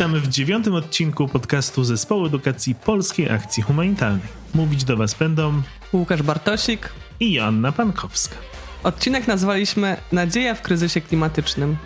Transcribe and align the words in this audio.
Witamy 0.00 0.20
w 0.20 0.28
dziewiątym 0.28 0.74
odcinku 0.74 1.28
podcastu 1.28 1.84
Zespołu 1.84 2.26
Edukacji 2.26 2.74
Polskiej 2.74 3.30
Akcji 3.30 3.62
Humanitarnej. 3.62 4.28
Mówić 4.54 4.84
do 4.84 4.96
Was 4.96 5.14
będą 5.14 5.62
Łukasz 5.92 6.22
Bartosik 6.22 6.92
i 7.20 7.32
Joanna 7.32 7.72
Pankowska. 7.72 8.36
Odcinek 8.82 9.28
nazwaliśmy 9.28 9.96
Nadzieja 10.12 10.54
w 10.54 10.62
kryzysie 10.62 11.00
klimatycznym. 11.00 11.76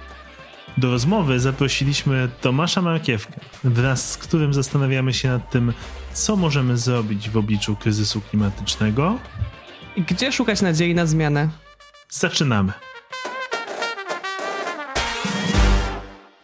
Do 0.79 0.90
rozmowy 0.90 1.40
zaprosiliśmy 1.40 2.29
Tomasza 2.40 2.82
Markiewkę, 2.82 3.40
wraz 3.64 4.11
z 4.11 4.17
którym 4.17 4.54
zastanawiamy 4.54 5.14
się 5.14 5.29
nad 5.29 5.50
tym, 5.50 5.72
co 6.12 6.36
możemy 6.36 6.76
zrobić 6.76 7.31
w 7.31 7.36
obliczu 7.36 7.76
kryzysu 7.76 8.21
klimatycznego 8.21 9.18
i 9.96 10.03
gdzie 10.03 10.32
szukać 10.32 10.62
nadziei 10.62 10.94
na 10.94 11.07
zmianę. 11.07 11.49
Zaczynamy. 12.08 12.72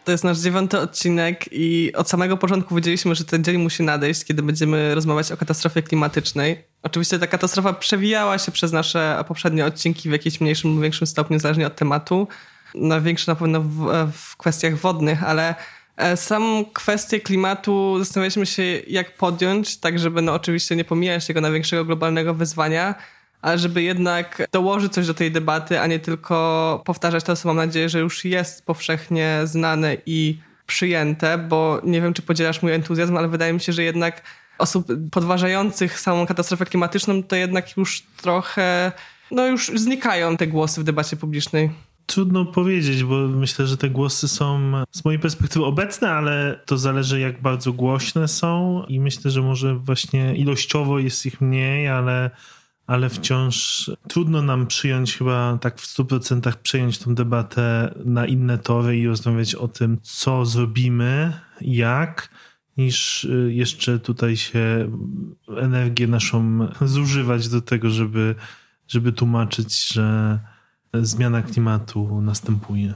To 0.05 0.11
jest 0.11 0.23
nasz 0.23 0.39
dziewiąty 0.39 0.79
odcinek 0.79 1.45
i 1.51 1.93
od 1.95 2.09
samego 2.09 2.37
początku 2.37 2.75
wiedzieliśmy, 2.75 3.15
że 3.15 3.25
ten 3.25 3.43
dzień 3.43 3.57
musi 3.57 3.83
nadejść, 3.83 4.25
kiedy 4.25 4.43
będziemy 4.43 4.95
rozmawiać 4.95 5.31
o 5.31 5.37
katastrofie 5.37 5.83
klimatycznej. 5.83 6.63
Oczywiście 6.83 7.19
ta 7.19 7.27
katastrofa 7.27 7.73
przewijała 7.73 8.37
się 8.37 8.51
przez 8.51 8.71
nasze 8.71 9.23
poprzednie 9.27 9.65
odcinki 9.65 10.09
w 10.09 10.11
jakimś 10.11 10.41
mniejszym 10.41 10.71
lub 10.71 10.81
większym 10.81 11.07
stopniu, 11.07 11.39
zależnie 11.39 11.67
od 11.67 11.75
tematu. 11.75 12.27
Na 12.75 13.01
większe 13.01 13.31
na 13.31 13.35
pewno 13.35 13.61
w, 13.61 14.07
w 14.13 14.37
kwestiach 14.37 14.77
wodnych, 14.77 15.23
ale 15.23 15.55
e, 15.97 16.17
sam 16.17 16.65
kwestię 16.73 17.19
klimatu 17.19 17.99
zastanawialiśmy 17.99 18.45
się, 18.45 18.63
jak 18.87 19.17
podjąć, 19.17 19.77
tak 19.77 19.99
żeby 19.99 20.21
no 20.21 20.33
oczywiście 20.33 20.75
nie 20.75 20.85
pomijać 20.85 21.27
tego 21.27 21.41
największego 21.41 21.85
globalnego 21.85 22.33
wyzwania, 22.33 22.95
ale 23.41 23.59
żeby 23.59 23.83
jednak 23.83 24.47
dołożyć 24.51 24.93
coś 24.93 25.07
do 25.07 25.13
tej 25.13 25.31
debaty, 25.31 25.79
a 25.79 25.87
nie 25.87 25.99
tylko 25.99 26.81
powtarzać 26.85 27.23
to, 27.23 27.35
co 27.35 27.47
mam 27.47 27.57
nadzieję, 27.57 27.89
że 27.89 27.99
już 27.99 28.25
jest 28.25 28.65
powszechnie 28.65 29.41
znane 29.43 29.97
i 30.05 30.39
przyjęte, 30.65 31.37
bo 31.37 31.81
nie 31.83 32.01
wiem, 32.01 32.13
czy 32.13 32.21
podzielasz 32.21 32.61
mój 32.61 32.73
entuzjazm, 32.73 33.17
ale 33.17 33.27
wydaje 33.27 33.53
mi 33.53 33.59
się, 33.59 33.73
że 33.73 33.83
jednak 33.83 34.21
osób 34.57 34.87
podważających 35.11 35.99
samą 35.99 36.25
katastrofę 36.25 36.65
klimatyczną 36.65 37.23
to 37.23 37.35
jednak 37.35 37.77
już 37.77 38.01
trochę, 38.01 38.91
no 39.31 39.47
już 39.47 39.71
znikają 39.75 40.37
te 40.37 40.47
głosy 40.47 40.81
w 40.81 40.83
debacie 40.83 41.17
publicznej. 41.17 41.69
Trudno 42.05 42.45
powiedzieć, 42.45 43.03
bo 43.03 43.15
myślę, 43.15 43.67
że 43.67 43.77
te 43.77 43.89
głosy 43.89 44.27
są 44.27 44.71
z 44.91 45.05
mojej 45.05 45.19
perspektywy 45.19 45.65
obecne, 45.65 46.11
ale 46.11 46.59
to 46.65 46.77
zależy 46.77 47.19
jak 47.19 47.41
bardzo 47.41 47.73
głośne 47.73 48.27
są 48.27 48.83
i 48.87 48.99
myślę, 48.99 49.31
że 49.31 49.41
może 49.41 49.75
właśnie 49.75 50.35
ilościowo 50.35 50.99
jest 50.99 51.25
ich 51.25 51.41
mniej, 51.41 51.87
ale 51.87 52.31
ale 52.91 53.09
wciąż 53.09 53.91
trudno 54.07 54.41
nam 54.41 54.67
przyjąć 54.67 55.17
chyba 55.17 55.57
tak 55.61 55.79
w 55.79 55.97
100% 55.97 56.53
przejąć 56.63 56.97
tą 56.97 57.15
debatę 57.15 57.93
na 58.05 58.25
inne 58.25 58.57
tory 58.57 58.97
i 58.97 59.07
rozmawiać 59.07 59.55
o 59.55 59.67
tym, 59.67 59.97
co 60.01 60.45
zrobimy, 60.45 61.33
jak, 61.61 62.29
niż 62.77 63.23
y, 63.23 63.53
jeszcze 63.53 63.99
tutaj 63.99 64.37
się 64.37 64.91
energię 65.57 66.07
naszą 66.07 66.67
zużywać 66.81 67.47
do 67.47 67.61
tego, 67.61 67.89
żeby, 67.89 68.35
żeby 68.87 69.11
tłumaczyć, 69.11 69.87
że 69.93 70.39
zmiana 70.93 71.41
klimatu 71.41 72.21
następuje. 72.21 72.93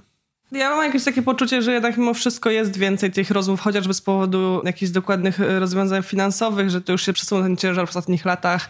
Ja 0.52 0.70
mam 0.70 0.86
jakieś 0.86 1.04
takie 1.04 1.22
poczucie, 1.22 1.62
że 1.62 1.74
jednak 1.74 1.98
mimo 1.98 2.14
wszystko 2.14 2.50
jest 2.50 2.78
więcej 2.78 3.12
tych 3.12 3.32
rozmów, 3.32 3.62
chociażby 3.62 3.94
z 3.94 4.02
powodu 4.02 4.62
jakichś 4.66 4.92
dokładnych 4.92 5.40
rozwiązań 5.60 6.04
finansowych, 6.04 6.70
że 6.70 6.82
to 6.82 6.92
już 6.92 7.06
się 7.06 7.14
przesunął 7.14 7.44
ten 7.44 7.58
ciężar 7.58 7.86
w 7.86 7.90
ostatnich 7.90 8.26
latach 8.26 8.70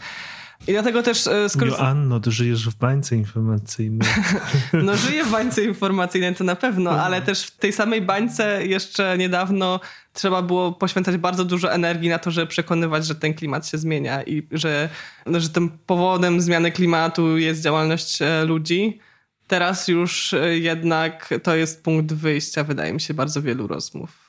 i 0.68 0.72
dlatego 0.72 1.04
też... 1.04 1.28
E, 1.28 1.50
skoro... 1.50 1.72
Joanno, 1.72 2.20
ty 2.20 2.32
żyjesz 2.32 2.70
w 2.70 2.76
bańce 2.76 3.16
informacyjnej. 3.16 4.10
no 4.74 4.98
żyję 4.98 5.24
w 5.24 5.32
bańce 5.32 5.64
informacyjnej, 5.64 6.36
to 6.36 6.44
na 6.44 6.56
pewno, 6.56 6.92
no. 6.92 7.04
ale 7.04 7.22
też 7.22 7.44
w 7.44 7.58
tej 7.58 7.74
samej 7.74 8.02
bańce 8.02 8.66
jeszcze 8.66 9.18
niedawno 9.18 9.80
trzeba 10.14 10.42
było 10.42 10.72
poświęcać 10.72 11.18
bardzo 11.18 11.46
dużo 11.46 11.74
energii 11.74 12.10
na 12.10 12.20
to, 12.20 12.32
żeby 12.32 12.48
przekonywać, 12.48 13.06
że 13.06 13.16
ten 13.16 13.34
klimat 13.34 13.68
się 13.68 13.78
zmienia 13.78 14.24
i 14.24 14.48
że, 14.52 14.90
no, 15.26 15.40
że 15.40 15.50
tym 15.50 15.70
powodem 15.86 16.42
zmiany 16.42 16.72
klimatu 16.72 17.38
jest 17.38 17.62
działalność 17.62 18.22
e, 18.22 18.46
ludzi. 18.46 19.00
Teraz 19.48 19.88
już 19.88 20.34
e, 20.34 20.58
jednak 20.58 21.34
to 21.44 21.56
jest 21.56 21.84
punkt 21.84 22.14
wyjścia, 22.14 22.64
wydaje 22.64 22.94
mi 22.94 23.02
się, 23.02 23.14
bardzo 23.14 23.42
wielu 23.42 23.68
rozmów. 23.68 24.25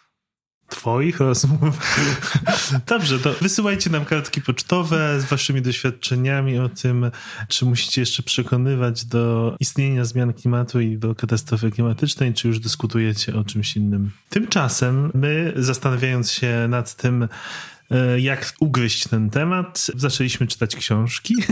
Twoich 0.68 1.20
rozmów. 1.20 1.96
Dobrze, 2.86 3.18
to 3.18 3.32
wysyłajcie 3.32 3.90
nam 3.90 4.04
kartki 4.04 4.42
pocztowe 4.42 5.20
z 5.20 5.24
waszymi 5.24 5.62
doświadczeniami 5.62 6.58
o 6.58 6.68
tym, 6.68 7.10
czy 7.48 7.64
musicie 7.64 8.02
jeszcze 8.02 8.22
przekonywać 8.22 9.04
do 9.04 9.56
istnienia 9.60 10.04
zmian 10.04 10.32
klimatu 10.32 10.80
i 10.80 10.98
do 10.98 11.14
katastrofy 11.14 11.70
klimatycznej, 11.70 12.34
czy 12.34 12.48
już 12.48 12.60
dyskutujecie 12.60 13.36
o 13.36 13.44
czymś 13.44 13.76
innym. 13.76 14.10
Tymczasem 14.30 15.10
my, 15.14 15.52
zastanawiając 15.56 16.32
się 16.32 16.66
nad 16.68 16.94
tym, 16.94 17.28
e, 17.90 18.20
jak 18.20 18.52
ugryźć 18.60 19.08
ten 19.08 19.30
temat, 19.30 19.86
zaczęliśmy 19.94 20.46
czytać 20.46 20.76
książki. 20.76 21.34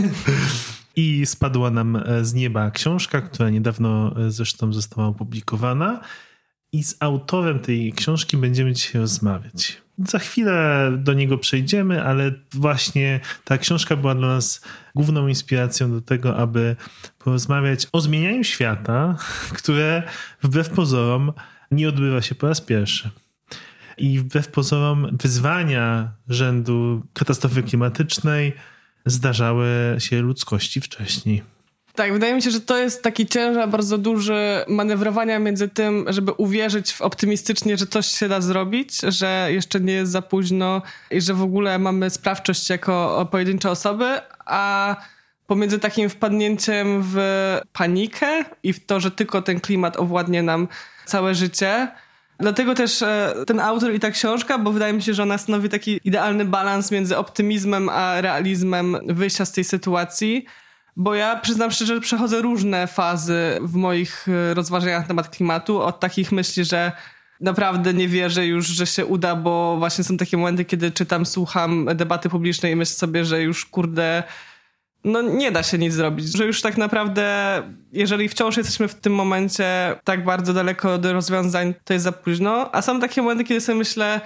I 0.95 1.25
spadła 1.25 1.71
nam 1.71 2.03
z 2.21 2.33
nieba 2.33 2.71
książka, 2.71 3.21
która 3.21 3.49
niedawno 3.49 4.15
zresztą 4.29 4.73
została 4.73 5.07
opublikowana 5.07 6.01
i 6.75 6.83
z 6.83 6.95
autorem 6.99 7.59
tej 7.59 7.93
książki 7.93 8.37
będziemy 8.37 8.73
dzisiaj 8.73 9.01
rozmawiać. 9.01 9.81
Za 9.97 10.19
chwilę 10.19 10.91
do 10.97 11.13
niego 11.13 11.37
przejdziemy, 11.37 12.03
ale 12.03 12.31
właśnie 12.53 13.19
ta 13.43 13.57
książka 13.57 13.95
była 13.95 14.15
dla 14.15 14.27
nas 14.27 14.61
główną 14.95 15.27
inspiracją 15.27 15.91
do 15.91 16.01
tego, 16.01 16.37
aby 16.37 16.75
porozmawiać 17.19 17.87
o 17.91 18.01
zmienianiu 18.01 18.43
świata, 18.43 19.17
które 19.53 20.03
wbrew 20.43 20.69
pozorom 20.69 21.33
nie 21.71 21.89
odbywa 21.89 22.21
się 22.21 22.35
po 22.35 22.47
raz 22.47 22.61
pierwszy. 22.61 23.09
I 23.97 24.19
wbrew 24.19 24.47
pozorom 24.47 25.17
wyzwania 25.21 26.11
rzędu 26.29 27.03
katastrofy 27.13 27.63
klimatycznej 27.63 28.53
zdarzały 29.05 29.95
się 29.99 30.21
ludzkości 30.21 30.81
wcześniej. 30.81 31.54
Tak, 31.95 32.13
wydaje 32.13 32.35
mi 32.35 32.41
się, 32.41 32.51
że 32.51 32.61
to 32.61 32.77
jest 32.77 33.03
taki 33.03 33.25
ciężar 33.25 33.69
bardzo 33.69 33.97
duży 33.97 34.65
manewrowania 34.67 35.39
między 35.39 35.69
tym, 35.69 36.05
żeby 36.07 36.31
uwierzyć 36.31 36.93
w 36.93 37.01
optymistycznie, 37.01 37.77
że 37.77 37.87
coś 37.87 38.07
się 38.07 38.27
da 38.27 38.41
zrobić, 38.41 38.99
że 38.99 39.47
jeszcze 39.51 39.79
nie 39.79 39.93
jest 39.93 40.11
za 40.11 40.21
późno 40.21 40.81
i 41.11 41.21
że 41.21 41.33
w 41.33 41.41
ogóle 41.41 41.79
mamy 41.79 42.09
sprawczość 42.09 42.69
jako 42.69 43.27
pojedyncze 43.31 43.71
osoby, 43.71 44.05
a 44.45 44.95
pomiędzy 45.47 45.79
takim 45.79 46.09
wpadnięciem 46.09 47.01
w 47.03 47.17
panikę 47.73 48.45
i 48.63 48.73
w 48.73 48.85
to, 48.85 48.99
że 48.99 49.11
tylko 49.11 49.41
ten 49.41 49.59
klimat 49.59 49.97
owładnie 49.97 50.43
nam 50.43 50.67
całe 51.05 51.35
życie. 51.35 51.87
Dlatego 52.39 52.75
też 52.75 53.01
e, 53.01 53.33
ten 53.47 53.59
autor 53.59 53.93
i 53.93 53.99
ta 53.99 54.11
książka, 54.11 54.57
bo 54.57 54.71
wydaje 54.71 54.93
mi 54.93 55.01
się, 55.01 55.13
że 55.13 55.23
ona 55.23 55.37
stanowi 55.37 55.69
taki 55.69 55.99
idealny 56.03 56.45
balans 56.45 56.91
między 56.91 57.17
optymizmem 57.17 57.89
a 57.89 58.21
realizmem 58.21 58.97
wyjścia 59.07 59.45
z 59.45 59.51
tej 59.51 59.63
sytuacji. 59.63 60.45
Bo 60.95 61.15
ja 61.15 61.39
przyznam 61.39 61.71
szczerze, 61.71 61.95
że 61.95 62.01
przechodzę 62.01 62.41
różne 62.41 62.87
fazy 62.87 63.57
w 63.61 63.75
moich 63.75 64.27
e, 64.27 64.53
rozważaniach 64.53 65.01
na 65.01 65.07
temat 65.07 65.29
klimatu. 65.29 65.81
Od 65.81 65.99
takich 65.99 66.31
myśli, 66.31 66.65
że 66.65 66.91
naprawdę 67.41 67.93
nie 67.93 68.07
wierzę 68.07 68.45
już, 68.45 68.67
że 68.67 68.85
się 68.85 69.05
uda, 69.05 69.35
bo 69.35 69.75
właśnie 69.79 70.03
są 70.03 70.17
takie 70.17 70.37
momenty, 70.37 70.65
kiedy 70.65 70.91
czytam, 70.91 71.25
słucham 71.25 71.89
debaty 71.95 72.29
publicznej 72.29 72.73
i 72.73 72.75
myślę 72.75 72.95
sobie, 72.95 73.25
że 73.25 73.41
już 73.41 73.65
kurde, 73.65 74.23
no 75.03 75.21
nie 75.21 75.51
da 75.51 75.63
się 75.63 75.77
nic 75.77 75.93
zrobić. 75.93 76.37
Że 76.37 76.45
już 76.45 76.61
tak 76.61 76.77
naprawdę, 76.77 77.61
jeżeli 77.93 78.29
wciąż 78.29 78.57
jesteśmy 78.57 78.87
w 78.87 78.95
tym 78.95 79.15
momencie 79.15 79.95
tak 80.03 80.23
bardzo 80.25 80.53
daleko 80.53 80.97
do 80.97 81.13
rozwiązań, 81.13 81.73
to 81.83 81.93
jest 81.93 82.03
za 82.03 82.11
późno. 82.11 82.75
A 82.75 82.81
są 82.81 82.99
takie 82.99 83.21
momenty, 83.21 83.43
kiedy 83.43 83.61
sobie 83.61 83.77
myślę, 83.77 84.21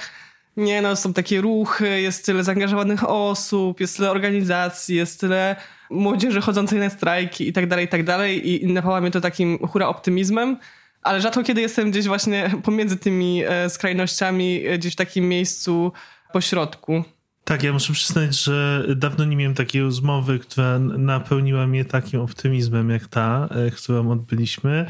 nie 0.58 0.82
no, 0.82 0.96
są 0.96 1.14
takie 1.14 1.42
ruchy, 1.42 2.02
jest 2.02 2.26
tyle 2.26 2.44
zaangażowanych 2.44 3.10
osób, 3.10 3.80
jest 3.80 3.98
tyle 3.98 4.12
organizacji, 4.12 4.96
jest 4.96 5.20
tyle 5.20 5.56
młodzieży 5.90 6.42
chodzącej 6.42 6.80
na 6.80 6.90
strajki 6.90 7.48
i 7.48 7.54
tak 7.54 7.68
dalej, 7.68 7.86
i 7.86 7.88
tak 7.88 8.04
dalej. 8.04 8.64
I 8.64 8.74
napawa 8.74 9.02
mnie 9.02 9.12
to 9.12 9.22
takim 9.22 9.68
hura 9.68 9.88
optymizmem, 9.88 10.58
ale 11.02 11.22
rzadko 11.22 11.44
kiedy 11.44 11.62
jestem 11.62 11.92
gdzieś 11.92 12.08
właśnie 12.08 12.52
pomiędzy 12.64 12.98
tymi 12.98 13.44
e, 13.44 13.70
skrajnościami, 13.70 14.68
e, 14.68 14.78
gdzieś 14.78 14.94
w 14.94 14.96
takim 14.96 15.30
miejscu 15.30 15.92
pośrodku. 16.34 17.04
Tak, 17.44 17.64
ja 17.64 17.74
muszę 17.74 17.94
przyznać, 17.94 18.44
że 18.44 18.86
dawno 18.96 19.26
nie 19.26 19.36
miałem 19.36 19.56
takiej 19.56 19.82
rozmowy, 19.82 20.40
która 20.40 20.80
napełniła 20.80 21.68
mnie 21.68 21.86
takim 21.86 22.22
optymizmem 22.22 22.90
jak 22.90 23.08
ta, 23.08 23.50
e, 23.52 23.72
którą 23.72 24.12
odbyliśmy. 24.12 24.86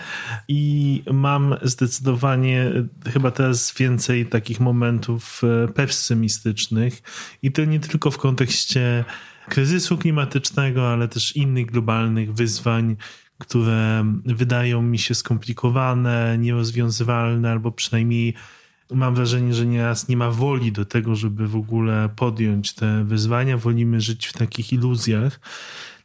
I 0.47 1.03
mam 1.11 1.55
zdecydowanie 1.61 2.71
chyba 3.13 3.31
teraz 3.31 3.73
więcej 3.77 4.25
takich 4.25 4.59
momentów 4.59 5.41
pesymistycznych. 5.75 7.01
I 7.41 7.51
to 7.51 7.65
nie 7.65 7.79
tylko 7.79 8.11
w 8.11 8.17
kontekście 8.17 9.05
kryzysu 9.49 9.97
klimatycznego, 9.97 10.93
ale 10.93 11.07
też 11.07 11.35
innych 11.35 11.65
globalnych 11.65 12.33
wyzwań, 12.33 12.95
które 13.37 14.05
wydają 14.25 14.81
mi 14.81 14.99
się 14.99 15.15
skomplikowane, 15.15 16.37
nierozwiązywalne, 16.37 17.51
albo 17.51 17.71
przynajmniej 17.71 18.33
mam 18.91 19.15
wrażenie, 19.15 19.53
że 19.53 19.65
nieraz 19.65 20.07
nie 20.07 20.17
ma 20.17 20.31
woli 20.31 20.71
do 20.71 20.85
tego, 20.85 21.15
żeby 21.15 21.47
w 21.47 21.55
ogóle 21.55 22.09
podjąć 22.15 22.73
te 22.73 23.03
wyzwania. 23.03 23.57
Wolimy 23.57 24.01
żyć 24.01 24.27
w 24.27 24.33
takich 24.33 24.73
iluzjach. 24.73 25.39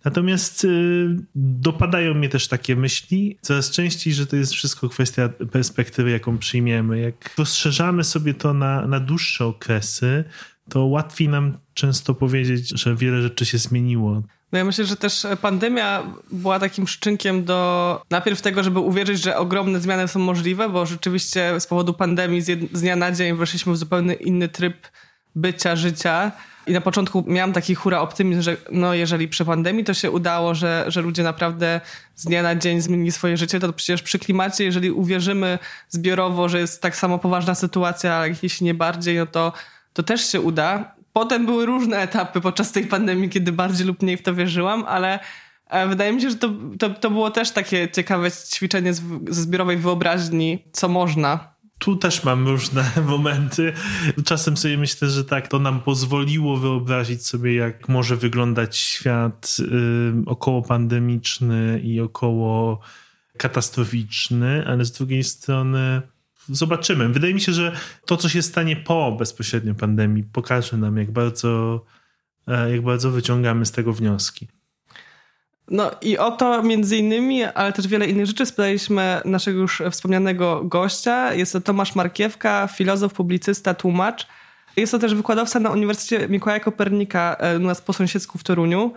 Natomiast 0.04 0.64
y, 0.64 1.16
dopadają 1.34 2.14
mnie 2.14 2.28
też 2.28 2.48
takie 2.48 2.76
myśli 2.76 3.38
coraz 3.40 3.70
częściej, 3.70 4.12
że 4.12 4.26
to 4.26 4.36
jest 4.36 4.52
wszystko 4.52 4.88
kwestia 4.88 5.28
perspektywy, 5.28 6.10
jaką 6.10 6.38
przyjmiemy. 6.38 7.00
Jak 7.00 7.34
rozszerzamy 7.38 8.04
sobie 8.04 8.34
to 8.34 8.54
na, 8.54 8.86
na 8.86 9.00
dłuższe 9.00 9.44
okresy, 9.44 10.24
to 10.68 10.84
łatwiej 10.84 11.28
nam 11.28 11.58
często 11.74 12.14
powiedzieć, 12.14 12.68
że 12.68 12.96
wiele 12.96 13.22
rzeczy 13.22 13.46
się 13.46 13.58
zmieniło. 13.58 14.22
No 14.52 14.58
ja 14.58 14.64
myślę, 14.64 14.84
że 14.84 14.96
też 14.96 15.26
pandemia 15.42 16.02
była 16.32 16.60
takim 16.60 16.88
szczynkiem 16.88 17.44
do 17.44 18.02
najpierw 18.10 18.42
tego, 18.42 18.62
żeby 18.62 18.80
uwierzyć, 18.80 19.22
że 19.22 19.36
ogromne 19.36 19.80
zmiany 19.80 20.08
są 20.08 20.20
możliwe, 20.20 20.68
bo 20.68 20.86
rzeczywiście 20.86 21.60
z 21.60 21.66
powodu 21.66 21.94
pandemii 21.94 22.40
z, 22.40 22.80
dnia 22.80 22.96
na 22.96 23.12
dzień 23.12 23.36
weszliśmy 23.36 23.72
w 23.72 23.76
zupełnie 23.76 24.14
inny 24.14 24.48
tryb 24.48 24.74
bycia, 25.34 25.76
życia. 25.76 26.32
I 26.66 26.72
na 26.72 26.80
początku 26.80 27.24
miałam 27.26 27.52
taki 27.52 27.74
hura 27.74 28.00
optymizm, 28.00 28.42
że 28.42 28.56
no 28.72 28.94
jeżeli 28.94 29.28
przy 29.28 29.44
pandemii 29.44 29.84
to 29.84 29.94
się 29.94 30.10
udało, 30.10 30.54
że, 30.54 30.84
że 30.88 31.02
ludzie 31.02 31.22
naprawdę 31.22 31.80
z 32.14 32.24
dnia 32.24 32.42
na 32.42 32.54
dzień 32.54 32.80
zmienili 32.80 33.12
swoje 33.12 33.36
życie, 33.36 33.60
to 33.60 33.72
przecież 33.72 34.02
przy 34.02 34.18
klimacie, 34.18 34.64
jeżeli 34.64 34.90
uwierzymy 34.90 35.58
zbiorowo, 35.88 36.48
że 36.48 36.60
jest 36.60 36.82
tak 36.82 36.96
samo 36.96 37.18
poważna 37.18 37.54
sytuacja, 37.54 38.24
jeśli 38.42 38.64
nie 38.64 38.74
bardziej, 38.74 39.18
no 39.18 39.26
to, 39.26 39.52
to 39.94 40.02
też 40.02 40.32
się 40.32 40.40
uda. 40.40 40.94
Potem 41.12 41.46
były 41.46 41.66
różne 41.66 41.96
etapy 41.96 42.40
podczas 42.40 42.72
tej 42.72 42.86
pandemii, 42.86 43.30
kiedy 43.30 43.52
bardziej 43.52 43.86
lub 43.86 44.02
mniej 44.02 44.16
w 44.16 44.22
to 44.22 44.34
wierzyłam, 44.34 44.84
ale 44.88 45.18
e, 45.66 45.88
wydaje 45.88 46.12
mi 46.12 46.22
się, 46.22 46.30
że 46.30 46.36
to, 46.36 46.50
to, 46.78 46.90
to 46.90 47.10
było 47.10 47.30
też 47.30 47.50
takie 47.50 47.88
ciekawe 47.88 48.30
ćwiczenie 48.30 48.94
ze 48.94 49.02
zbiorowej 49.28 49.76
wyobraźni, 49.76 50.64
co 50.72 50.88
można 50.88 51.54
tu 51.78 51.96
też 51.96 52.24
mam 52.24 52.48
różne 52.48 52.90
momenty. 53.06 53.72
Czasem 54.24 54.56
sobie 54.56 54.78
myślę, 54.78 55.08
że 55.08 55.24
tak, 55.24 55.48
to 55.48 55.58
nam 55.58 55.80
pozwoliło 55.80 56.56
wyobrazić 56.56 57.26
sobie, 57.26 57.54
jak 57.54 57.88
może 57.88 58.16
wyglądać 58.16 58.76
świat 58.76 59.56
y, 59.60 59.64
około 60.26 60.62
pandemiczny 60.62 61.80
i 61.84 62.00
około 62.00 62.80
katastroficzny, 63.36 64.64
ale 64.66 64.84
z 64.84 64.92
drugiej 64.92 65.24
strony 65.24 66.02
zobaczymy. 66.48 67.08
Wydaje 67.08 67.34
mi 67.34 67.40
się, 67.40 67.52
że 67.52 67.76
to, 68.06 68.16
co 68.16 68.28
się 68.28 68.42
stanie 68.42 68.76
po 68.76 69.12
bezpośrednio 69.12 69.74
pandemii, 69.74 70.24
pokaże 70.32 70.76
nam, 70.76 70.96
jak 70.96 71.10
bardzo, 71.10 71.84
e, 72.48 72.70
jak 72.70 72.82
bardzo 72.82 73.10
wyciągamy 73.10 73.66
z 73.66 73.72
tego 73.72 73.92
wnioski. 73.92 74.48
No 75.70 75.90
i 76.02 76.18
o 76.18 76.30
to 76.30 76.62
między 76.62 76.96
innymi, 76.96 77.44
ale 77.44 77.72
też 77.72 77.88
wiele 77.88 78.06
innych 78.06 78.26
rzeczy 78.26 78.46
spytaliśmy 78.46 79.20
naszego 79.24 79.58
już 79.58 79.82
wspomnianego 79.90 80.64
gościa. 80.64 81.34
Jest 81.34 81.52
to 81.52 81.60
Tomasz 81.60 81.94
Markiewka, 81.94 82.68
filozof, 82.68 83.12
publicysta, 83.12 83.74
tłumacz. 83.74 84.26
Jest 84.76 84.92
to 84.92 84.98
też 84.98 85.14
wykładowca 85.14 85.60
na 85.60 85.70
Uniwersytecie 85.70 86.28
Mikołaja 86.28 86.60
Kopernika 86.60 87.36
e, 87.40 87.56
u 87.56 87.60
nas 87.60 87.80
po 87.80 87.92
sąsiedzku 87.92 88.38
w 88.38 88.44
Toruniu. 88.44 88.92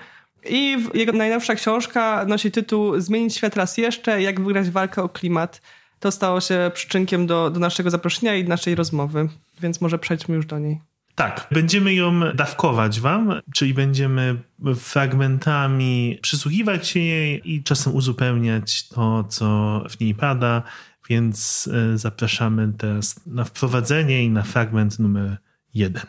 I 0.49 0.77
jego 0.93 1.11
najnowsza 1.11 1.55
książka 1.55 2.25
nosi 2.27 2.51
tytuł 2.51 2.99
Zmienić 2.99 3.35
świat 3.35 3.55
raz 3.55 3.77
jeszcze, 3.77 4.21
jak 4.21 4.41
wygrać 4.41 4.69
walkę 4.69 5.03
o 5.03 5.09
klimat. 5.09 5.61
To 5.99 6.11
stało 6.11 6.41
się 6.41 6.71
przyczynkiem 6.73 7.27
do, 7.27 7.49
do 7.49 7.59
naszego 7.59 7.89
zaproszenia 7.89 8.35
i 8.35 8.43
naszej 8.43 8.75
rozmowy, 8.75 9.29
więc 9.61 9.81
może 9.81 9.99
przejdźmy 9.99 10.35
już 10.35 10.45
do 10.45 10.59
niej. 10.59 10.81
Tak, 11.15 11.47
będziemy 11.51 11.93
ją 11.93 12.19
dawkować 12.35 12.99
wam, 12.99 13.41
czyli 13.53 13.73
będziemy 13.73 14.35
fragmentami 14.75 16.19
przysłuchiwać 16.21 16.87
się 16.87 16.99
jej 16.99 17.53
i 17.53 17.63
czasem 17.63 17.95
uzupełniać 17.95 18.87
to, 18.87 19.23
co 19.23 19.83
w 19.89 19.99
niej 19.99 20.15
pada, 20.15 20.63
więc 21.09 21.69
e, 21.73 21.97
zapraszamy 21.97 22.73
teraz 22.77 23.25
na 23.25 23.43
wprowadzenie 23.43 24.23
i 24.23 24.29
na 24.29 24.43
fragment 24.43 24.99
numer 24.99 25.37
jeden. 25.73 26.03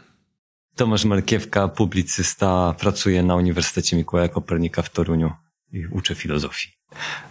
Tomasz 0.77 1.05
Markiewka, 1.05 1.69
publicysta, 1.69 2.75
pracuje 2.79 3.23
na 3.23 3.37
Uniwersytecie 3.37 3.97
Mikołaja 3.97 4.29
Kopernika 4.29 4.83
w 4.83 4.91
Toruniu 4.91 5.33
i 5.73 5.87
uczę 5.87 6.15
filozofii. 6.15 6.78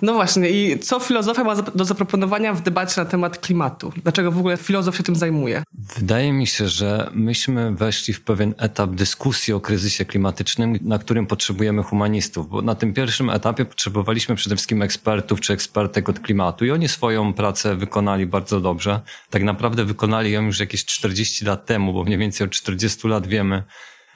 No 0.01 0.13
właśnie, 0.13 0.50
i 0.50 0.80
co 0.80 1.00
filozofia 1.00 1.44
ma 1.44 1.56
do 1.56 1.86
zaproponowania 1.86 2.54
w 2.54 2.62
debacie 2.62 3.01
na 3.01 3.06
temat 3.06 3.39
klimatu? 3.39 3.94
Dlaczego 4.04 4.31
w 4.31 4.38
ogóle 4.38 4.57
filozof 4.57 4.98
się 4.98 5.04
tym 5.04 5.15
zajmuje? 5.15 5.63
Wydaje 5.95 6.33
mi 6.33 6.48
się, 6.48 6.68
że 6.68 7.09
myśmy 7.13 7.71
weszli 7.75 8.13
w 8.13 8.21
pewien 8.21 8.54
etap 8.57 8.89
dyskusji 8.89 9.54
o 9.54 9.59
kryzysie 9.59 10.06
klimatycznym, 10.06 10.80
na 10.81 11.00
którym 11.00 11.27
potrzebujemy 11.27 11.83
humanistów, 11.83 12.50
bo 12.50 12.62
na 12.62 12.75
tym 12.75 12.94
pierwszym 12.94 13.30
etapie 13.30 13.65
potrzebowaliśmy 13.65 14.36
przede 14.36 14.56
wszystkim 14.56 14.81
ekspertów 14.81 15.42
czy 15.42 15.54
ekspertek 15.54 16.09
od 16.09 16.19
klimatu 16.19 16.65
i 16.65 16.71
oni 16.71 16.88
swoją 16.88 17.33
pracę 17.33 17.75
wykonali 17.75 18.25
bardzo 18.25 18.62
dobrze. 18.62 19.01
Tak 19.30 19.44
naprawdę 19.44 19.86
wykonali 19.86 20.31
ją 20.31 20.44
już 20.44 20.59
jakieś 20.59 20.86
40 20.86 21.45
lat 21.45 21.65
temu, 21.65 21.94
bo 21.94 22.04
mniej 22.04 22.18
więcej 22.18 22.48
od 22.48 22.51
40 22.51 23.07
lat 23.07 23.27
wiemy, 23.27 23.63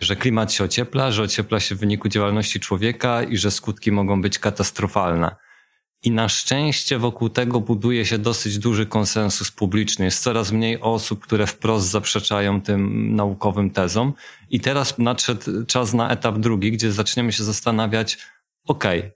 że 0.01 0.15
klimat 0.15 0.53
się 0.53 0.63
ociepla, 0.63 1.11
że 1.11 1.23
ociepla 1.23 1.59
się 1.59 1.75
w 1.75 1.79
wyniku 1.79 2.09
działalności 2.09 2.59
człowieka 2.59 3.23
i 3.23 3.37
że 3.37 3.51
skutki 3.51 3.91
mogą 3.91 4.21
być 4.21 4.39
katastrofalne. 4.39 5.35
I 6.03 6.11
na 6.11 6.29
szczęście 6.29 6.97
wokół 6.97 7.29
tego 7.29 7.59
buduje 7.59 8.05
się 8.05 8.17
dosyć 8.17 8.59
duży 8.59 8.85
konsensus 8.85 9.51
publiczny. 9.51 10.05
Jest 10.05 10.23
coraz 10.23 10.51
mniej 10.51 10.81
osób, 10.81 11.23
które 11.23 11.47
wprost 11.47 11.87
zaprzeczają 11.87 12.61
tym 12.61 13.15
naukowym 13.15 13.69
tezom. 13.69 14.13
I 14.49 14.59
teraz 14.59 14.97
nadszedł 14.97 15.65
czas 15.65 15.93
na 15.93 16.09
etap 16.09 16.39
drugi, 16.39 16.71
gdzie 16.71 16.91
zaczniemy 16.91 17.31
się 17.31 17.43
zastanawiać, 17.43 18.17
okej, 18.67 18.99
okay, 18.99 19.11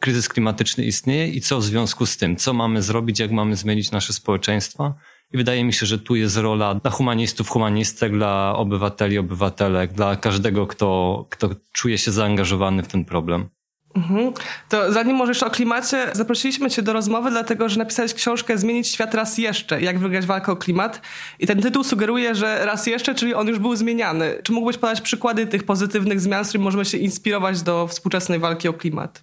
kryzys 0.00 0.28
klimatyczny 0.28 0.84
istnieje 0.84 1.28
i 1.28 1.40
co 1.40 1.58
w 1.58 1.64
związku 1.64 2.06
z 2.06 2.16
tym? 2.16 2.36
Co 2.36 2.52
mamy 2.52 2.82
zrobić? 2.82 3.18
Jak 3.18 3.30
mamy 3.30 3.56
zmienić 3.56 3.90
nasze 3.90 4.12
społeczeństwa? 4.12 4.94
I 5.32 5.36
wydaje 5.36 5.64
mi 5.64 5.72
się, 5.72 5.86
że 5.86 5.98
tu 5.98 6.16
jest 6.16 6.36
rola 6.36 6.74
dla 6.74 6.90
humanistów, 6.90 7.48
humanistek, 7.48 8.12
dla 8.12 8.54
obywateli, 8.56 9.18
obywatelek, 9.18 9.92
dla 9.92 10.16
każdego, 10.16 10.66
kto, 10.66 11.26
kto 11.30 11.50
czuje 11.72 11.98
się 11.98 12.10
zaangażowany 12.10 12.82
w 12.82 12.88
ten 12.88 13.04
problem. 13.04 13.48
Mhm. 13.94 14.32
To 14.68 14.92
zanim 14.92 15.16
możesz 15.16 15.42
o 15.42 15.50
klimacie, 15.50 16.10
zaprosiliśmy 16.12 16.70
Cię 16.70 16.82
do 16.82 16.92
rozmowy, 16.92 17.30
dlatego 17.30 17.68
że 17.68 17.78
napisałeś 17.78 18.14
książkę 18.14 18.58
Zmienić 18.58 18.88
świat 18.88 19.14
raz 19.14 19.38
jeszcze, 19.38 19.80
jak 19.80 19.98
wygrać 19.98 20.26
walkę 20.26 20.52
o 20.52 20.56
klimat. 20.56 21.00
I 21.38 21.46
ten 21.46 21.62
tytuł 21.62 21.84
sugeruje, 21.84 22.34
że 22.34 22.66
raz 22.66 22.86
jeszcze, 22.86 23.14
czyli 23.14 23.34
on 23.34 23.48
już 23.48 23.58
był 23.58 23.76
zmieniany. 23.76 24.38
Czy 24.42 24.52
mógłbyś 24.52 24.76
podać 24.76 25.00
przykłady 25.00 25.46
tych 25.46 25.64
pozytywnych 25.64 26.20
zmian, 26.20 26.44
z 26.44 26.48
którymi 26.48 26.64
możemy 26.64 26.84
się 26.84 26.98
inspirować 26.98 27.62
do 27.62 27.86
współczesnej 27.86 28.38
walki 28.38 28.68
o 28.68 28.72
klimat? 28.72 29.22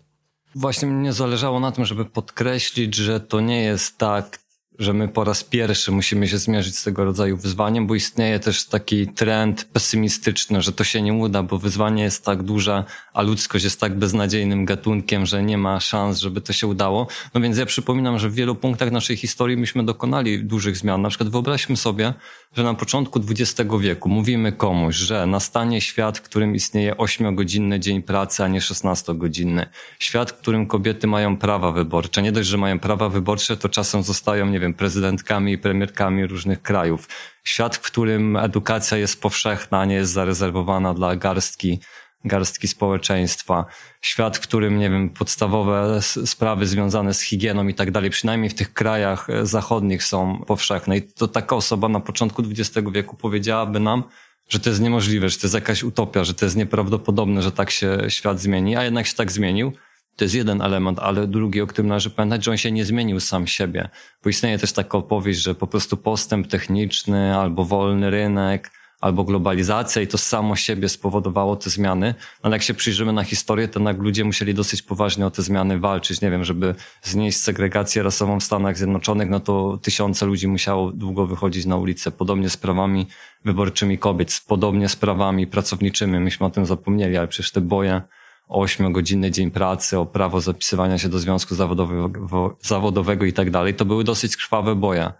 Właśnie 0.55 0.87
mnie 0.87 1.13
zależało 1.13 1.59
na 1.59 1.71
tym, 1.71 1.85
żeby 1.85 2.05
podkreślić, 2.05 2.95
że 2.95 3.19
to 3.19 3.39
nie 3.39 3.63
jest 3.63 3.97
tak 3.97 4.39
że 4.79 4.93
my 4.93 5.07
po 5.07 5.23
raz 5.23 5.43
pierwszy 5.43 5.91
musimy 5.91 6.27
się 6.27 6.37
zmierzyć 6.37 6.77
z 6.77 6.83
tego 6.83 7.05
rodzaju 7.05 7.37
wyzwaniem, 7.37 7.87
bo 7.87 7.95
istnieje 7.95 8.39
też 8.39 8.65
taki 8.65 9.07
trend 9.07 9.65
pesymistyczny, 9.65 10.61
że 10.61 10.71
to 10.71 10.83
się 10.83 11.01
nie 11.01 11.13
uda, 11.13 11.43
bo 11.43 11.57
wyzwanie 11.57 12.03
jest 12.03 12.25
tak 12.25 12.43
duże, 12.43 12.83
a 13.13 13.21
ludzkość 13.21 13.63
jest 13.63 13.79
tak 13.79 13.97
beznadziejnym 13.99 14.65
gatunkiem, 14.65 15.25
że 15.25 15.43
nie 15.43 15.57
ma 15.57 15.79
szans, 15.79 16.19
żeby 16.19 16.41
to 16.41 16.53
się 16.53 16.67
udało. 16.67 17.07
No 17.33 17.41
więc 17.41 17.57
ja 17.57 17.65
przypominam, 17.65 18.19
że 18.19 18.29
w 18.29 18.33
wielu 18.33 18.55
punktach 18.55 18.91
naszej 18.91 19.17
historii 19.17 19.57
myśmy 19.57 19.83
dokonali 19.83 20.43
dużych 20.43 20.77
zmian. 20.77 21.01
Na 21.01 21.09
przykład 21.09 21.29
wyobraźmy 21.29 21.77
sobie, 21.77 22.13
że 22.55 22.63
na 22.63 22.73
początku 22.73 23.21
XX 23.29 23.69
wieku 23.79 24.09
mówimy 24.09 24.51
komuś, 24.51 24.95
że 24.95 25.25
nastanie 25.25 25.81
świat, 25.81 26.17
w 26.17 26.21
którym 26.21 26.55
istnieje 26.55 26.93
8-godzinny 26.93 27.79
dzień 27.79 28.01
pracy, 28.01 28.43
a 28.43 28.47
nie 28.47 28.59
16-godzinny. 28.59 29.65
Świat, 29.99 30.31
w 30.31 30.37
którym 30.37 30.67
kobiety 30.67 31.07
mają 31.07 31.37
prawa 31.37 31.71
wyborcze. 31.71 32.21
Nie 32.21 32.31
dość, 32.31 32.49
że 32.49 32.57
mają 32.57 32.79
prawa 32.79 33.09
wyborcze, 33.09 33.57
to 33.57 33.69
czasem 33.69 34.03
zostają, 34.03 34.45
nie 34.45 34.59
wiem, 34.59 34.73
prezydentkami 34.73 35.51
i 35.51 35.57
premierkami 35.57 36.27
różnych 36.27 36.61
krajów. 36.61 37.07
Świat, 37.43 37.75
w 37.75 37.81
którym 37.81 38.37
edukacja 38.37 38.97
jest 38.97 39.21
powszechna, 39.21 39.85
nie 39.85 39.95
jest 39.95 40.11
zarezerwowana 40.11 40.93
dla 40.93 41.15
garstki 41.15 41.79
garstki 42.25 42.67
społeczeństwa, 42.67 43.65
świat, 44.01 44.37
w 44.37 44.39
którym, 44.39 44.79
nie 44.79 44.89
wiem, 44.89 45.09
podstawowe 45.09 45.99
sprawy 46.01 46.67
związane 46.67 47.13
z 47.13 47.21
higieną 47.21 47.67
i 47.67 47.73
tak 47.73 47.91
dalej, 47.91 48.09
przynajmniej 48.09 48.49
w 48.49 48.53
tych 48.53 48.73
krajach 48.73 49.29
e, 49.29 49.45
zachodnich 49.45 50.03
są 50.03 50.43
powszechne. 50.47 50.97
I 50.97 51.01
to 51.01 51.27
taka 51.27 51.55
osoba 51.55 51.89
na 51.89 51.99
początku 51.99 52.43
XX 52.51 52.87
wieku 52.91 53.15
powiedziałaby 53.15 53.79
nam, 53.79 54.03
że 54.49 54.59
to 54.59 54.69
jest 54.69 54.81
niemożliwe, 54.81 55.29
że 55.29 55.37
to 55.37 55.47
jest 55.47 55.55
jakaś 55.55 55.83
utopia, 55.83 56.23
że 56.23 56.33
to 56.33 56.45
jest 56.45 56.55
nieprawdopodobne, 56.55 57.41
że 57.41 57.51
tak 57.51 57.71
się 57.71 57.97
świat 58.07 58.39
zmieni, 58.39 58.75
a 58.75 58.83
jednak 58.83 59.07
się 59.07 59.15
tak 59.15 59.31
zmienił. 59.31 59.71
To 60.15 60.25
jest 60.25 60.35
jeden 60.35 60.61
element, 60.61 60.99
ale 60.99 61.27
drugi, 61.27 61.61
o 61.61 61.67
którym 61.67 61.87
należy 61.87 62.09
pamiętać, 62.09 62.43
że 62.43 62.51
on 62.51 62.57
się 62.57 62.71
nie 62.71 62.85
zmienił 62.85 63.19
sam 63.19 63.47
siebie. 63.47 63.89
Bo 64.23 64.29
istnieje 64.29 64.57
też 64.57 64.73
taka 64.73 64.97
opowieść, 64.97 65.41
że 65.41 65.55
po 65.55 65.67
prostu 65.67 65.97
postęp 65.97 66.47
techniczny 66.47 67.37
albo 67.37 67.65
wolny 67.65 68.09
rynek 68.09 68.71
albo 69.01 69.23
globalizacja 69.23 70.01
i 70.01 70.07
to 70.07 70.17
samo 70.17 70.55
siebie 70.55 70.89
spowodowało 70.89 71.55
te 71.55 71.69
zmiany. 71.69 72.15
Ale 72.41 72.55
jak 72.55 72.61
się 72.61 72.73
przyjrzymy 72.73 73.13
na 73.13 73.23
historię, 73.23 73.67
to 73.67 73.79
jednak 73.79 73.97
ludzie 73.97 74.25
musieli 74.25 74.53
dosyć 74.53 74.81
poważnie 74.81 75.25
o 75.25 75.31
te 75.31 75.41
zmiany 75.41 75.79
walczyć. 75.79 76.21
Nie 76.21 76.31
wiem, 76.31 76.43
żeby 76.43 76.75
znieść 77.03 77.37
segregację 77.37 78.03
rasową 78.03 78.39
w 78.39 78.43
Stanach 78.43 78.77
Zjednoczonych, 78.77 79.29
no 79.29 79.39
to 79.39 79.79
tysiące 79.81 80.25
ludzi 80.25 80.47
musiało 80.47 80.91
długo 80.91 81.27
wychodzić 81.27 81.65
na 81.65 81.77
ulicę. 81.77 82.11
Podobnie 82.11 82.49
z 82.49 82.57
prawami 82.57 83.07
wyborczymi 83.45 83.97
kobiet, 83.97 84.41
podobnie 84.47 84.89
z 84.89 84.95
prawami 84.95 85.47
pracowniczymi. 85.47 86.19
Myśmy 86.19 86.45
o 86.45 86.49
tym 86.49 86.65
zapomnieli, 86.65 87.17
ale 87.17 87.27
przecież 87.27 87.51
te 87.51 87.61
boje 87.61 88.01
o 88.47 88.65
8-godzinny 88.65 89.31
dzień 89.31 89.51
pracy, 89.51 89.99
o 89.99 90.05
prawo 90.05 90.41
zapisywania 90.41 90.97
się 90.97 91.09
do 91.09 91.19
związku 91.19 91.55
zawodowego, 91.55 92.57
zawodowego 92.61 93.25
i 93.25 93.33
tak 93.33 93.51
dalej, 93.51 93.73
to 93.73 93.85
były 93.85 94.03
dosyć 94.03 94.37
krwawe 94.37 94.75
boje. 94.75 95.11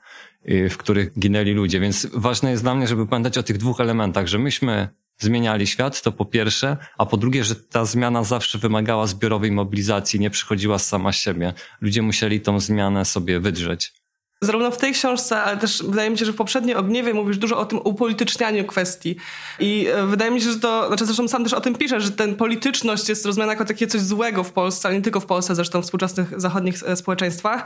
Y, 0.51 0.69
w 0.69 0.77
których 0.77 1.19
ginęli 1.19 1.51
ludzie. 1.51 1.79
Więc 1.79 2.07
ważne 2.13 2.51
jest 2.51 2.63
dla 2.63 2.75
mnie, 2.75 2.87
żeby 2.87 3.07
pamiętać 3.07 3.37
o 3.37 3.43
tych 3.43 3.57
dwóch 3.57 3.79
elementach, 3.79 4.27
że 4.27 4.39
myśmy 4.39 4.89
zmieniali 5.17 5.67
świat, 5.67 6.01
to 6.01 6.11
po 6.11 6.25
pierwsze, 6.25 6.77
a 6.97 7.05
po 7.05 7.17
drugie, 7.17 7.43
że 7.43 7.55
ta 7.55 7.85
zmiana 7.85 8.23
zawsze 8.23 8.57
wymagała 8.57 9.07
zbiorowej 9.07 9.51
mobilizacji, 9.51 10.19
nie 10.19 10.29
przychodziła 10.29 10.79
sama 10.79 11.11
siebie. 11.11 11.53
Ludzie 11.81 12.01
musieli 12.01 12.41
tą 12.41 12.59
zmianę 12.59 13.05
sobie 13.05 13.39
wydrzeć. 13.39 13.93
Zarówno 14.41 14.71
w 14.71 14.77
tej 14.77 14.93
książce, 14.93 15.43
ale 15.43 15.57
też 15.57 15.83
wydaje 15.83 16.09
mi 16.09 16.17
się, 16.17 16.25
że 16.25 16.33
w 16.33 16.35
poprzedniej 16.35 16.75
Ogniewie 16.75 17.13
mówisz 17.13 17.37
dużo 17.37 17.57
o 17.57 17.65
tym 17.65 17.79
upolitycznianiu 17.83 18.65
kwestii. 18.65 19.15
I 19.59 19.87
e, 19.93 20.05
wydaje 20.05 20.31
mi 20.31 20.41
się, 20.41 20.51
że 20.51 20.59
to, 20.59 20.87
znaczy 20.87 21.05
zresztą 21.05 21.27
sam 21.27 21.43
też 21.43 21.53
o 21.53 21.61
tym 21.61 21.75
piszesz, 21.75 22.03
że 22.03 22.11
ten 22.11 22.35
polityczność 22.35 23.09
jest 23.09 23.25
rozumiana 23.25 23.53
jako 23.53 23.65
takie 23.65 23.87
coś 23.87 24.01
złego 24.01 24.43
w 24.43 24.51
Polsce, 24.51 24.87
ale 24.87 24.97
nie 24.97 25.03
tylko 25.03 25.19
w 25.19 25.25
Polsce, 25.25 25.55
zresztą 25.55 25.81
w 25.81 25.85
współczesnych 25.85 26.41
zachodnich 26.41 26.83
e, 26.83 26.95
społeczeństwach. 26.95 27.65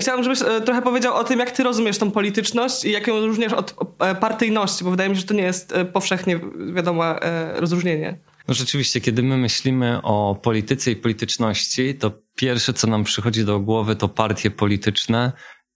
Chciałabym, 0.00 0.24
żebyś 0.24 0.42
e, 0.42 0.60
trochę 0.60 0.82
powiedział 0.82 1.14
o 1.14 1.24
tym, 1.24 1.38
jak 1.38 1.50
ty 1.50 1.62
rozumiesz 1.62 1.98
tą 1.98 2.10
polityczność 2.10 2.84
i 2.84 2.90
jak 2.90 3.06
ją 3.06 3.26
różnisz 3.26 3.52
od 3.52 3.74
partyjności, 4.20 4.84
bo 4.84 4.90
wydaje 4.90 5.10
mi 5.10 5.16
się, 5.16 5.20
że 5.20 5.26
to 5.26 5.34
nie 5.34 5.42
jest 5.42 5.74
powszechnie 5.92 6.40
wiadome 6.74 7.18
rozróżnienie. 7.54 8.18
No 8.48 8.54
rzeczywiście, 8.54 9.00
kiedy 9.00 9.22
my 9.22 9.36
myślimy 9.36 10.00
o 10.02 10.40
polityce 10.42 10.90
i 10.90 10.96
polityczności, 10.96 11.94
to 11.94 12.12
pierwsze, 12.34 12.72
co 12.72 12.86
nam 12.86 13.04
przychodzi 13.04 13.44
do 13.44 13.60
głowy, 13.60 13.96
to 13.96 14.08
partie 14.08 14.50
polityczne, 14.50 15.32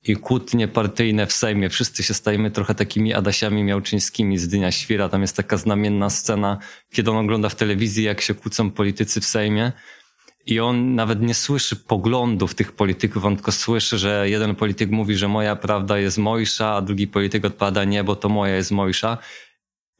i 0.08 0.16
kłótnie 0.16 0.68
partyjne 0.68 1.26
w 1.26 1.32
Sejmie. 1.32 1.70
Wszyscy 1.70 2.02
się 2.02 2.14
stajemy 2.14 2.50
trochę 2.50 2.74
takimi 2.74 3.14
Adasiami 3.14 3.64
Miałczyńskimi 3.64 4.38
z 4.38 4.48
Dnia 4.48 4.72
Świra. 4.72 5.08
Tam 5.08 5.22
jest 5.22 5.36
taka 5.36 5.56
znamienna 5.56 6.10
scena, 6.10 6.58
kiedy 6.92 7.10
on 7.10 7.16
ogląda 7.16 7.48
w 7.48 7.54
telewizji, 7.54 8.04
jak 8.04 8.20
się 8.20 8.34
kłócą 8.34 8.70
politycy 8.70 9.20
w 9.20 9.24
Sejmie. 9.24 9.72
I 10.46 10.60
on 10.60 10.94
nawet 10.94 11.22
nie 11.22 11.34
słyszy 11.34 11.76
poglądów 11.76 12.54
tych 12.54 12.72
polityków, 12.72 13.24
on 13.24 13.36
tylko 13.36 13.52
słyszy, 13.52 13.98
że 13.98 14.30
jeden 14.30 14.54
polityk 14.54 14.90
mówi, 14.90 15.16
że 15.16 15.28
moja 15.28 15.56
prawda 15.56 15.98
jest 15.98 16.18
mojsza, 16.18 16.74
a 16.74 16.82
drugi 16.82 17.06
polityk 17.06 17.44
odpada 17.44 17.84
nie, 17.84 18.04
bo 18.04 18.16
to 18.16 18.28
moja 18.28 18.56
jest 18.56 18.70
mojsza. 18.70 19.18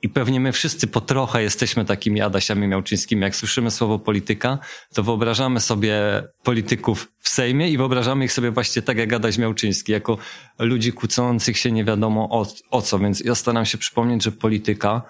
I 0.02 0.08
pewnie 0.08 0.40
my 0.40 0.52
wszyscy 0.52 0.86
po 0.86 1.00
trochę 1.00 1.42
jesteśmy 1.42 1.84
takimi 1.84 2.20
Adasiami 2.20 2.68
Miałczyńskimi. 2.68 3.22
Jak 3.22 3.36
słyszymy 3.36 3.70
słowo 3.70 3.98
polityka, 3.98 4.58
to 4.94 5.02
wyobrażamy 5.02 5.60
sobie 5.60 5.94
polityków 6.42 7.12
w 7.18 7.28
Sejmie 7.28 7.70
i 7.70 7.76
wyobrażamy 7.76 8.24
ich 8.24 8.32
sobie 8.32 8.50
właśnie 8.50 8.82
tak 8.82 8.98
jak 8.98 9.12
Adaś 9.12 9.38
Miałczyński, 9.38 9.92
jako 9.92 10.18
ludzi 10.58 10.92
kłócących 10.92 11.58
się 11.58 11.72
nie 11.72 11.84
wiadomo 11.84 12.28
o, 12.30 12.46
o 12.70 12.82
co. 12.82 12.98
Więc 12.98 13.20
ja 13.20 13.34
staram 13.34 13.66
się 13.66 13.78
przypomnieć, 13.78 14.22
że 14.22 14.32
polityka 14.32 15.02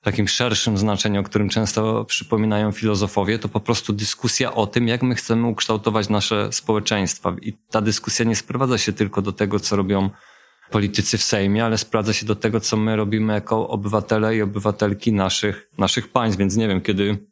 w 0.00 0.04
takim 0.04 0.28
szerszym 0.28 0.78
znaczeniu, 0.78 1.20
o 1.20 1.24
którym 1.24 1.48
często 1.48 2.04
przypominają 2.04 2.72
filozofowie, 2.72 3.38
to 3.38 3.48
po 3.48 3.60
prostu 3.60 3.92
dyskusja 3.92 4.54
o 4.54 4.66
tym, 4.66 4.88
jak 4.88 5.02
my 5.02 5.14
chcemy 5.14 5.46
ukształtować 5.46 6.08
nasze 6.08 6.52
społeczeństwa. 6.52 7.36
I 7.42 7.52
ta 7.70 7.80
dyskusja 7.80 8.24
nie 8.24 8.36
sprowadza 8.36 8.78
się 8.78 8.92
tylko 8.92 9.22
do 9.22 9.32
tego, 9.32 9.60
co 9.60 9.76
robią 9.76 10.10
politycy 10.70 11.18
w 11.18 11.22
Sejmie, 11.22 11.64
ale 11.64 11.78
sprawdza 11.78 12.12
się 12.12 12.26
do 12.26 12.36
tego, 12.36 12.60
co 12.60 12.76
my 12.76 12.96
robimy 12.96 13.32
jako 13.32 13.68
obywatele 13.68 14.36
i 14.36 14.42
obywatelki 14.42 15.12
naszych, 15.12 15.70
naszych 15.78 16.08
państw. 16.08 16.38
Więc 16.38 16.56
nie 16.56 16.68
wiem, 16.68 16.80
kiedy 16.80 17.29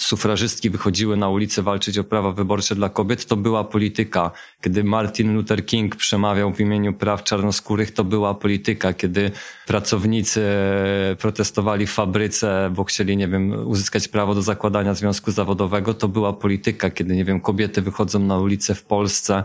sufrażystki 0.00 0.70
wychodziły 0.70 1.16
na 1.16 1.28
ulicę 1.28 1.62
walczyć 1.62 1.98
o 1.98 2.04
prawa 2.04 2.32
wyborcze 2.32 2.74
dla 2.74 2.88
kobiet, 2.88 3.26
to 3.26 3.36
była 3.36 3.64
polityka. 3.64 4.30
Kiedy 4.62 4.84
Martin 4.84 5.34
Luther 5.34 5.66
King 5.66 5.96
przemawiał 5.96 6.54
w 6.54 6.60
imieniu 6.60 6.92
praw 6.92 7.24
czarnoskórych, 7.24 7.90
to 7.90 8.04
była 8.04 8.34
polityka. 8.34 8.92
Kiedy 8.92 9.30
pracownicy 9.66 10.42
protestowali 11.18 11.86
w 11.86 11.92
fabryce, 11.92 12.70
bo 12.76 12.84
chcieli, 12.84 13.16
nie 13.16 13.28
wiem, 13.28 13.68
uzyskać 13.68 14.08
prawo 14.08 14.34
do 14.34 14.42
zakładania 14.42 14.94
związku 14.94 15.30
zawodowego, 15.30 15.94
to 15.94 16.08
była 16.08 16.32
polityka. 16.32 16.90
Kiedy, 16.90 17.16
nie 17.16 17.24
wiem, 17.24 17.40
kobiety 17.40 17.82
wychodzą 17.82 18.18
na 18.18 18.38
ulicę 18.38 18.74
w 18.74 18.84
Polsce 18.84 19.44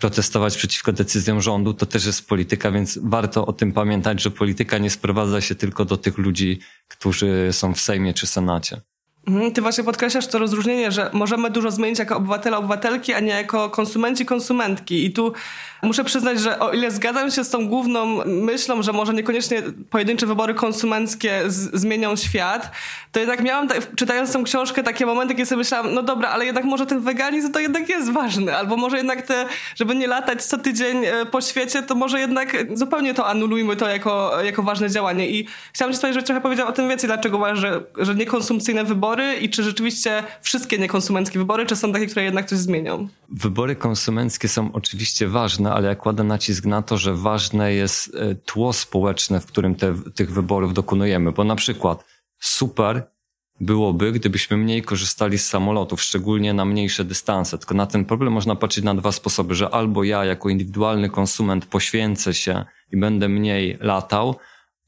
protestować 0.00 0.56
przeciwko 0.56 0.92
decyzjom 0.92 1.40
rządu, 1.40 1.74
to 1.74 1.86
też 1.86 2.06
jest 2.06 2.28
polityka, 2.28 2.70
więc 2.70 2.98
warto 3.02 3.46
o 3.46 3.52
tym 3.52 3.72
pamiętać, 3.72 4.22
że 4.22 4.30
polityka 4.30 4.78
nie 4.78 4.90
sprowadza 4.90 5.40
się 5.40 5.54
tylko 5.54 5.84
do 5.84 5.96
tych 5.96 6.18
ludzi, 6.18 6.58
którzy 6.88 7.48
są 7.52 7.74
w 7.74 7.80
Sejmie 7.80 8.14
czy 8.14 8.26
Senacie. 8.26 8.93
Mhm, 9.26 9.52
ty 9.52 9.62
właśnie 9.62 9.84
podkreślasz 9.84 10.26
to 10.26 10.38
rozróżnienie, 10.38 10.92
że 10.92 11.10
możemy 11.12 11.50
dużo 11.50 11.70
zmienić 11.70 11.98
jako 11.98 12.16
obywatele, 12.16 12.56
obywatelki, 12.56 13.14
a 13.14 13.20
nie 13.20 13.32
jako 13.32 13.70
konsumenci, 13.70 14.26
konsumentki. 14.26 15.04
I 15.04 15.12
tu 15.12 15.32
muszę 15.82 16.04
przyznać, 16.04 16.40
że 16.40 16.58
o 16.58 16.72
ile 16.72 16.90
zgadzam 16.90 17.30
się 17.30 17.44
z 17.44 17.50
tą 17.50 17.68
główną 17.68 18.24
myślą, 18.24 18.82
że 18.82 18.92
może 18.92 19.14
niekoniecznie 19.14 19.62
pojedyncze 19.90 20.26
wybory 20.26 20.54
konsumenckie 20.54 21.42
zmienią 21.48 22.16
świat, 22.16 22.70
to 23.14 23.20
jednak 23.20 23.42
miałam, 23.42 23.68
czytając 23.96 24.32
tą 24.32 24.44
książkę, 24.44 24.82
takie 24.82 25.06
momenty, 25.06 25.34
kiedy 25.34 25.46
sobie 25.46 25.58
myślałam, 25.58 25.94
no 25.94 26.02
dobra, 26.02 26.28
ale 26.28 26.46
jednak 26.46 26.64
może 26.64 26.86
ten 26.86 27.00
weganizm 27.00 27.52
to 27.52 27.60
jednak 27.60 27.88
jest 27.88 28.12
ważny. 28.12 28.56
Albo 28.56 28.76
może 28.76 28.96
jednak 28.96 29.22
te, 29.22 29.46
żeby 29.76 29.94
nie 29.94 30.06
latać 30.06 30.44
co 30.44 30.58
tydzień 30.58 31.04
e, 31.04 31.26
po 31.26 31.40
świecie, 31.40 31.82
to 31.82 31.94
może 31.94 32.20
jednak 32.20 32.56
zupełnie 32.72 33.14
to 33.14 33.26
anulujmy 33.26 33.76
to 33.76 33.88
jako, 33.88 34.42
jako 34.42 34.62
ważne 34.62 34.90
działanie. 34.90 35.30
I 35.30 35.46
chciałam 35.72 35.94
ci 35.94 36.00
powiedzieć, 36.00 36.20
że 36.20 36.26
trochę 36.26 36.40
powiedział 36.40 36.68
o 36.68 36.72
tym 36.72 36.88
więcej, 36.88 37.08
dlaczego 37.08 37.36
uważasz, 37.36 37.58
że, 37.60 37.82
że 37.98 38.14
niekonsumpcyjne 38.14 38.84
wybory 38.84 39.34
i 39.34 39.50
czy 39.50 39.62
rzeczywiście 39.62 40.24
wszystkie 40.42 40.78
niekonsumenckie 40.78 41.38
wybory, 41.38 41.66
czy 41.66 41.76
są 41.76 41.92
takie, 41.92 42.06
które 42.06 42.24
jednak 42.24 42.46
coś 42.46 42.58
zmienią? 42.58 43.08
Wybory 43.28 43.76
konsumenckie 43.76 44.48
są 44.48 44.70
oczywiście 44.72 45.28
ważne, 45.28 45.72
ale 45.72 45.88
ja 45.88 45.94
kładę 45.94 46.24
nacisk 46.24 46.64
na 46.64 46.82
to, 46.82 46.96
że 46.96 47.14
ważne 47.14 47.74
jest 47.74 48.14
e, 48.14 48.34
tło 48.34 48.72
społeczne, 48.72 49.40
w 49.40 49.46
którym 49.46 49.74
te, 49.74 49.94
tych 50.14 50.32
wyborów 50.32 50.74
dokonujemy, 50.74 51.32
bo 51.32 51.44
na 51.44 51.56
przykład 51.56 52.13
super 52.46 53.10
byłoby, 53.60 54.12
gdybyśmy 54.12 54.56
mniej 54.56 54.82
korzystali 54.82 55.38
z 55.38 55.46
samolotów, 55.46 56.02
szczególnie 56.02 56.54
na 56.54 56.64
mniejsze 56.64 57.04
dystanse. 57.04 57.58
Tylko 57.58 57.74
na 57.74 57.86
ten 57.86 58.04
problem 58.04 58.32
można 58.32 58.56
patrzeć 58.56 58.84
na 58.84 58.94
dwa 58.94 59.12
sposoby, 59.12 59.54
że 59.54 59.70
albo 59.70 60.04
ja 60.04 60.24
jako 60.24 60.48
indywidualny 60.48 61.10
konsument 61.10 61.66
poświęcę 61.66 62.34
się 62.34 62.64
i 62.92 62.96
będę 62.96 63.28
mniej 63.28 63.78
latał, 63.80 64.36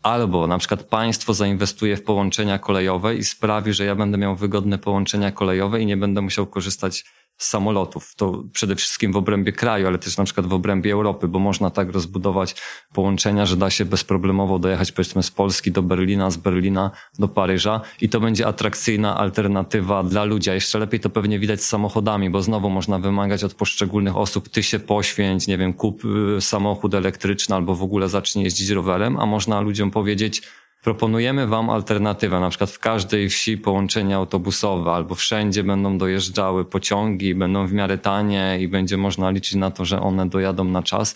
albo 0.03 0.47
na 0.47 0.59
przykład 0.59 0.83
państwo 0.83 1.35
zainwestuje 1.35 1.97
w 1.97 2.03
połączenia 2.03 2.59
kolejowe 2.59 3.17
i 3.17 3.25
sprawi, 3.25 3.73
że 3.73 3.85
ja 3.85 3.95
będę 3.95 4.19
miał 4.19 4.37
wygodne 4.37 4.79
połączenia 4.79 5.33
kolejowe 5.33 5.81
i 5.81 5.87
nie 5.87 5.97
będę 5.97 6.23
musiał 6.23 6.47
korzystać 6.47 7.05
samolotów. 7.37 8.15
To 8.17 8.45
przede 8.53 8.77
wszystkim 8.77 9.13
w 9.13 9.17
obrębie 9.17 9.53
kraju, 9.53 9.87
ale 9.87 9.99
też 9.99 10.17
na 10.17 10.25
przykład 10.25 10.47
w 10.47 10.53
obrębie 10.53 10.93
Europy, 10.93 11.29
bo 11.29 11.39
można 11.39 11.71
tak 11.71 11.93
rozbudować 11.93 12.55
połączenia, 12.95 13.47
że 13.47 13.57
da 13.57 13.71
się 13.71 13.85
bezproblemowo 13.85 14.59
dojechać 14.59 14.93
powiedzmy 14.93 15.23
z 15.23 15.31
Polski 15.31 15.73
do 15.73 15.83
Berlina, 15.83 16.31
z 16.31 16.37
Berlina 16.37 16.91
do 17.19 17.29
Paryża 17.29 17.81
i 18.01 18.09
to 18.09 18.21
będzie 18.21 18.47
atrakcyjna 18.47 19.17
alternatywa 19.17 20.03
dla 20.03 20.25
ludzi. 20.25 20.51
A 20.51 20.55
jeszcze 20.55 20.79
lepiej 20.79 21.01
to 21.01 21.11
pewnie 21.11 21.39
widać 21.39 21.63
z 21.63 21.67
samochodami, 21.67 22.31
bo 22.31 22.43
znowu 22.43 22.71
można 22.71 22.99
wymagać 22.99 23.45
od 23.45 23.55
poszczególnych 23.55 24.17
osób, 24.17 24.49
ty 24.49 24.63
się 24.63 24.79
poświęć, 24.79 25.47
nie 25.47 25.59
wiem, 25.59 25.73
kup 25.73 26.03
y, 26.05 26.41
samochód 26.41 26.95
elektryczny 26.95 27.55
albo 27.55 27.75
w 27.75 27.83
ogóle 27.83 28.09
zacznij 28.09 28.45
jeździć 28.45 28.71
rowerem, 28.71 29.21
a 29.21 29.27
można 29.27 29.61
ludziom 29.61 29.91
powiedzieć, 29.91 30.43
proponujemy 30.87 31.47
Wam 31.47 31.71
alternatywę, 31.71 32.41
na 32.41 32.49
przykład 32.51 32.71
w 32.71 32.79
każdej 32.79 33.29
wsi 33.29 33.59
połączenia 33.59 34.17
autobusowe 34.17 34.91
albo 34.93 35.15
wszędzie 35.15 35.65
będą 35.65 35.99
dojeżdżały 35.99 36.65
pociągi, 36.65 37.35
będą 37.35 37.67
w 37.67 37.73
miarę 37.73 37.99
tanie 37.99 38.59
i 38.61 38.69
będzie 38.69 38.97
można 38.97 39.31
liczyć 39.31 39.55
na 39.55 39.71
to, 39.71 39.85
że 39.85 40.01
one 40.01 40.29
dojadą 40.29 40.65
na 40.65 40.83
czas. 40.83 41.15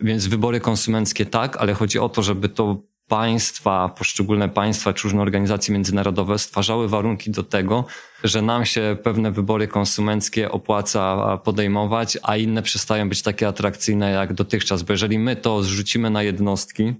Więc 0.00 0.26
wybory 0.26 0.60
konsumenckie 0.60 1.26
tak, 1.26 1.56
ale 1.56 1.74
chodzi 1.74 1.98
o 1.98 2.08
to, 2.08 2.22
żeby 2.22 2.48
to 2.48 2.76
państwa, 3.08 3.88
poszczególne 3.88 4.48
państwa 4.48 4.92
czy 4.92 5.02
różne 5.02 5.22
organizacje 5.22 5.74
międzynarodowe 5.74 6.38
stwarzały 6.38 6.88
warunki 6.88 7.30
do 7.30 7.42
tego, 7.42 7.84
że 8.24 8.42
nam 8.42 8.64
się 8.64 8.96
pewne 9.02 9.32
wybory 9.32 9.68
konsumenckie 9.68 10.50
opłaca 10.50 11.36
podejmować, 11.44 12.18
a 12.22 12.36
inne 12.36 12.62
przestają 12.62 13.08
być 13.08 13.22
takie 13.22 13.48
atrakcyjne 13.48 14.10
jak 14.10 14.32
dotychczas. 14.32 14.82
Bo 14.82 14.92
jeżeli 14.92 15.18
my 15.18 15.36
to 15.36 15.62
zrzucimy 15.62 16.10
na 16.10 16.22
jednostki, 16.22 16.94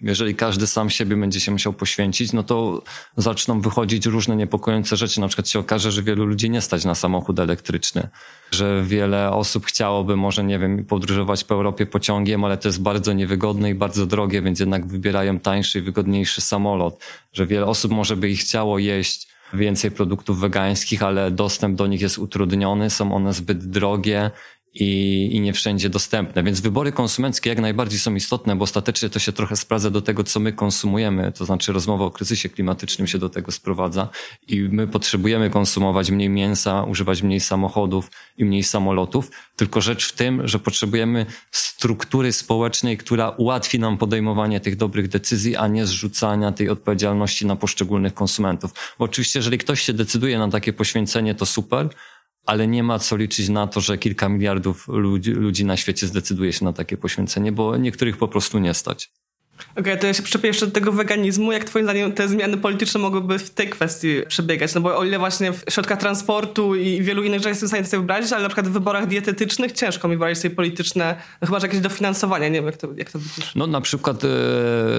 jeżeli 0.00 0.34
każdy 0.34 0.66
sam 0.66 0.90
siebie 0.90 1.16
będzie 1.16 1.40
się 1.40 1.52
musiał 1.52 1.72
poświęcić, 1.72 2.32
no 2.32 2.42
to 2.42 2.82
zaczną 3.16 3.60
wychodzić 3.60 4.06
różne 4.06 4.36
niepokojące 4.36 4.96
rzeczy. 4.96 5.20
Na 5.20 5.28
przykład 5.28 5.48
się 5.48 5.58
okaże, 5.58 5.92
że 5.92 6.02
wielu 6.02 6.24
ludzi 6.24 6.50
nie 6.50 6.60
stać 6.60 6.84
na 6.84 6.94
samochód 6.94 7.38
elektryczny, 7.38 8.08
że 8.50 8.82
wiele 8.86 9.30
osób 9.30 9.66
chciałoby 9.66 10.16
może, 10.16 10.44
nie 10.44 10.58
wiem, 10.58 10.84
podróżować 10.84 11.44
po 11.44 11.54
Europie 11.54 11.86
pociągiem, 11.86 12.44
ale 12.44 12.58
to 12.58 12.68
jest 12.68 12.82
bardzo 12.82 13.12
niewygodne 13.12 13.70
i 13.70 13.74
bardzo 13.74 14.06
drogie, 14.06 14.42
więc 14.42 14.60
jednak 14.60 14.86
wybierają 14.86 15.40
tańszy 15.40 15.78
i 15.78 15.82
wygodniejszy 15.82 16.40
samolot, 16.40 17.04
że 17.32 17.46
wiele 17.46 17.66
osób 17.66 17.92
może 17.92 18.16
by 18.16 18.30
i 18.30 18.36
chciało 18.36 18.78
jeść 18.78 19.28
więcej 19.52 19.90
produktów 19.90 20.40
wegańskich, 20.40 21.02
ale 21.02 21.30
dostęp 21.30 21.76
do 21.76 21.86
nich 21.86 22.00
jest 22.00 22.18
utrudniony, 22.18 22.90
są 22.90 23.14
one 23.14 23.32
zbyt 23.32 23.70
drogie 23.70 24.30
i, 24.80 25.28
i 25.32 25.40
nie 25.40 25.52
wszędzie 25.52 25.90
dostępne. 25.90 26.42
Więc 26.42 26.60
wybory 26.60 26.92
konsumenckie 26.92 27.50
jak 27.50 27.60
najbardziej 27.60 27.98
są 27.98 28.14
istotne, 28.14 28.56
bo 28.56 28.64
ostatecznie 28.64 29.10
to 29.10 29.18
się 29.18 29.32
trochę 29.32 29.56
sprawdza 29.56 29.90
do 29.90 30.02
tego, 30.02 30.24
co 30.24 30.40
my 30.40 30.52
konsumujemy. 30.52 31.32
To 31.32 31.44
znaczy 31.44 31.72
rozmowa 31.72 32.04
o 32.04 32.10
kryzysie 32.10 32.48
klimatycznym 32.48 33.06
się 33.06 33.18
do 33.18 33.28
tego 33.28 33.52
sprowadza 33.52 34.08
i 34.48 34.60
my 34.60 34.88
potrzebujemy 34.88 35.50
konsumować 35.50 36.10
mniej 36.10 36.28
mięsa, 36.28 36.82
używać 36.82 37.22
mniej 37.22 37.40
samochodów 37.40 38.10
i 38.38 38.44
mniej 38.44 38.62
samolotów. 38.62 39.30
Tylko 39.56 39.80
rzecz 39.80 40.08
w 40.08 40.12
tym, 40.12 40.48
że 40.48 40.58
potrzebujemy 40.58 41.26
struktury 41.50 42.32
społecznej, 42.32 42.96
która 42.96 43.30
ułatwi 43.30 43.78
nam 43.78 43.98
podejmowanie 43.98 44.60
tych 44.60 44.76
dobrych 44.76 45.08
decyzji, 45.08 45.56
a 45.56 45.68
nie 45.68 45.86
zrzucania 45.86 46.52
tej 46.52 46.68
odpowiedzialności 46.68 47.46
na 47.46 47.56
poszczególnych 47.56 48.14
konsumentów. 48.14 48.70
Bo 48.98 49.04
oczywiście, 49.04 49.38
jeżeli 49.38 49.58
ktoś 49.58 49.82
się 49.82 49.92
decyduje 49.92 50.38
na 50.38 50.48
takie 50.48 50.72
poświęcenie, 50.72 51.34
to 51.34 51.46
super, 51.46 51.88
ale 52.48 52.68
nie 52.68 52.82
ma 52.82 52.98
co 52.98 53.16
liczyć 53.16 53.48
na 53.48 53.66
to, 53.66 53.80
że 53.80 53.98
kilka 53.98 54.28
miliardów 54.28 54.88
ludzi, 54.88 55.30
ludzi 55.30 55.64
na 55.64 55.76
świecie 55.76 56.06
zdecyduje 56.06 56.52
się 56.52 56.64
na 56.64 56.72
takie 56.72 56.96
poświęcenie, 56.96 57.52
bo 57.52 57.76
niektórych 57.76 58.16
po 58.16 58.28
prostu 58.28 58.58
nie 58.58 58.74
stać. 58.74 59.10
Okej, 59.70 59.82
okay, 59.82 59.96
to 59.96 60.06
ja 60.06 60.14
się 60.14 60.22
przyczepię 60.22 60.48
jeszcze 60.48 60.66
do 60.66 60.72
tego 60.72 60.92
weganizmu. 60.92 61.52
Jak 61.52 61.64
twoim 61.64 61.84
zdaniem 61.84 62.12
te 62.12 62.28
zmiany 62.28 62.56
polityczne 62.56 63.00
mogłyby 63.00 63.38
w 63.38 63.50
tej 63.50 63.68
kwestii 63.68 64.22
przebiegać? 64.28 64.74
No 64.74 64.80
bo 64.80 64.98
o 64.98 65.04
ile 65.04 65.18
właśnie 65.18 65.52
w 65.52 65.62
środkach 65.70 65.98
transportu 65.98 66.74
i 66.74 67.02
wielu 67.02 67.22
innych 67.22 67.40
rzeczy 67.40 67.48
jestem 67.48 67.66
w 67.66 67.70
stanie 67.70 67.84
sobie 67.84 67.98
wyobrazić, 67.98 68.32
ale 68.32 68.42
na 68.42 68.48
przykład 68.48 68.68
w 68.68 68.72
wyborach 68.72 69.06
dietetycznych 69.06 69.72
ciężko 69.72 70.08
mi 70.08 70.14
wyobrazić 70.14 70.42
sobie 70.42 70.54
polityczne, 70.54 71.16
no 71.40 71.46
chyba, 71.46 71.60
że 71.60 71.66
jakieś 71.66 71.80
dofinansowanie, 71.80 72.50
nie 72.50 72.58
wiem 72.58 72.66
jak 72.66 72.76
to, 72.76 72.88
jak 72.96 73.10
to 73.10 73.18
widzisz. 73.18 73.54
No 73.54 73.66
na 73.66 73.80
przykład 73.80 74.22
e, 74.24 74.28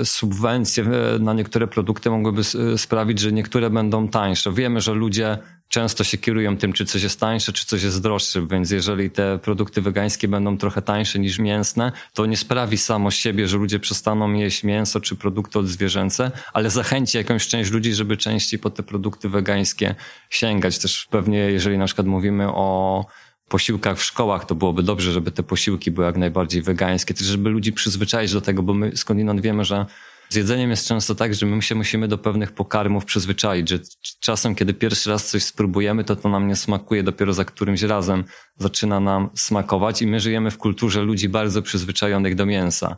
subwencje 0.06 0.84
e, 0.84 1.20
na 1.20 1.34
niektóre 1.34 1.68
produkty 1.68 2.10
mogłyby 2.10 2.42
e, 2.74 2.78
sprawić, 2.78 3.20
że 3.20 3.32
niektóre 3.32 3.70
będą 3.70 4.08
tańsze. 4.08 4.54
Wiemy, 4.54 4.82
że 4.82 4.94
ludzie 4.94 5.38
często 5.70 6.04
się 6.04 6.18
kierują 6.18 6.58
tym, 6.58 6.74
czy 6.74 6.86
coś 6.86 7.04
jest 7.04 7.20
tańsze, 7.20 7.54
czy 7.54 7.66
coś 7.66 7.84
jest 7.84 8.02
droższe, 8.02 8.48
więc 8.48 8.72
jeżeli 8.72 9.12
te 9.12 9.40
produkty 9.40 9.82
wegańskie 9.82 10.28
będą 10.28 10.58
trochę 10.58 10.82
tańsze 10.82 11.20
niż 11.20 11.40
mięsne, 11.40 11.92
to 12.14 12.26
nie 12.26 12.38
sprawi 12.38 12.78
samo 12.78 13.12
siebie, 13.12 13.48
że 13.48 13.58
ludzie 13.58 13.80
przestaną 13.80 14.34
jeść 14.34 14.49
mięso 14.64 15.00
czy 15.00 15.16
produkty 15.16 15.60
odzwierzęce, 15.60 16.32
ale 16.54 16.70
zachęci 16.70 17.18
jakąś 17.18 17.48
część 17.48 17.72
ludzi, 17.72 17.94
żeby 17.94 18.18
częściej 18.18 18.60
po 18.60 18.70
te 18.70 18.84
produkty 18.84 19.30
wegańskie 19.30 19.96
sięgać. 20.30 20.80
Też 20.80 21.08
pewnie, 21.12 21.38
jeżeli 21.38 21.78
na 21.78 21.86
przykład 21.86 22.08
mówimy 22.08 22.48
o 22.48 23.06
posiłkach 23.50 23.98
w 23.98 24.04
szkołach, 24.04 24.46
to 24.46 24.56
byłoby 24.56 24.84
dobrze, 24.84 25.12
żeby 25.12 25.32
te 25.32 25.44
posiłki 25.44 25.92
były 25.92 26.08
jak 26.08 26.18
najbardziej 26.18 26.62
wegańskie, 26.62 27.14
też 27.14 27.28
żeby 27.28 27.50
ludzi 27.50 27.74
przyzwyczaić 27.74 28.34
do 28.34 28.42
tego, 28.42 28.64
bo 28.64 28.74
my 28.74 28.98
skądinąd 28.98 29.42
wiemy, 29.42 29.66
że 29.66 29.86
z 30.30 30.36
jedzeniem 30.36 30.70
jest 30.70 30.88
często 30.88 31.16
tak, 31.16 31.34
że 31.34 31.46
my 31.46 31.62
się 31.62 31.76
musimy 31.76 32.08
do 32.08 32.18
pewnych 32.18 32.52
pokarmów 32.52 33.06
przyzwyczaić, 33.06 33.70
że 33.70 33.80
czasem, 34.20 34.56
kiedy 34.56 34.74
pierwszy 34.74 35.10
raz 35.10 35.30
coś 35.30 35.44
spróbujemy, 35.44 36.04
to 36.04 36.16
to 36.16 36.30
nam 36.30 36.48
nie 36.48 36.56
smakuje, 36.56 37.04
dopiero 37.04 37.34
za 37.34 37.46
którymś 37.46 37.82
razem 37.82 38.24
zaczyna 38.58 39.00
nam 39.00 39.30
smakować 39.36 40.02
i 40.02 40.08
my 40.08 40.20
żyjemy 40.20 40.52
w 40.52 40.58
kulturze 40.58 41.02
ludzi 41.02 41.30
bardzo 41.30 41.62
przyzwyczajonych 41.62 42.36
do 42.36 42.46
mięsa 42.46 42.98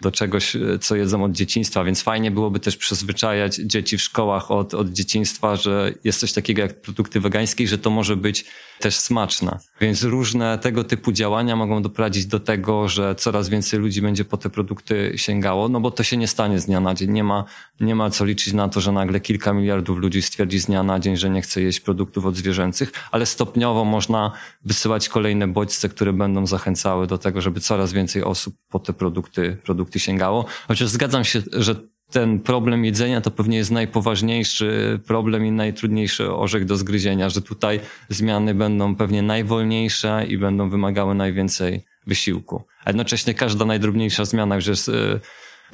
do 0.00 0.12
czegoś, 0.12 0.56
e, 0.56 0.78
co 0.78 0.96
jedzą 0.96 1.24
od 1.24 1.32
dzieciństwa, 1.32 1.84
więc 1.84 2.02
fajnie 2.02 2.30
byłoby 2.30 2.60
też 2.60 2.76
przyzwyczajać 2.76 3.56
dzieci 3.56 3.98
w 3.98 4.02
szkołach 4.02 4.50
od, 4.50 4.74
od 4.74 4.88
dzieciństwa, 4.88 5.56
że 5.56 5.92
jest 6.04 6.20
coś 6.20 6.32
takiego 6.32 6.62
jak 6.62 6.80
produkty 6.80 7.20
wegańskie 7.20 7.68
że 7.68 7.78
to 7.78 7.90
może 7.90 8.16
być 8.16 8.44
też 8.80 8.96
smaczne. 8.96 9.58
Więc 9.80 10.02
różne 10.02 10.58
tego 10.58 10.84
typu 10.84 11.12
działania 11.12 11.56
mogą 11.56 11.82
doprowadzić 11.82 12.26
do 12.26 12.40
tego, 12.40 12.88
że 12.88 13.14
coraz 13.14 13.48
więcej 13.48 13.80
ludzi 13.80 14.02
będzie 14.02 14.24
po 14.24 14.36
te 14.36 14.50
produkty 14.50 15.12
sięgało, 15.16 15.68
no 15.68 15.80
bo 15.80 15.90
to 15.90 16.02
się 16.02 16.16
nie 16.16 16.28
stanie 16.28 16.60
z 16.60 16.66
dnia 16.66 16.80
na 16.80 16.94
dzień. 16.94 17.10
Nie 17.10 17.24
ma, 17.24 17.44
nie 17.80 17.94
ma 17.94 18.10
co 18.10 18.24
liczyć 18.24 18.52
na 18.52 18.68
to, 18.68 18.80
że 18.80 18.92
nagle 18.92 19.20
kilka 19.20 19.52
miliardów 19.52 19.98
ludzi 19.98 20.22
stwierdzi 20.22 20.58
z 20.58 20.66
dnia 20.66 20.82
na 20.82 21.00
dzień, 21.00 21.16
że 21.16 21.30
nie 21.30 21.42
chce 21.42 21.62
jeść 21.62 21.80
produktów 21.80 22.26
odzwierzęcych, 22.26 22.92
ale 23.10 23.26
stopniowo 23.26 23.84
można 23.84 24.32
wysyłać 24.64 25.08
kolejne 25.08 25.48
bodźce, 25.48 25.88
które 25.88 26.12
będą 26.12 26.46
zachęcały 26.46 27.06
do 27.06 27.18
tego, 27.18 27.40
żeby 27.40 27.60
coraz 27.60 27.92
więcej 27.92 28.24
osób 28.24 28.54
po 28.68 28.78
te 28.78 28.92
produkty 28.92 29.56
produkty 29.64 29.98
sięgało. 29.98 30.44
Chociaż 30.68 30.88
zgadzam 30.88 31.24
się, 31.24 31.42
że 31.52 31.74
ten 32.16 32.40
problem 32.40 32.84
jedzenia 32.84 33.20
to 33.20 33.30
pewnie 33.30 33.56
jest 33.56 33.70
najpoważniejszy 33.70 35.00
problem 35.06 35.46
i 35.46 35.52
najtrudniejszy 35.52 36.32
orzech 36.34 36.64
do 36.64 36.76
zgryzienia, 36.76 37.30
że 37.30 37.42
tutaj 37.42 37.80
zmiany 38.08 38.54
będą 38.54 38.96
pewnie 38.96 39.22
najwolniejsze 39.22 40.26
i 40.28 40.38
będą 40.38 40.70
wymagały 40.70 41.14
najwięcej 41.14 41.84
wysiłku. 42.06 42.62
A 42.84 42.90
jednocześnie 42.90 43.34
każda 43.34 43.64
najdrobniejsza 43.64 44.24
zmiana 44.24 44.56
jest 44.56 44.88
y, 44.88 44.92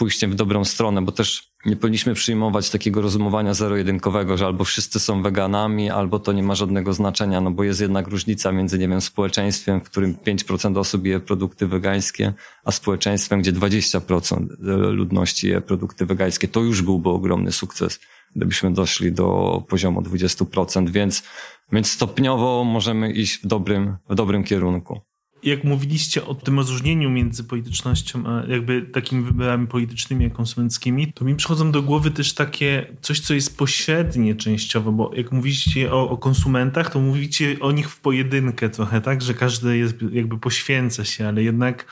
pójściem 0.02 0.30
w 0.30 0.35
dobrą 0.35 0.64
stronę, 0.64 1.02
bo 1.02 1.12
też 1.12 1.52
nie 1.66 1.76
powinniśmy 1.76 2.14
przyjmować 2.14 2.71
takiego 2.71 3.02
rozumowania 3.02 3.54
zero-jedynkowego, 3.54 4.37
że 4.37 4.47
albo 4.47 4.64
wszyscy 4.64 5.00
są 5.00 5.23
weganami, 5.23 5.90
albo 5.90 6.18
to 6.18 6.32
nie 6.32 6.42
ma 6.42 6.54
żadnego 6.54 6.92
znaczenia, 6.92 7.40
no 7.40 7.50
bo 7.50 7.64
jest 7.64 7.80
jednak 7.80 8.09
różnica 8.09 8.52
między, 8.52 8.78
nie 8.78 8.88
wiem, 8.88 9.00
społeczeństwem, 9.00 9.80
w 9.80 9.85
którym 9.85 10.14
5% 10.14 10.78
osób 10.78 11.06
je 11.06 11.21
produkty 11.21 11.66
wegańskie, 11.66 12.32
a 12.64 12.73
społeczeństwem, 12.73 13.40
gdzie 13.40 13.52
20% 13.52 14.47
ludności 14.92 15.49
je 15.49 15.61
produkty 15.61 16.06
wegańskie. 16.06 16.49
To 16.49 16.61
już 16.61 16.82
byłby 16.82 17.09
ogromny 17.09 17.52
sukces, 17.52 18.00
gdybyśmy 18.37 18.73
doszli 18.73 19.12
do 19.12 19.62
poziomu 19.68 20.00
20%, 20.00 20.90
więc, 20.90 21.23
więc 21.73 21.90
stopniowo 21.90 22.64
możemy 22.64 23.12
iść 23.12 23.38
w 23.38 23.47
dobrym, 23.47 23.97
w 24.09 24.14
dobrym 24.14 24.44
kierunku 24.44 25.12
jak 25.42 25.64
mówiliście 25.64 26.26
o 26.26 26.34
tym 26.34 26.58
rozróżnieniu 26.58 27.11
między 27.11 27.44
politycznością, 27.44 28.26
a 28.26 28.46
jakby 28.46 28.82
takimi 28.82 29.25
wyborami 29.25 29.66
politycznymi 29.66 30.26
a 30.26 30.30
konsumenckimi, 30.30 31.12
to 31.12 31.25
mi 31.25 31.34
przychodzą 31.34 31.73
do 31.73 31.82
głowy 31.82 32.10
też 32.10 32.34
takie 32.34 32.86
coś, 33.00 33.21
co 33.21 33.34
jest 33.34 33.58
pośrednie 33.58 34.34
częściowo, 34.34 34.93
bo 34.93 35.10
jak 35.14 35.32
mówicie 35.32 35.93
o, 35.93 36.10
o 36.10 36.17
konsumentach, 36.17 36.90
to 36.90 37.00
mówicie 37.00 37.56
o 37.60 37.73
nich 37.73 37.90
w 37.90 38.00
pojedynkę 38.00 38.71
trochę, 38.71 39.00
tak, 39.00 39.23
że 39.23 39.34
każdy 39.34 39.78
jest, 39.78 39.97
jakby 40.12 40.38
poświęca 40.38 41.04
się, 41.04 41.28
ale 41.28 41.43
jednak 41.43 41.86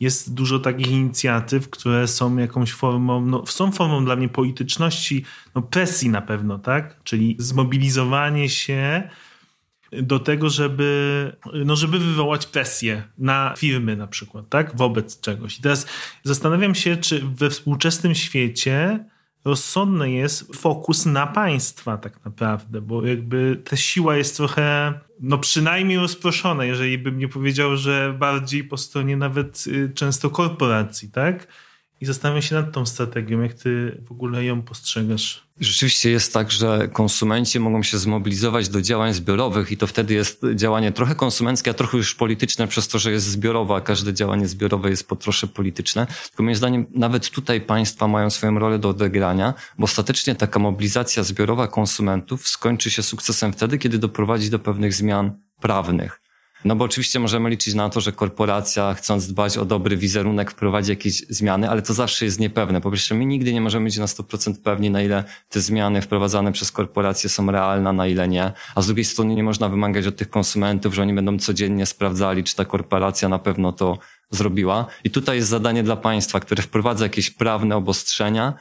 jest 0.00 0.34
dużo 0.34 0.58
takich 0.58 0.90
inicjatyw, 0.90 1.70
które 1.70 2.08
są 2.08 2.36
jakąś 2.36 2.72
formą, 2.72 3.26
no, 3.26 3.46
są 3.46 3.72
formą 3.72 4.04
dla 4.04 4.16
mnie 4.16 4.28
polityczności, 4.28 5.24
no 5.54 5.62
presji 5.62 6.08
na 6.08 6.22
pewno, 6.22 6.58
tak? 6.58 6.96
Czyli 7.04 7.36
zmobilizowanie 7.38 8.48
się 8.48 9.08
do 10.02 10.18
tego, 10.18 10.50
żeby, 10.50 11.32
no 11.64 11.76
żeby 11.76 11.98
wywołać 11.98 12.46
presję 12.46 13.02
na 13.18 13.54
firmy 13.56 13.96
na 13.96 14.06
przykład, 14.06 14.48
tak? 14.48 14.76
Wobec 14.76 15.20
czegoś. 15.20 15.58
I 15.58 15.62
teraz 15.62 15.86
zastanawiam 16.24 16.74
się, 16.74 16.96
czy 16.96 17.20
we 17.20 17.50
współczesnym 17.50 18.14
świecie 18.14 19.04
rozsądny 19.44 20.10
jest 20.10 20.56
fokus 20.56 21.06
na 21.06 21.26
państwa 21.26 21.98
tak 21.98 22.24
naprawdę, 22.24 22.80
bo 22.80 23.06
jakby 23.06 23.62
ta 23.64 23.76
siła 23.76 24.16
jest 24.16 24.36
trochę, 24.36 24.92
no 25.20 25.38
przynajmniej 25.38 25.98
rozproszona, 25.98 26.64
jeżeli 26.64 26.98
bym 26.98 27.18
nie 27.18 27.28
powiedział, 27.28 27.76
że 27.76 28.16
bardziej 28.18 28.64
po 28.64 28.76
stronie 28.76 29.16
nawet 29.16 29.64
y, 29.66 29.92
często 29.94 30.30
korporacji, 30.30 31.10
tak? 31.10 31.46
I 32.02 32.06
zastanawiam 32.06 32.42
się 32.42 32.54
nad 32.54 32.72
tą 32.72 32.86
strategią, 32.86 33.40
jak 33.40 33.54
ty 33.54 34.02
w 34.08 34.12
ogóle 34.12 34.44
ją 34.44 34.62
postrzegasz. 34.62 35.46
Rzeczywiście 35.60 36.10
jest 36.10 36.32
tak, 36.32 36.50
że 36.50 36.88
konsumenci 36.92 37.60
mogą 37.60 37.82
się 37.82 37.98
zmobilizować 37.98 38.68
do 38.68 38.82
działań 38.82 39.14
zbiorowych 39.14 39.72
i 39.72 39.76
to 39.76 39.86
wtedy 39.86 40.14
jest 40.14 40.42
działanie 40.54 40.92
trochę 40.92 41.14
konsumenckie, 41.14 41.70
a 41.70 41.74
trochę 41.74 41.96
już 41.96 42.14
polityczne 42.14 42.68
przez 42.68 42.88
to, 42.88 42.98
że 42.98 43.12
jest 43.12 43.26
zbiorowe, 43.26 43.74
a 43.74 43.80
każde 43.80 44.14
działanie 44.14 44.48
zbiorowe 44.48 44.90
jest 44.90 45.08
po 45.08 45.16
trosze 45.16 45.46
polityczne. 45.46 46.06
Tylko 46.28 46.42
moim 46.42 46.56
zdaniem 46.56 46.86
nawet 46.94 47.30
tutaj 47.30 47.60
państwa 47.60 48.08
mają 48.08 48.30
swoją 48.30 48.58
rolę 48.58 48.78
do 48.78 48.88
odegrania, 48.88 49.54
bo 49.78 49.84
ostatecznie 49.84 50.34
taka 50.34 50.58
mobilizacja 50.58 51.22
zbiorowa 51.22 51.68
konsumentów 51.68 52.48
skończy 52.48 52.90
się 52.90 53.02
sukcesem 53.02 53.52
wtedy, 53.52 53.78
kiedy 53.78 53.98
doprowadzi 53.98 54.50
do 54.50 54.58
pewnych 54.58 54.94
zmian 54.94 55.32
prawnych. 55.60 56.21
No 56.64 56.76
bo 56.76 56.84
oczywiście 56.84 57.20
możemy 57.20 57.50
liczyć 57.50 57.74
na 57.74 57.90
to, 57.90 58.00
że 58.00 58.12
korporacja 58.12 58.94
chcąc 58.94 59.26
dbać 59.26 59.58
o 59.58 59.64
dobry 59.64 59.96
wizerunek 59.96 60.50
wprowadzi 60.50 60.90
jakieś 60.90 61.26
zmiany, 61.28 61.70
ale 61.70 61.82
to 61.82 61.94
zawsze 61.94 62.24
jest 62.24 62.40
niepewne. 62.40 62.80
Po 62.80 62.90
pierwsze, 62.90 63.14
my 63.14 63.26
nigdy 63.26 63.52
nie 63.52 63.60
możemy 63.60 63.84
być 63.84 63.96
na 63.96 64.06
100% 64.06 64.54
pewni, 64.62 64.90
na 64.90 65.02
ile 65.02 65.24
te 65.48 65.60
zmiany 65.60 66.02
wprowadzane 66.02 66.52
przez 66.52 66.72
korporacje 66.72 67.30
są 67.30 67.50
realne, 67.50 67.92
na 67.92 68.06
ile 68.06 68.28
nie. 68.28 68.52
A 68.74 68.82
z 68.82 68.86
drugiej 68.86 69.04
strony 69.04 69.34
nie 69.34 69.42
można 69.42 69.68
wymagać 69.68 70.06
od 70.06 70.16
tych 70.16 70.30
konsumentów, 70.30 70.94
że 70.94 71.02
oni 71.02 71.14
będą 71.14 71.38
codziennie 71.38 71.86
sprawdzali, 71.86 72.44
czy 72.44 72.56
ta 72.56 72.64
korporacja 72.64 73.28
na 73.28 73.38
pewno 73.38 73.72
to 73.72 73.98
zrobiła. 74.30 74.86
I 75.04 75.10
tutaj 75.10 75.36
jest 75.36 75.48
zadanie 75.48 75.82
dla 75.82 75.96
państwa, 75.96 76.40
które 76.40 76.62
wprowadza 76.62 77.04
jakieś 77.04 77.30
prawne 77.30 77.76
obostrzenia, 77.76 78.54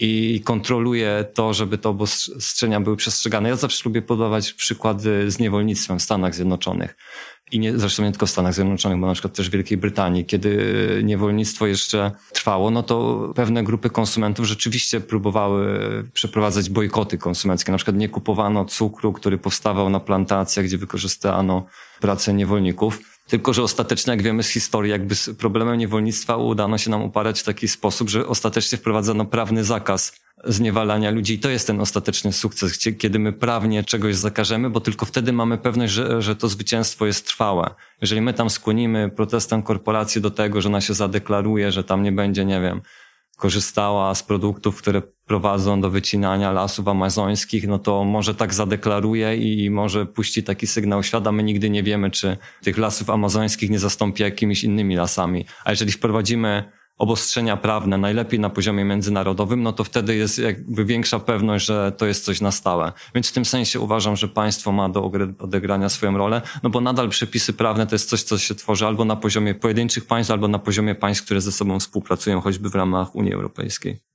i 0.00 0.40
kontroluje 0.44 1.24
to, 1.34 1.54
żeby 1.54 1.78
te 1.78 1.88
obostrzenia 1.88 2.80
były 2.80 2.96
przestrzegane. 2.96 3.48
Ja 3.48 3.56
zawsze 3.56 3.82
lubię 3.84 4.02
podawać 4.02 4.52
przykłady 4.52 5.30
z 5.30 5.38
niewolnictwem 5.38 5.98
w 5.98 6.02
Stanach 6.02 6.34
Zjednoczonych 6.34 6.96
i 7.52 7.58
nie, 7.58 7.78
zresztą 7.78 8.02
nie 8.02 8.10
tylko 8.10 8.26
w 8.26 8.30
Stanach 8.30 8.54
Zjednoczonych, 8.54 8.98
bo 8.98 9.06
na 9.06 9.12
przykład 9.12 9.34
też 9.34 9.48
w 9.48 9.52
Wielkiej 9.52 9.78
Brytanii, 9.78 10.24
kiedy 10.24 10.74
niewolnictwo 11.04 11.66
jeszcze 11.66 12.10
trwało, 12.32 12.70
no 12.70 12.82
to 12.82 13.28
pewne 13.34 13.64
grupy 13.64 13.90
konsumentów 13.90 14.46
rzeczywiście 14.46 15.00
próbowały 15.00 15.78
przeprowadzać 16.12 16.70
bojkoty 16.70 17.18
konsumenckie. 17.18 17.72
Na 17.72 17.78
przykład 17.78 17.96
nie 17.96 18.08
kupowano 18.08 18.64
cukru, 18.64 19.12
który 19.12 19.38
powstawał 19.38 19.90
na 19.90 20.00
plantacjach, 20.00 20.66
gdzie 20.66 20.78
wykorzystano 20.78 21.66
pracę 22.00 22.34
niewolników. 22.34 23.17
Tylko, 23.28 23.52
że 23.52 23.62
ostatecznie, 23.62 24.10
jak 24.10 24.22
wiemy 24.22 24.42
z 24.42 24.48
historii, 24.48 24.90
jakby 24.90 25.14
z 25.14 25.30
problemem 25.30 25.78
niewolnictwa 25.78 26.36
udano 26.36 26.78
się 26.78 26.90
nam 26.90 27.02
uparać 27.02 27.40
w 27.40 27.44
taki 27.44 27.68
sposób, 27.68 28.08
że 28.08 28.26
ostatecznie 28.26 28.78
wprowadzono 28.78 29.24
prawny 29.24 29.64
zakaz 29.64 30.20
zniewalania 30.44 31.10
ludzi. 31.10 31.34
I 31.34 31.38
to 31.38 31.50
jest 31.50 31.66
ten 31.66 31.80
ostateczny 31.80 32.32
sukces, 32.32 32.78
kiedy 32.98 33.18
my 33.18 33.32
prawnie 33.32 33.84
czegoś 33.84 34.16
zakażemy, 34.16 34.70
bo 34.70 34.80
tylko 34.80 35.06
wtedy 35.06 35.32
mamy 35.32 35.58
pewność, 35.58 35.92
że, 35.92 36.22
że 36.22 36.36
to 36.36 36.48
zwycięstwo 36.48 37.06
jest 37.06 37.26
trwałe. 37.26 37.74
Jeżeli 38.00 38.20
my 38.20 38.34
tam 38.34 38.50
skłonimy 38.50 39.10
protestem 39.10 39.62
korporacji 39.62 40.20
do 40.20 40.30
tego, 40.30 40.60
że 40.60 40.68
ona 40.68 40.80
się 40.80 40.94
zadeklaruje, 40.94 41.72
że 41.72 41.84
tam 41.84 42.02
nie 42.02 42.12
będzie, 42.12 42.44
nie 42.44 42.60
wiem, 42.60 42.80
korzystała 43.38 44.14
z 44.14 44.22
produktów, 44.22 44.78
które 44.78 45.02
prowadzą 45.26 45.80
do 45.80 45.90
wycinania 45.90 46.52
lasów 46.52 46.88
amazońskich, 46.88 47.68
no 47.68 47.78
to 47.78 48.04
może 48.04 48.34
tak 48.34 48.54
zadeklaruje 48.54 49.36
i 49.36 49.70
może 49.70 50.06
puści 50.06 50.42
taki 50.42 50.66
sygnał 50.66 51.02
świata. 51.02 51.32
My 51.32 51.42
nigdy 51.42 51.70
nie 51.70 51.82
wiemy, 51.82 52.10
czy 52.10 52.36
tych 52.62 52.78
lasów 52.78 53.10
amazońskich 53.10 53.70
nie 53.70 53.78
zastąpi 53.78 54.22
jakimiś 54.22 54.64
innymi 54.64 54.96
lasami. 54.96 55.46
A 55.64 55.70
jeżeli 55.70 55.92
wprowadzimy 55.92 56.72
obostrzenia 56.98 57.56
prawne, 57.56 57.98
najlepiej 57.98 58.40
na 58.40 58.50
poziomie 58.50 58.84
międzynarodowym, 58.84 59.62
no 59.62 59.72
to 59.72 59.84
wtedy 59.84 60.16
jest 60.16 60.38
jakby 60.38 60.84
większa 60.84 61.18
pewność, 61.18 61.66
że 61.66 61.92
to 61.92 62.06
jest 62.06 62.24
coś 62.24 62.40
na 62.40 62.50
stałe. 62.50 62.92
Więc 63.14 63.28
w 63.28 63.32
tym 63.32 63.44
sensie 63.44 63.80
uważam, 63.80 64.16
że 64.16 64.28
państwo 64.28 64.72
ma 64.72 64.88
do 64.88 65.10
odegrania 65.38 65.88
swoją 65.88 66.18
rolę, 66.18 66.42
no 66.62 66.70
bo 66.70 66.80
nadal 66.80 67.08
przepisy 67.08 67.52
prawne 67.52 67.86
to 67.86 67.94
jest 67.94 68.08
coś, 68.08 68.22
co 68.22 68.38
się 68.38 68.54
tworzy 68.54 68.86
albo 68.86 69.04
na 69.04 69.16
poziomie 69.16 69.54
pojedynczych 69.54 70.06
państw, 70.06 70.30
albo 70.30 70.48
na 70.48 70.58
poziomie 70.58 70.94
państw, 70.94 71.24
które 71.24 71.40
ze 71.40 71.52
sobą 71.52 71.80
współpracują, 71.80 72.40
choćby 72.40 72.70
w 72.70 72.74
ramach 72.74 73.14
Unii 73.14 73.32
Europejskiej. 73.32 74.07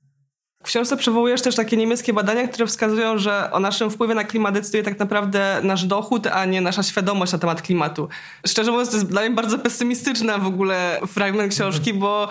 W 0.64 0.66
książce 0.66 0.96
przywołujesz 0.96 1.42
też 1.42 1.56
takie 1.56 1.76
niemieckie 1.76 2.12
badania, 2.12 2.48
które 2.48 2.66
wskazują, 2.66 3.18
że 3.18 3.50
o 3.52 3.60
naszym 3.60 3.90
wpływie 3.90 4.14
na 4.14 4.24
klimat 4.24 4.54
decyduje 4.54 4.82
tak 4.82 4.98
naprawdę 4.98 5.60
nasz 5.62 5.84
dochód, 5.84 6.26
a 6.26 6.44
nie 6.44 6.60
nasza 6.60 6.82
świadomość 6.82 7.32
na 7.32 7.38
temat 7.38 7.62
klimatu. 7.62 8.08
Szczerze 8.46 8.70
mówiąc, 8.70 8.90
to 8.90 8.96
jest 8.96 9.08
dla 9.08 9.20
mnie 9.20 9.30
bardzo 9.30 9.58
pesymistyczna 9.58 10.38
w 10.38 10.46
ogóle 10.46 11.00
fragment 11.06 11.54
książki, 11.54 11.94
bo 11.94 12.28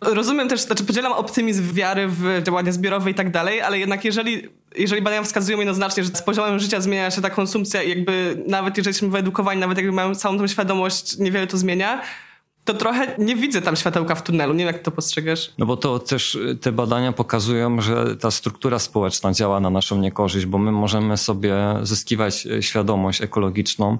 rozumiem 0.00 0.48
też, 0.48 0.60
znaczy 0.60 0.84
podzielam 0.84 1.12
optymizm 1.12 1.72
wiary 1.72 2.08
w 2.08 2.42
działania 2.42 2.72
zbiorowe 2.72 3.10
i 3.10 3.14
tak 3.14 3.30
dalej, 3.30 3.60
ale 3.60 3.78
jednak 3.78 4.04
jeżeli, 4.04 4.48
jeżeli 4.76 5.02
badania 5.02 5.22
wskazują 5.22 5.58
jednoznacznie, 5.58 6.04
że 6.04 6.10
z 6.10 6.22
poziomem 6.22 6.58
życia 6.58 6.80
zmienia 6.80 7.10
się 7.10 7.22
ta 7.22 7.30
konsumpcja 7.30 7.82
i 7.82 7.88
jakby 7.88 8.42
nawet 8.46 8.76
jeżeli 8.76 8.90
jesteśmy 8.90 9.08
wyedukowani, 9.08 9.60
nawet 9.60 9.78
jakby 9.78 9.92
mają 9.92 10.14
całą 10.14 10.38
tą 10.38 10.46
świadomość, 10.46 11.18
niewiele 11.18 11.46
to 11.46 11.56
zmienia, 11.56 12.00
to 12.64 12.74
trochę 12.74 13.14
nie 13.18 13.36
widzę 13.36 13.62
tam 13.62 13.76
światełka 13.76 14.14
w 14.14 14.22
tunelu. 14.22 14.52
Nie 14.52 14.64
wiem, 14.64 14.74
jak 14.74 14.82
to 14.82 14.90
postrzegasz. 14.90 15.52
No 15.58 15.66
bo 15.66 15.76
to 15.76 15.98
też 15.98 16.34
y, 16.34 16.56
te 16.60 16.72
badania 16.72 17.12
pokazują, 17.12 17.80
że 17.80 18.16
ta 18.16 18.30
struktura 18.30 18.78
społeczna 18.78 19.32
działa 19.32 19.60
na 19.60 19.70
naszą 19.70 19.98
niekorzyść, 19.98 20.46
bo 20.46 20.58
my 20.58 20.72
możemy 20.72 21.16
sobie 21.16 21.54
zyskiwać 21.82 22.46
y, 22.46 22.62
świadomość 22.62 23.22
ekologiczną 23.22 23.98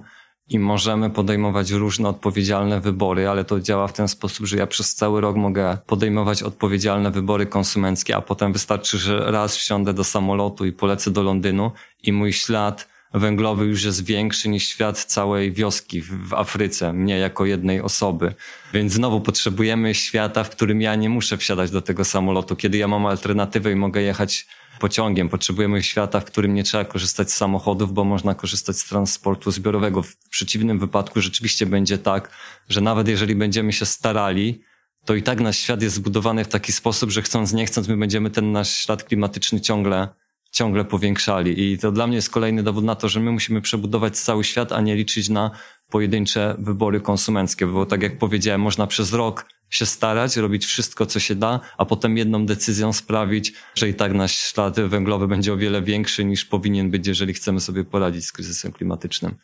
i 0.49 0.59
możemy 0.59 1.09
podejmować 1.09 1.71
różne 1.71 2.09
odpowiedzialne 2.09 2.81
wybory, 2.81 3.27
ale 3.27 3.45
to 3.45 3.59
działa 3.59 3.87
w 3.87 3.93
ten 3.93 4.07
sposób, 4.07 4.45
że 4.45 4.57
ja 4.57 4.67
przez 4.67 4.95
cały 4.95 5.21
rok 5.21 5.35
mogę 5.35 5.77
podejmować 5.85 6.43
odpowiedzialne 6.43 7.11
wybory 7.11 7.45
konsumenckie, 7.45 8.15
a 8.15 8.21
potem 8.21 8.53
wystarczy, 8.53 8.97
że 8.97 9.31
raz 9.31 9.57
wsiądę 9.57 9.93
do 9.93 10.03
samolotu 10.03 10.65
i 10.65 10.71
polecę 10.71 11.11
do 11.11 11.23
Londynu 11.23 11.71
i 12.03 12.13
mój 12.13 12.33
ślad 12.33 12.94
węglowy 13.13 13.65
już 13.65 13.83
jest 13.83 14.05
większy 14.05 14.49
niż 14.49 14.67
świat 14.67 15.03
całej 15.03 15.51
wioski 15.51 16.01
w, 16.01 16.33
Afryce, 16.33 16.93
mnie 16.93 17.17
jako 17.17 17.45
jednej 17.45 17.81
osoby. 17.81 18.35
Więc 18.73 18.93
znowu 18.93 19.21
potrzebujemy 19.21 19.95
świata, 19.95 20.43
w 20.43 20.49
którym 20.49 20.81
ja 20.81 20.95
nie 20.95 21.09
muszę 21.09 21.37
wsiadać 21.37 21.71
do 21.71 21.81
tego 21.81 22.05
samolotu, 22.05 22.55
kiedy 22.55 22.77
ja 22.77 22.87
mam 22.87 23.05
alternatywę 23.05 23.71
i 23.71 23.75
mogę 23.75 24.01
jechać 24.01 24.47
pociągiem. 24.79 25.29
Potrzebujemy 25.29 25.83
świata, 25.83 26.19
w 26.19 26.25
którym 26.25 26.53
nie 26.53 26.63
trzeba 26.63 26.85
korzystać 26.85 27.31
z 27.31 27.35
samochodów, 27.35 27.93
bo 27.93 28.03
można 28.03 28.35
korzystać 28.35 28.77
z 28.77 28.85
transportu 28.85 29.51
zbiorowego. 29.51 30.03
W 30.03 30.29
przeciwnym 30.29 30.79
wypadku 30.79 31.21
rzeczywiście 31.21 31.65
będzie 31.65 31.97
tak, 31.97 32.29
że 32.69 32.81
nawet 32.81 33.07
jeżeli 33.07 33.35
będziemy 33.35 33.73
się 33.73 33.85
starali, 33.85 34.61
to 35.05 35.15
i 35.15 35.23
tak 35.23 35.39
nasz 35.39 35.57
świat 35.57 35.81
jest 35.81 35.95
zbudowany 35.95 36.43
w 36.43 36.47
taki 36.47 36.71
sposób, 36.71 37.11
że 37.11 37.21
chcąc, 37.21 37.53
nie 37.53 37.65
chcąc, 37.65 37.87
my 37.87 37.97
będziemy 37.97 38.29
ten 38.29 38.51
nasz 38.51 38.69
ślad 38.69 39.03
klimatyczny 39.03 39.61
ciągle 39.61 40.07
ciągle 40.55 40.85
powiększali. 40.85 41.71
I 41.71 41.77
to 41.77 41.91
dla 41.91 42.07
mnie 42.07 42.15
jest 42.15 42.29
kolejny 42.29 42.63
dowód 42.63 42.85
na 42.85 42.95
to, 42.95 43.09
że 43.09 43.19
my 43.19 43.31
musimy 43.31 43.61
przebudować 43.61 44.17
cały 44.17 44.43
świat, 44.43 44.71
a 44.71 44.81
nie 44.81 44.95
liczyć 44.95 45.29
na 45.29 45.51
pojedyncze 45.89 46.55
wybory 46.59 47.01
konsumenckie, 47.01 47.67
bo 47.67 47.85
tak 47.85 48.03
jak 48.03 48.17
powiedziałem, 48.17 48.61
można 48.61 48.87
przez 48.87 49.13
rok 49.13 49.45
się 49.69 49.85
starać, 49.85 50.37
robić 50.37 50.65
wszystko, 50.65 51.05
co 51.05 51.19
się 51.19 51.35
da, 51.35 51.59
a 51.77 51.85
potem 51.85 52.17
jedną 52.17 52.45
decyzją 52.45 52.93
sprawić, 52.93 53.53
że 53.75 53.89
i 53.89 53.93
tak 53.93 54.13
nasz 54.13 54.35
ślad 54.35 54.79
węglowy 54.79 55.27
będzie 55.27 55.53
o 55.53 55.57
wiele 55.57 55.81
większy 55.81 56.25
niż 56.25 56.45
powinien 56.45 56.91
być, 56.91 57.07
jeżeli 57.07 57.33
chcemy 57.33 57.59
sobie 57.59 57.83
poradzić 57.83 58.25
z 58.25 58.31
kryzysem 58.31 58.71
klimatycznym. 58.71 59.35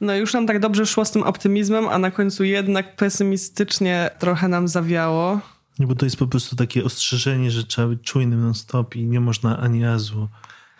No 0.00 0.16
już 0.16 0.34
nam 0.34 0.46
tak 0.46 0.60
dobrze 0.60 0.86
szło 0.86 1.04
z 1.04 1.10
tym 1.10 1.22
optymizmem, 1.22 1.88
a 1.88 1.98
na 1.98 2.10
końcu 2.10 2.44
jednak 2.44 2.96
pesymistycznie 2.96 4.10
trochę 4.18 4.48
nam 4.48 4.68
zawiało. 4.68 5.40
Nie, 5.78 5.86
bo 5.86 5.94
to 5.94 6.06
jest 6.06 6.16
po 6.16 6.26
prostu 6.26 6.56
takie 6.56 6.84
ostrzeżenie, 6.84 7.50
że 7.50 7.64
trzeba 7.64 7.88
być 7.88 8.02
czujnym 8.02 8.42
non-stop 8.42 8.96
i 8.96 9.06
nie 9.06 9.20
można 9.20 9.58
ani 9.58 9.84
razu 9.84 10.28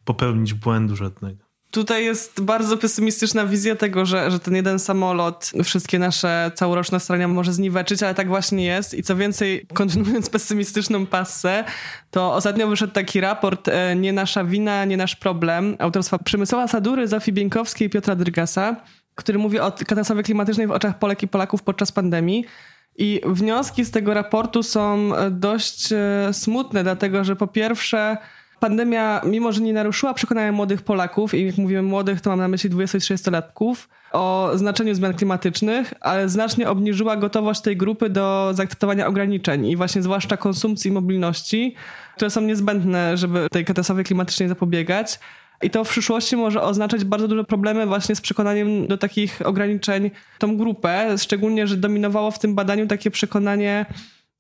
popełnić 0.05 0.55
błędu 0.55 0.97
żadnego. 0.97 1.51
Tutaj 1.71 2.05
jest 2.05 2.41
bardzo 2.41 2.77
pesymistyczna 2.77 3.47
wizja 3.47 3.77
tego, 3.77 4.07
że, 4.07 4.31
że 4.31 4.41
ten 4.41 4.55
jeden 4.55 4.79
samolot 4.79 5.53
wszystkie 5.65 5.99
nasze 5.99 6.51
całoroczne 6.55 7.01
starania 7.01 7.29
może 7.29 7.53
zniweczyć, 7.53 8.03
ale 8.03 8.15
tak 8.15 8.29
właśnie 8.29 8.65
jest. 8.65 8.95
I 8.95 9.03
co 9.03 9.17
więcej, 9.17 9.67
kontynuując 9.75 10.31
pesymistyczną 10.31 11.07
passę, 11.07 11.65
to 12.11 12.35
ostatnio 12.35 12.69
wyszedł 12.69 12.93
taki 12.93 13.21
raport 13.21 13.69
e, 13.69 13.97
Nie 13.97 14.13
nasza 14.13 14.45
wina, 14.45 14.85
nie 14.85 14.97
nasz 14.97 15.17
problem 15.17 15.77
autorstwa 15.79 16.19
Przemysława 16.19 16.69
Sadury, 16.69 17.09
Zofii 17.09 17.33
Bieńkowskiej 17.33 17.87
i 17.87 17.91
Piotra 17.91 18.17
Drygasa, 18.17 18.77
który 19.15 19.39
mówi 19.39 19.61
o 19.61 19.73
katastrofie 19.87 20.23
klimatycznej 20.23 20.67
w 20.67 20.71
oczach 20.71 20.99
Polek 20.99 21.23
i 21.23 21.29
Polaków 21.29 21.63
podczas 21.63 21.93
pandemii. 21.93 22.45
I 22.99 23.21
wnioski 23.27 23.85
z 23.85 23.91
tego 23.91 24.15
raportu 24.15 24.63
są 24.63 25.17
e, 25.17 25.31
dość 25.31 25.93
e, 25.93 26.29
smutne, 26.33 26.83
dlatego 26.83 27.25
że 27.25 27.37
po 27.37 27.47
pierwsze 27.47 28.17
pandemia, 28.61 29.21
mimo 29.25 29.53
że 29.53 29.61
nie 29.61 29.73
naruszyła 29.73 30.15
przekonania 30.15 30.53
młodych 30.53 30.83
Polaków, 30.83 31.35
i 31.35 31.47
jak 31.47 31.57
mówimy 31.57 31.83
młodych, 31.83 32.21
to 32.21 32.31
mam 32.31 32.39
na 32.39 32.49
myśli 32.49 32.71
20-30-latków, 32.71 33.75
o 34.13 34.51
znaczeniu 34.55 34.95
zmian 34.95 35.15
klimatycznych, 35.15 35.95
ale 36.01 36.29
znacznie 36.29 36.71
obniżyła 36.71 37.17
gotowość 37.17 37.61
tej 37.61 37.77
grupy 37.77 38.11
do 38.11 38.51
zaakceptowania 38.55 39.07
ograniczeń 39.07 39.67
i 39.67 39.77
właśnie 39.77 40.03
zwłaszcza 40.03 40.37
konsumpcji 40.37 40.91
i 40.91 40.93
mobilności, 40.93 41.75
które 42.17 42.31
są 42.31 42.41
niezbędne, 42.41 43.17
żeby 43.17 43.47
tej 43.51 43.65
katastrofie 43.65 44.05
klimatycznej 44.05 44.49
zapobiegać. 44.49 45.19
I 45.63 45.71
to 45.71 45.85
w 45.85 45.89
przyszłości 45.89 46.37
może 46.37 46.63
oznaczać 46.63 47.05
bardzo 47.05 47.29
duże 47.29 47.45
problemy 47.45 47.87
właśnie 47.87 48.15
z 48.15 48.21
przekonaniem 48.21 48.87
do 48.87 48.99
takich 48.99 49.43
ograniczeń 49.45 50.11
tą 50.39 50.57
grupę, 50.57 51.19
szczególnie, 51.19 51.67
że 51.67 51.77
dominowało 51.77 52.31
w 52.31 52.39
tym 52.39 52.55
badaniu 52.55 52.87
takie 52.87 53.11
przekonanie, 53.11 53.87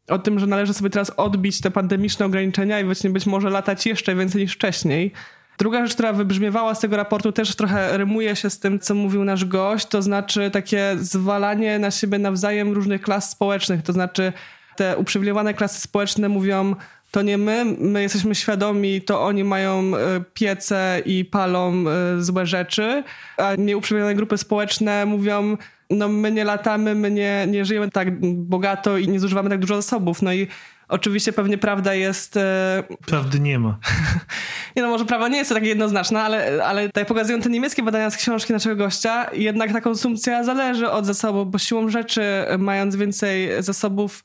o 0.08 0.18
tym, 0.18 0.38
że 0.38 0.46
należy 0.46 0.74
sobie 0.74 0.90
teraz 0.90 1.12
odbić 1.16 1.60
te 1.60 1.70
pandemiczne 1.70 2.26
ograniczenia 2.26 2.80
i 2.80 2.84
właśnie 2.84 3.10
być 3.10 3.26
może 3.26 3.50
latać 3.50 3.86
jeszcze 3.86 4.14
więcej 4.14 4.42
niż 4.42 4.54
wcześniej. 4.54 5.12
Druga 5.58 5.86
rzecz, 5.86 5.94
która 5.94 6.12
wybrzmiewała 6.12 6.74
z 6.74 6.80
tego 6.80 6.96
raportu, 6.96 7.32
też 7.32 7.56
trochę 7.56 7.98
rymuje 7.98 8.36
się 8.36 8.50
z 8.50 8.58
tym, 8.58 8.78
co 8.78 8.94
mówił 8.94 9.24
nasz 9.24 9.44
gość, 9.44 9.86
to 9.86 10.02
znaczy 10.02 10.50
takie 10.50 10.96
zwalanie 10.98 11.78
na 11.78 11.90
siebie 11.90 12.18
nawzajem 12.18 12.72
różnych 12.72 13.02
klas 13.02 13.30
społecznych. 13.30 13.82
To 13.82 13.92
znaczy, 13.92 14.32
te 14.76 14.96
uprzywilejowane 14.96 15.54
klasy 15.54 15.80
społeczne 15.80 16.28
mówią, 16.28 16.74
to 17.10 17.22
nie 17.22 17.38
my, 17.38 17.64
my 17.78 18.02
jesteśmy 18.02 18.34
świadomi, 18.34 19.02
to 19.02 19.22
oni 19.22 19.44
mają 19.44 19.96
e, 19.96 20.20
piece 20.34 21.02
i 21.04 21.24
palą 21.24 21.74
e, 21.88 22.22
złe 22.22 22.46
rzeczy, 22.46 23.04
a 23.36 23.54
nieuprzywilejowane 23.58 24.14
grupy 24.14 24.38
społeczne 24.38 25.06
mówią, 25.06 25.56
no 25.90 26.08
my 26.08 26.32
nie 26.32 26.44
latamy, 26.44 26.94
my 26.94 27.10
nie, 27.10 27.46
nie 27.48 27.64
żyjemy 27.64 27.90
tak 27.90 28.20
bogato 28.36 28.98
i 28.98 29.08
nie 29.08 29.20
zużywamy 29.20 29.50
tak 29.50 29.58
dużo 29.58 29.76
zasobów. 29.76 30.22
No 30.22 30.32
i 30.32 30.46
oczywiście 30.88 31.32
pewnie 31.32 31.58
prawda 31.58 31.94
jest... 31.94 32.36
E, 32.36 32.82
Prawdy 33.06 33.40
nie 33.40 33.58
ma. 33.58 33.78
nie 34.76 34.82
no, 34.82 34.88
może 34.88 35.04
prawda 35.04 35.28
nie 35.28 35.38
jest 35.38 35.48
to 35.48 35.54
takie 35.54 35.68
jednoznaczna, 35.68 36.22
ale, 36.22 36.64
ale 36.64 36.88
tak 36.88 37.06
pokazują 37.06 37.40
te 37.40 37.50
niemieckie 37.50 37.82
badania 37.82 38.10
z 38.10 38.16
książki 38.16 38.52
naszego 38.52 38.76
gościa, 38.76 39.26
jednak 39.32 39.72
ta 39.72 39.80
konsumpcja 39.80 40.44
zależy 40.44 40.90
od 40.90 41.06
zasobów, 41.06 41.50
bo 41.50 41.58
siłą 41.58 41.88
rzeczy 41.88 42.22
mając 42.58 42.96
więcej 42.96 43.62
zasobów 43.62 44.24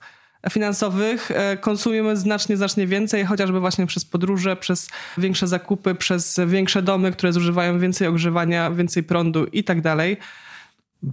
finansowych 0.52 1.32
e, 1.32 1.58
konsumujemy 1.58 2.18
znacznie, 2.18 2.58
znacznie 2.58 2.88
więcej, 2.88 3.26
chociażby 3.26 3.60
właśnie 3.60 3.86
przez 3.86 4.06
podróże, 4.06 4.56
przez 4.56 4.90
większe 5.18 5.48
zakupy, 5.48 5.96
przez 5.96 6.40
większe 6.48 6.82
domy, 6.82 7.12
które 7.12 7.34
zużywają 7.34 7.80
więcej 7.80 8.08
ogrzewania, 8.08 8.72
więcej 8.72 9.04
prądu 9.04 9.46
i 9.46 9.64
tak 9.64 9.82
dalej. 9.82 10.18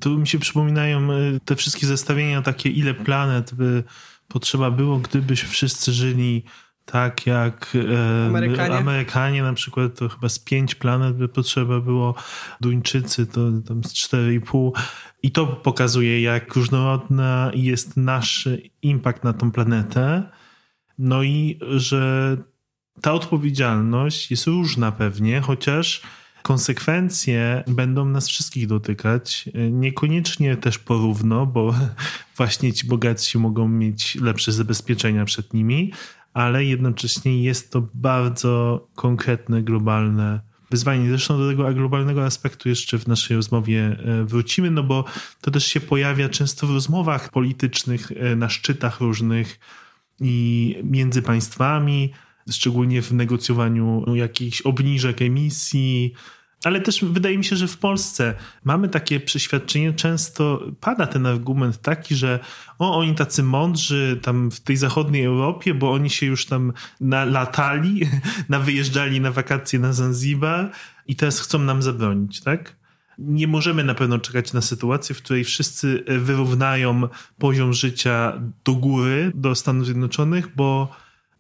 Tu 0.01 0.19
mi 0.19 0.27
się 0.27 0.39
przypominają 0.39 1.13
e, 1.13 1.17
te 1.45 1.57
wszystkie 1.57 1.87
zestawienia 1.87 2.43
takie, 2.43 2.71
ile 2.71 2.95
planet 2.95 3.55
by 3.55 3.85
potrzeba 4.29 4.71
było, 4.71 4.99
gdybyśmy 4.99 5.49
wszyscy 5.49 5.93
żyli 5.93 6.45
tak 6.85 7.27
jak 7.27 7.73
e, 7.75 8.27
Amerykanie. 8.27 8.75
Amerykanie 8.75 9.43
na 9.43 9.53
przykład, 9.53 9.99
to 9.99 10.09
chyba 10.09 10.29
z 10.29 10.39
pięć 10.39 10.75
planet 10.75 11.17
by 11.17 11.29
potrzeba 11.29 11.81
było, 11.81 12.15
Duńczycy 12.61 13.27
to 13.27 13.51
tam 13.69 13.85
z 13.85 13.93
cztery 13.93 14.35
i 14.35 14.41
pół. 14.41 14.75
I 15.23 15.31
to 15.31 15.47
pokazuje, 15.47 16.23
jak 16.23 16.55
różnorodny 16.55 17.25
jest 17.55 17.97
nasz 17.97 18.49
impact 18.83 19.25
na 19.25 19.33
tą 19.33 19.53
planetę. 19.53 20.23
No 20.99 21.23
i 21.23 21.59
że 21.77 22.37
ta 23.01 23.13
odpowiedzialność 23.13 24.31
jest 24.31 24.47
różna 24.47 24.93
pewnie, 24.93 25.41
chociaż 25.41 26.03
konsekwencje 26.43 27.65
będą 27.67 28.05
nas 28.05 28.29
wszystkich 28.29 28.67
dotykać. 28.67 29.49
Niekoniecznie 29.71 30.57
też 30.57 30.79
porówno, 30.79 31.47
bo 31.47 31.75
właśnie 32.37 32.73
ci 32.73 32.87
bogatsi 32.87 33.39
mogą 33.39 33.69
mieć 33.69 34.15
lepsze 34.15 34.53
zabezpieczenia 34.53 35.25
przed 35.25 35.55
nimi, 35.55 35.93
ale 36.35 36.65
jednocześnie 36.65 37.43
jest 37.43 37.73
to 37.73 37.89
bardzo 37.95 38.89
konkretne, 38.95 39.63
globalne 39.63 40.41
wyzwanie. 40.71 41.09
Zresztą 41.09 41.39
do 41.39 41.49
tego 41.51 41.75
globalnego 41.75 42.25
aspektu 42.25 42.69
jeszcze 42.69 42.99
w 42.99 43.07
naszej 43.07 43.37
rozmowie 43.37 43.97
e, 44.05 44.25
wrócimy, 44.25 44.71
no 44.71 44.83
bo 44.83 45.05
to 45.41 45.51
też 45.51 45.67
się 45.67 45.81
pojawia 45.81 46.29
często 46.29 46.67
w 46.67 46.71
rozmowach 46.71 47.31
politycznych, 47.31 48.13
e, 48.13 48.37
na 48.37 48.49
szczytach 48.49 49.01
różnych 49.01 49.59
i 50.21 50.77
między 50.85 51.23
państwami, 51.23 52.13
szczególnie 52.51 53.03
w 53.03 53.13
negocjowaniu 53.13 54.05
jakichś 54.15 54.61
obniżek 54.61 55.23
emisji, 55.23 56.15
Ale 56.65 56.81
też 56.81 57.05
wydaje 57.05 57.39
mi 57.39 57.45
się, 57.45 57.57
że 57.57 57.69
w 57.69 57.79
Polsce 57.79 58.35
mamy 58.65 58.89
takie 58.89 59.21
przeświadczenie, 59.21 59.93
często 59.93 60.63
pada 60.81 61.07
ten 61.07 61.27
argument 61.27 61.81
taki, 61.81 62.15
że 62.15 62.41
o, 62.79 62.99
oni 62.99 63.15
tacy 63.15 63.43
mądrzy 63.43 64.19
tam 64.23 64.51
w 64.51 64.61
tej 64.61 64.77
zachodniej 64.77 65.25
Europie, 65.25 65.75
bo 65.75 65.93
oni 65.93 66.11
się 66.11 66.27
już 66.27 66.47
tam 66.47 66.73
latali, 67.27 68.01
na 68.49 68.59
wyjeżdżali 68.59 69.21
na 69.21 69.31
wakacje 69.31 69.79
na 69.79 69.93
Zanzibar 69.93 70.71
i 71.07 71.17
teraz 71.17 71.41
chcą 71.41 71.59
nam 71.59 71.83
zabronić, 71.83 72.41
tak? 72.41 72.77
Nie 73.19 73.47
możemy 73.49 73.85
na 73.85 73.95
pewno 73.95 74.19
czekać 74.19 74.53
na 74.53 74.61
sytuację, 74.61 75.15
w 75.15 75.23
której 75.23 75.45
wszyscy 75.45 76.05
wyrównają 76.07 77.09
poziom 77.39 77.73
życia 77.73 78.41
do 78.65 78.75
góry, 78.75 79.33
do 79.35 79.55
Stanów 79.55 79.85
Zjednoczonych, 79.85 80.49
bo 80.57 80.89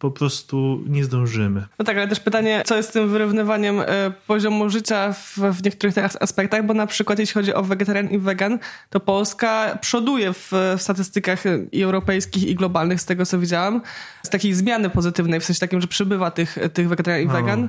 po 0.03 0.11
prostu 0.11 0.83
nie 0.87 1.05
zdążymy. 1.05 1.67
No 1.79 1.85
tak, 1.85 1.97
ale 1.97 2.09
też 2.09 2.21
pytanie, 2.21 2.62
co 2.67 2.77
jest 2.77 2.88
z 2.88 2.93
tym 2.93 3.09
wyrównywaniem 3.09 3.81
y, 3.81 3.85
poziomu 4.27 4.71
życia 4.71 5.12
w, 5.12 5.38
w 5.38 5.65
niektórych 5.65 5.95
aspektach, 6.21 6.67
bo 6.67 6.75
na 6.75 6.87
przykład 6.87 7.19
jeśli 7.19 7.35
chodzi 7.35 7.55
o 7.55 7.62
wegetarian 7.62 8.11
i 8.11 8.19
wegan, 8.19 8.59
to 8.91 9.01
Polska 9.01 9.79
przoduje 9.81 10.33
w, 10.33 10.53
w 10.79 10.83
statystykach 10.83 11.45
i 11.73 11.83
europejskich 11.83 12.49
i 12.49 12.55
globalnych, 12.55 13.01
z 13.01 13.05
tego 13.05 13.27
co 13.27 13.38
widziałam, 13.38 13.81
z 14.23 14.29
takiej 14.29 14.55
zmiany 14.55 14.91
pozytywnej, 14.91 15.41
w 15.41 15.45
sensie 15.45 15.61
takim, 15.61 15.81
że 15.81 15.87
przybywa 15.87 16.31
tych, 16.31 16.59
tych 16.73 16.88
wegetarian 16.88 17.23
i 17.23 17.27
no. 17.27 17.33
wegan. 17.33 17.69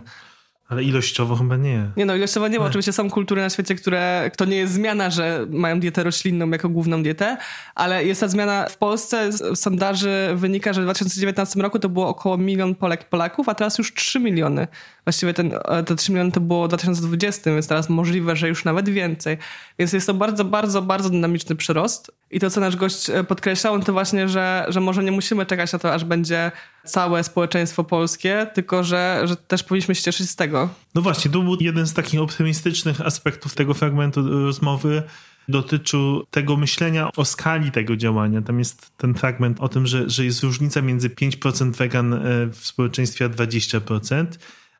Ale 0.69 0.84
ilościowo 0.84 1.36
chyba 1.36 1.58
nie. 1.58 1.91
Nie 1.97 2.06
no, 2.06 2.15
ilościowo 2.15 2.47
nie, 2.47 2.60
bo 2.60 2.65
oczywiście 2.65 2.93
są 2.93 3.10
kultury 3.10 3.41
na 3.41 3.49
świecie, 3.49 3.76
które, 3.76 4.32
to 4.38 4.45
nie 4.45 4.58
jest 4.58 4.73
zmiana, 4.73 5.10
że 5.10 5.45
mają 5.49 5.80
dietę 5.80 6.04
roślinną 6.04 6.49
jako 6.49 6.69
główną 6.69 7.04
dietę, 7.04 7.38
ale 7.76 8.06
jest 8.06 8.21
ta 8.21 8.28
zmiana 8.28 8.65
w 8.69 8.78
Polsce. 8.78 9.32
Z 9.32 9.60
sondaży 9.60 10.30
wynika, 10.36 10.73
że 10.73 10.82
w 10.82 10.84
2019 10.84 11.62
roku 11.62 11.80
to 11.80 11.89
było 11.89 12.08
około 12.08 12.38
milion 12.38 12.76
Polek 12.76 13.10
Polaków, 13.10 13.49
a 13.49 13.56
teraz 13.56 13.78
już 13.78 13.93
3 13.93 14.19
miliony. 14.19 14.67
Właściwie 15.05 15.33
ten, 15.33 15.53
e, 15.65 15.83
te 15.83 15.95
3 15.95 16.11
miliony 16.11 16.31
to 16.31 16.39
było 16.39 16.65
w 16.65 16.67
2020, 16.67 17.51
więc 17.51 17.67
teraz 17.67 17.89
możliwe, 17.89 18.35
że 18.35 18.49
już 18.49 18.65
nawet 18.65 18.89
więcej. 18.89 19.37
Więc 19.79 19.93
jest 19.93 20.07
to 20.07 20.13
bardzo, 20.13 20.45
bardzo, 20.45 20.81
bardzo 20.81 21.09
dynamiczny 21.09 21.55
przyrost. 21.55 22.11
I 22.31 22.39
to, 22.39 22.49
co 22.49 22.61
nasz 22.61 22.75
gość 22.75 23.09
e, 23.09 23.23
podkreślał, 23.23 23.79
to 23.79 23.93
właśnie, 23.93 24.29
że, 24.29 24.65
że 24.69 24.81
może 24.81 25.03
nie 25.03 25.11
musimy 25.11 25.45
czekać 25.45 25.73
na 25.73 25.79
to, 25.79 25.93
aż 25.93 26.05
będzie 26.05 26.51
całe 26.85 27.23
społeczeństwo 27.23 27.83
polskie, 27.83 28.47
tylko 28.53 28.83
że, 28.83 29.21
że 29.25 29.35
też 29.35 29.63
powinniśmy 29.63 29.95
się 29.95 30.01
cieszyć 30.01 30.29
z 30.29 30.35
tego. 30.35 30.69
No 30.95 31.01
właśnie, 31.01 31.31
to 31.31 31.39
był 31.39 31.57
jeden 31.59 31.87
z 31.87 31.93
takich 31.93 32.21
optymistycznych 32.21 33.01
aspektów 33.01 33.55
tego 33.55 33.73
fragmentu 33.73 34.45
rozmowy, 34.45 35.03
dotyczył 35.47 36.25
tego 36.31 36.57
myślenia 36.57 37.09
o 37.15 37.25
skali 37.25 37.71
tego 37.71 37.95
działania. 37.95 38.41
Tam 38.41 38.59
jest 38.59 38.97
ten 38.97 39.13
fragment 39.13 39.59
o 39.59 39.69
tym, 39.69 39.87
że, 39.87 40.09
że 40.09 40.25
jest 40.25 40.43
różnica 40.43 40.81
między 40.81 41.09
5% 41.09 41.71
wegan 41.71 42.13
e, 42.13 42.19
w 42.47 42.65
społeczeństwie 42.67 43.25
a 43.25 43.29
20%. 43.29 44.25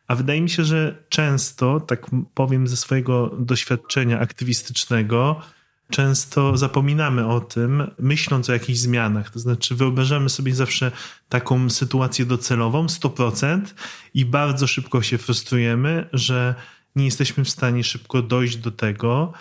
A 0.08 0.16
wydaje 0.16 0.42
mi 0.42 0.50
się, 0.50 0.64
że 0.64 1.04
często, 1.10 1.80
tak 1.80 2.06
powiem 2.34 2.68
ze 2.68 2.78
swojego 2.78 3.36
doświadczenia 3.40 4.20
aktywistycznego, 4.20 5.42
często 5.90 6.58
zapominamy 6.58 7.28
o 7.28 7.40
tym, 7.40 7.92
myśląc 8.00 8.50
o 8.50 8.54
jakichś 8.54 8.80
zmianach. 8.80 9.30
To 9.30 9.40
znaczy, 9.40 9.76
wyobrażamy 9.76 10.30
sobie 10.30 10.56
zawsze 10.56 10.92
taką 11.30 11.70
sytuację 11.70 12.26
docelową 12.26 12.86
100% 12.86 13.62
i 14.14 14.26
bardzo 14.26 14.68
szybko 14.68 15.02
się 15.02 15.18
frustrujemy, 15.18 16.10
że 16.14 16.56
nie 16.96 17.06
jesteśmy 17.06 17.44
w 17.44 17.50
stanie 17.50 17.84
szybko 17.84 18.22
dojść 18.22 18.58
do 18.58 18.72
tego. 18.72 19.34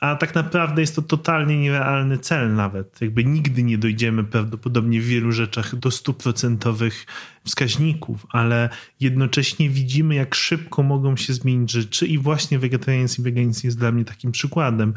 A 0.00 0.16
tak 0.16 0.34
naprawdę 0.34 0.80
jest 0.80 0.96
to 0.96 1.02
totalnie 1.02 1.58
nierealny 1.58 2.18
cel, 2.18 2.54
nawet. 2.54 3.00
Jakby 3.00 3.24
nigdy 3.24 3.62
nie 3.62 3.78
dojdziemy 3.78 4.24
prawdopodobnie 4.24 5.00
w 5.00 5.04
wielu 5.04 5.32
rzeczach 5.32 5.76
do 5.76 5.90
stuprocentowych 5.90 7.06
wskaźników, 7.44 8.26
ale 8.30 8.68
jednocześnie 9.00 9.70
widzimy, 9.70 10.14
jak 10.14 10.34
szybko 10.34 10.82
mogą 10.82 11.16
się 11.16 11.34
zmienić 11.34 11.70
rzeczy, 11.70 12.06
i 12.06 12.18
właśnie 12.18 12.58
wegetarianizm 12.58 13.22
i 13.22 13.24
veganizm 13.24 13.66
jest 13.66 13.78
dla 13.78 13.92
mnie 13.92 14.04
takim 14.04 14.32
przykładem 14.32 14.94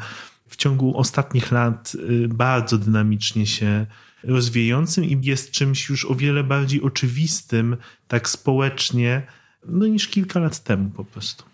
w 0.48 0.56
ciągu 0.56 0.98
ostatnich 0.98 1.52
lat 1.52 1.92
y, 1.94 2.28
bardzo 2.28 2.78
dynamicznie 2.78 3.46
się 3.46 3.86
rozwijającym 4.22 5.04
i 5.04 5.18
jest 5.22 5.50
czymś 5.50 5.88
już 5.88 6.04
o 6.04 6.14
wiele 6.14 6.44
bardziej 6.44 6.82
oczywistym, 6.82 7.76
tak 8.08 8.28
społecznie, 8.28 9.22
no 9.66 9.86
niż 9.86 10.08
kilka 10.08 10.40
lat 10.40 10.64
temu 10.64 10.90
po 10.90 11.04
prostu. 11.04 11.51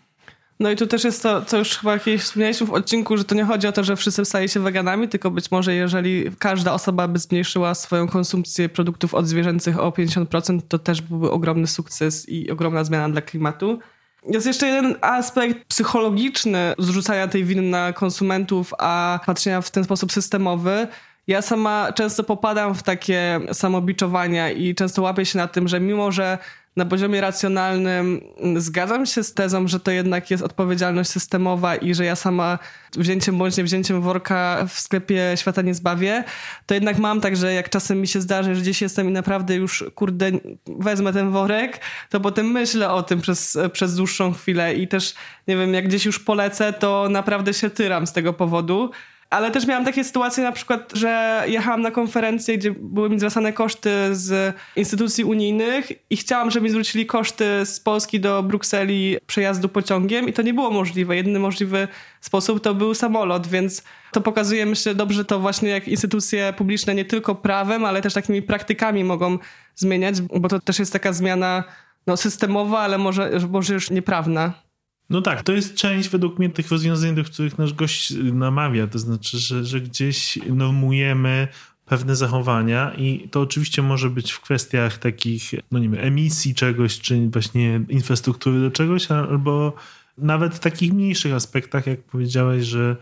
No 0.60 0.70
i 0.70 0.76
tu 0.76 0.86
też 0.86 1.04
jest 1.04 1.22
to, 1.22 1.44
co 1.44 1.58
już 1.58 1.78
chyba 1.78 1.98
kiedyś 1.98 2.22
wspomnieliśmy 2.22 2.66
w 2.66 2.72
odcinku, 2.72 3.16
że 3.16 3.24
to 3.24 3.34
nie 3.34 3.44
chodzi 3.44 3.66
o 3.66 3.72
to, 3.72 3.84
że 3.84 3.96
wszyscy 3.96 4.24
stali 4.24 4.48
się 4.48 4.60
weganami, 4.60 5.08
tylko 5.08 5.30
być 5.30 5.50
może 5.50 5.74
jeżeli 5.74 6.30
każda 6.38 6.72
osoba 6.72 7.08
by 7.08 7.18
zmniejszyła 7.18 7.74
swoją 7.74 8.08
konsumpcję 8.08 8.68
produktów 8.68 9.14
odzwierzęcych 9.14 9.80
o 9.80 9.90
50%, 9.90 10.60
to 10.68 10.78
też 10.78 11.02
byłby 11.02 11.30
ogromny 11.30 11.66
sukces 11.66 12.28
i 12.28 12.50
ogromna 12.50 12.84
zmiana 12.84 13.08
dla 13.08 13.22
klimatu. 13.22 13.78
Jest 14.26 14.46
jeszcze 14.46 14.66
jeden 14.66 14.96
aspekt 15.00 15.64
psychologiczny 15.68 16.74
zrzucania 16.78 17.28
tej 17.28 17.44
winy 17.44 17.62
na 17.62 17.92
konsumentów, 17.92 18.74
a 18.78 19.20
patrzenia 19.26 19.60
w 19.60 19.70
ten 19.70 19.84
sposób 19.84 20.12
systemowy. 20.12 20.86
Ja 21.26 21.42
sama 21.42 21.92
często 21.92 22.24
popadam 22.24 22.74
w 22.74 22.82
takie 22.82 23.40
samobiczowania 23.52 24.50
i 24.50 24.74
często 24.74 25.02
łapię 25.02 25.26
się 25.26 25.38
na 25.38 25.48
tym, 25.48 25.68
że 25.68 25.80
mimo, 25.80 26.12
że 26.12 26.38
na 26.78 26.84
poziomie 26.84 27.20
racjonalnym 27.20 28.20
zgadzam 28.56 29.06
się 29.06 29.22
z 29.24 29.34
tezą, 29.34 29.68
że 29.68 29.80
to 29.80 29.90
jednak 29.90 30.30
jest 30.30 30.42
odpowiedzialność 30.42 31.10
systemowa 31.10 31.76
i 31.76 31.94
że 31.94 32.04
ja 32.04 32.16
sama 32.16 32.58
wzięciem 32.96 33.38
bądź 33.38 33.56
nie 33.56 33.64
wzięciem 33.64 34.00
worka 34.00 34.66
w 34.68 34.80
sklepie 34.80 35.34
świata 35.36 35.62
nie 35.62 35.74
zbawię, 35.74 36.24
to 36.66 36.74
jednak 36.74 36.98
mam 36.98 37.20
tak, 37.20 37.36
że 37.36 37.54
jak 37.54 37.70
czasem 37.70 38.00
mi 38.00 38.08
się 38.08 38.20
zdarzy, 38.20 38.54
że 38.54 38.60
gdzieś 38.60 38.82
jestem 38.82 39.08
i 39.08 39.12
naprawdę 39.12 39.54
już, 39.54 39.84
kurde, 39.94 40.30
wezmę 40.66 41.12
ten 41.12 41.30
worek, 41.30 41.80
to 42.10 42.20
potem 42.20 42.46
myślę 42.46 42.90
o 42.90 43.02
tym 43.02 43.20
przez, 43.20 43.58
przez 43.72 43.94
dłuższą 43.94 44.32
chwilę 44.32 44.74
i 44.74 44.88
też, 44.88 45.14
nie 45.48 45.56
wiem, 45.56 45.74
jak 45.74 45.88
gdzieś 45.88 46.04
już 46.04 46.18
polecę, 46.18 46.72
to 46.72 47.08
naprawdę 47.10 47.54
się 47.54 47.70
tyram 47.70 48.06
z 48.06 48.12
tego 48.12 48.32
powodu. 48.32 48.90
Ale 49.30 49.50
też 49.50 49.66
miałam 49.66 49.84
takie 49.84 50.04
sytuacje 50.04 50.44
na 50.44 50.52
przykład, 50.52 50.92
że 50.92 51.42
jechałam 51.46 51.82
na 51.82 51.90
konferencję, 51.90 52.58
gdzie 52.58 52.70
były 52.70 53.10
mi 53.10 53.18
zwracane 53.18 53.52
koszty 53.52 53.90
z 54.12 54.56
instytucji 54.76 55.24
unijnych 55.24 55.92
i 56.10 56.16
chciałam, 56.16 56.50
żeby 56.50 56.64
mi 56.64 56.70
zwrócili 56.70 57.06
koszty 57.06 57.44
z 57.64 57.80
Polski 57.80 58.20
do 58.20 58.42
Brukseli 58.42 59.16
przejazdu 59.26 59.68
pociągiem 59.68 60.28
i 60.28 60.32
to 60.32 60.42
nie 60.42 60.54
było 60.54 60.70
możliwe. 60.70 61.16
Jedyny 61.16 61.38
możliwy 61.38 61.88
sposób 62.20 62.60
to 62.60 62.74
był 62.74 62.94
samolot, 62.94 63.46
więc 63.46 63.82
to 64.12 64.20
pokazuje 64.20 64.66
myślę 64.66 64.94
dobrze 64.94 65.24
to 65.24 65.40
właśnie 65.40 65.68
jak 65.68 65.88
instytucje 65.88 66.52
publiczne 66.52 66.94
nie 66.94 67.04
tylko 67.04 67.34
prawem, 67.34 67.84
ale 67.84 68.02
też 68.02 68.14
takimi 68.14 68.42
praktykami 68.42 69.04
mogą 69.04 69.38
zmieniać, 69.76 70.20
bo 70.20 70.48
to 70.48 70.60
też 70.60 70.78
jest 70.78 70.92
taka 70.92 71.12
zmiana 71.12 71.64
no, 72.06 72.16
systemowa, 72.16 72.78
ale 72.78 72.98
może, 72.98 73.30
może 73.50 73.74
już 73.74 73.90
nieprawna. 73.90 74.67
No 75.10 75.22
tak, 75.22 75.42
to 75.42 75.52
jest 75.52 75.74
część 75.74 76.08
według 76.08 76.38
mnie 76.38 76.50
tych 76.50 76.70
rozwiązań, 76.70 77.14
do 77.14 77.24
których 77.24 77.58
nasz 77.58 77.72
gość 77.72 78.12
namawia. 78.32 78.86
To 78.86 78.98
znaczy, 78.98 79.38
że, 79.38 79.64
że 79.64 79.80
gdzieś 79.80 80.38
normujemy 80.46 81.48
pewne 81.86 82.16
zachowania 82.16 82.94
i 82.94 83.28
to 83.28 83.40
oczywiście 83.40 83.82
może 83.82 84.10
być 84.10 84.32
w 84.32 84.40
kwestiach 84.40 84.98
takich, 84.98 85.50
no 85.70 85.78
nie 85.78 85.88
wiem, 85.88 86.04
emisji 86.04 86.54
czegoś, 86.54 87.00
czy 87.00 87.28
właśnie 87.28 87.80
infrastruktury 87.88 88.60
do 88.60 88.70
czegoś, 88.70 89.10
albo 89.10 89.72
nawet 90.18 90.54
w 90.54 90.60
takich 90.60 90.92
mniejszych 90.92 91.34
aspektach, 91.34 91.86
jak 91.86 92.02
powiedziałeś, 92.02 92.64
że 92.64 92.96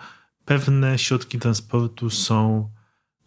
pewne 0.44 0.98
środki 0.98 1.38
transportu 1.38 2.10
są 2.10 2.70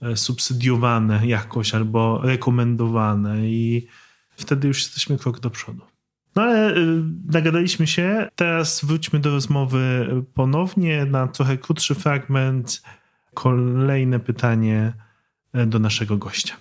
e, 0.01 0.17
subsydiowane 0.17 1.27
jakoś 1.27 1.73
albo 1.73 2.21
rekomendowane 2.23 3.49
i 3.49 3.87
wtedy 4.37 4.67
już 4.67 4.83
jesteśmy 4.83 5.17
krok 5.17 5.39
do 5.39 5.49
przodu. 5.49 5.88
No 6.35 6.41
ale 6.41 6.77
y, 6.77 7.03
nagadaliśmy 7.25 7.87
się. 7.87 8.27
Teraz 8.35 8.85
wróćmy 8.85 9.19
do 9.19 9.31
rozmowy 9.31 10.07
ponownie 10.33 11.05
na 11.05 11.27
trochę 11.27 11.57
krótszy 11.57 11.95
fragment. 11.95 12.81
Kolejne 13.33 14.19
pytanie 14.19 14.93
e, 15.53 15.65
do 15.65 15.79
naszego 15.79 16.17
gościa. 16.17 16.55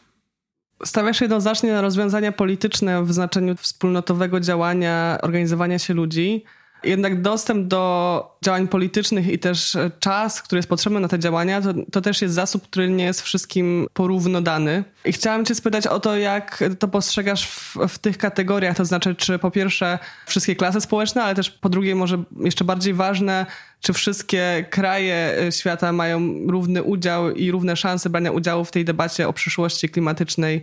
Stawiasz 0.84 1.20
jednoznacznie 1.20 1.72
na 1.72 1.80
rozwiązania 1.80 2.32
polityczne 2.32 3.04
w 3.04 3.12
znaczeniu 3.12 3.56
wspólnotowego 3.56 4.40
działania, 4.40 5.18
organizowania 5.22 5.78
się 5.78 5.94
ludzi. 5.94 6.44
Jednak 6.84 7.22
dostęp 7.22 7.68
do 7.68 8.36
działań 8.44 8.68
politycznych 8.68 9.28
i 9.28 9.38
też 9.38 9.76
czas, 10.00 10.42
który 10.42 10.58
jest 10.58 10.68
potrzebny 10.68 11.00
na 11.00 11.08
te 11.08 11.18
działania, 11.18 11.60
to, 11.60 11.74
to, 11.92 12.00
też 12.00 12.22
jest 12.22 12.34
zasób, 12.34 12.62
który 12.62 12.90
nie 12.90 13.04
jest 13.04 13.22
wszystkim 13.22 13.86
porówno 13.92 14.42
dany. 14.42 14.84
I 15.04 15.12
chciałam 15.12 15.44
Cię 15.44 15.54
spytać 15.54 15.86
o 15.86 16.00
to, 16.00 16.16
jak 16.16 16.64
to 16.78 16.88
postrzegasz 16.88 17.46
w, 17.46 17.76
w, 17.88 17.98
tych 17.98 18.18
kategoriach, 18.18 18.76
to 18.76 18.84
znaczy, 18.84 19.14
czy 19.14 19.38
po 19.38 19.50
pierwsze 19.50 19.98
wszystkie 20.26 20.56
klasy 20.56 20.80
społeczne, 20.80 21.22
ale 21.22 21.34
też 21.34 21.50
po 21.50 21.68
drugie, 21.68 21.94
może 21.94 22.22
jeszcze 22.40 22.64
bardziej 22.64 22.94
ważne, 22.94 23.46
czy 23.80 23.92
wszystkie 23.92 24.66
kraje 24.70 25.36
świata 25.50 25.92
mają 25.92 26.46
równy 26.46 26.82
udział 26.82 27.30
i 27.30 27.50
równe 27.50 27.76
szanse 27.76 28.10
brania 28.10 28.32
udziału 28.32 28.64
w 28.64 28.70
tej 28.70 28.84
debacie 28.84 29.28
o 29.28 29.32
przyszłości 29.32 29.88
klimatycznej 29.88 30.62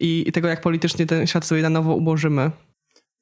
i, 0.00 0.24
i 0.26 0.32
tego, 0.32 0.48
jak 0.48 0.60
politycznie 0.60 1.06
ten 1.06 1.26
świat 1.26 1.44
sobie 1.44 1.62
na 1.62 1.70
nowo 1.70 1.94
ułożymy. 1.94 2.50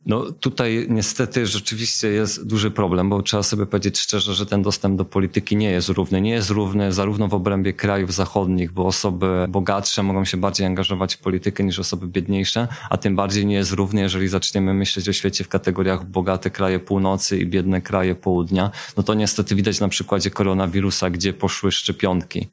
No 0.07 0.33
tutaj 0.33 0.87
niestety 0.91 1.47
rzeczywiście 1.47 2.09
jest 2.09 2.47
duży 2.47 2.71
problem, 2.71 3.09
bo 3.11 3.23
trzeba 3.23 3.43
sobie 3.43 3.67
powiedzieć 3.67 3.99
szczerze, 3.99 4.35
że 4.35 4.47
ten 4.47 4.63
dostęp 4.63 4.99
do 4.99 5.05
polityki 5.05 5.57
nie 5.57 5.71
jest 5.71 5.89
równy. 5.89 6.21
Nie 6.21 6.31
jest 6.31 6.51
równy 6.51 6.93
zarówno 6.93 7.29
w 7.29 7.35
obrębie 7.35 7.73
krajów 7.73 8.13
zachodnich, 8.13 8.73
bo 8.73 8.87
osoby 8.87 9.47
bogatsze 9.49 10.03
mogą 10.03 10.25
się 10.25 10.37
bardziej 10.37 10.67
angażować 10.67 11.15
w 11.15 11.19
politykę 11.19 11.65
niż 11.65 11.79
osoby 11.79 12.07
biedniejsze, 12.07 12.69
a 12.91 12.97
tym 12.97 13.17
bardziej 13.17 13.47
nie 13.47 13.55
jest 13.55 13.73
równy, 13.73 14.01
jeżeli 14.01 14.29
zaczniemy 14.29 14.75
myśleć 14.75 15.09
o 15.09 15.13
świecie 15.13 15.45
w 15.45 15.49
kategoriach 15.49 16.07
bogate 16.07 16.51
kraje 16.51 16.81
północy 16.81 17.39
i 17.39 17.47
biedne 17.47 17.81
kraje 17.81 18.15
południa. 18.15 18.71
No 18.97 19.03
to 19.03 19.15
niestety 19.15 19.55
widać 19.55 19.81
na 19.81 19.89
przykładzie 19.89 20.31
koronawirusa, 20.31 21.11
gdzie 21.11 21.33
poszły 21.33 21.73
szczepionki 21.73 22.49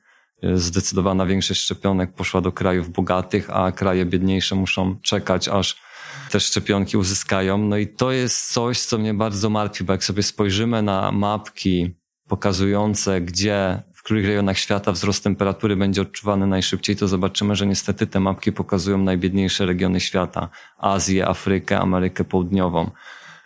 zdecydowana 0.53 1.25
większość 1.25 1.61
szczepionek 1.61 2.13
poszła 2.13 2.41
do 2.41 2.51
krajów 2.51 2.89
bogatych, 2.89 3.49
a 3.49 3.71
kraje 3.71 4.05
biedniejsze 4.05 4.55
muszą 4.55 4.95
czekać, 5.01 5.47
aż 5.47 5.88
te 6.29 6.39
szczepionki 6.39 6.97
uzyskają. 6.97 7.57
No 7.57 7.77
i 7.77 7.87
to 7.87 8.11
jest 8.11 8.53
coś, 8.53 8.79
co 8.79 8.97
mnie 8.97 9.13
bardzo 9.13 9.49
martwi, 9.49 9.83
bo 9.83 9.93
jak 9.93 10.03
sobie 10.03 10.23
spojrzymy 10.23 10.81
na 10.81 11.11
mapki 11.11 11.95
pokazujące, 12.27 13.21
gdzie, 13.21 13.83
w 13.93 14.03
których 14.03 14.25
rejonach 14.25 14.57
świata 14.57 14.91
wzrost 14.91 15.23
temperatury 15.23 15.75
będzie 15.75 16.01
odczuwany 16.01 16.47
najszybciej, 16.47 16.95
to 16.95 17.07
zobaczymy, 17.07 17.55
że 17.55 17.67
niestety 17.67 18.07
te 18.07 18.19
mapki 18.19 18.51
pokazują 18.51 18.97
najbiedniejsze 18.97 19.65
regiony 19.65 19.99
świata. 19.99 20.49
Azję, 20.77 21.27
Afrykę, 21.27 21.79
Amerykę 21.79 22.23
Południową. 22.23 22.91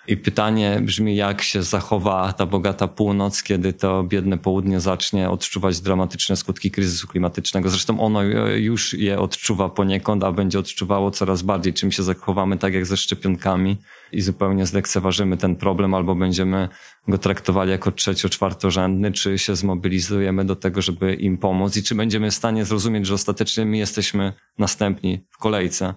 I 0.07 0.17
pytanie 0.17 0.79
brzmi, 0.81 1.15
jak 1.15 1.41
się 1.41 1.63
zachowa 1.63 2.33
ta 2.33 2.45
bogata 2.45 2.87
północ, 2.87 3.43
kiedy 3.43 3.73
to 3.73 4.03
biedne 4.03 4.37
południe 4.37 4.79
zacznie 4.79 5.29
odczuwać 5.29 5.81
dramatyczne 5.81 6.35
skutki 6.35 6.71
kryzysu 6.71 7.07
klimatycznego. 7.07 7.69
Zresztą 7.69 7.99
ono 7.99 8.23
już 8.55 8.93
je 8.93 9.19
odczuwa 9.19 9.69
poniekąd, 9.69 10.23
a 10.23 10.31
będzie 10.31 10.59
odczuwało 10.59 11.11
coraz 11.11 11.41
bardziej. 11.41 11.73
Czym 11.73 11.91
się 11.91 12.03
zachowamy 12.03 12.57
tak 12.57 12.73
jak 12.73 12.85
ze 12.85 12.97
szczepionkami 12.97 13.77
i 14.11 14.21
zupełnie 14.21 14.65
zlekceważymy 14.65 15.37
ten 15.37 15.55
problem, 15.55 15.93
albo 15.93 16.15
będziemy 16.15 16.69
go 17.07 17.17
traktowali 17.17 17.71
jako 17.71 17.91
trzecio-czwartorzędny, 17.91 19.11
czy 19.11 19.37
się 19.37 19.55
zmobilizujemy 19.55 20.45
do 20.45 20.55
tego, 20.55 20.81
żeby 20.81 21.13
im 21.13 21.37
pomóc 21.37 21.77
i 21.77 21.83
czy 21.83 21.95
będziemy 21.95 22.31
w 22.31 22.35
stanie 22.35 22.65
zrozumieć, 22.65 23.05
że 23.05 23.13
ostatecznie 23.13 23.65
my 23.65 23.77
jesteśmy 23.77 24.33
następni 24.57 25.25
w 25.29 25.37
kolejce 25.37 25.93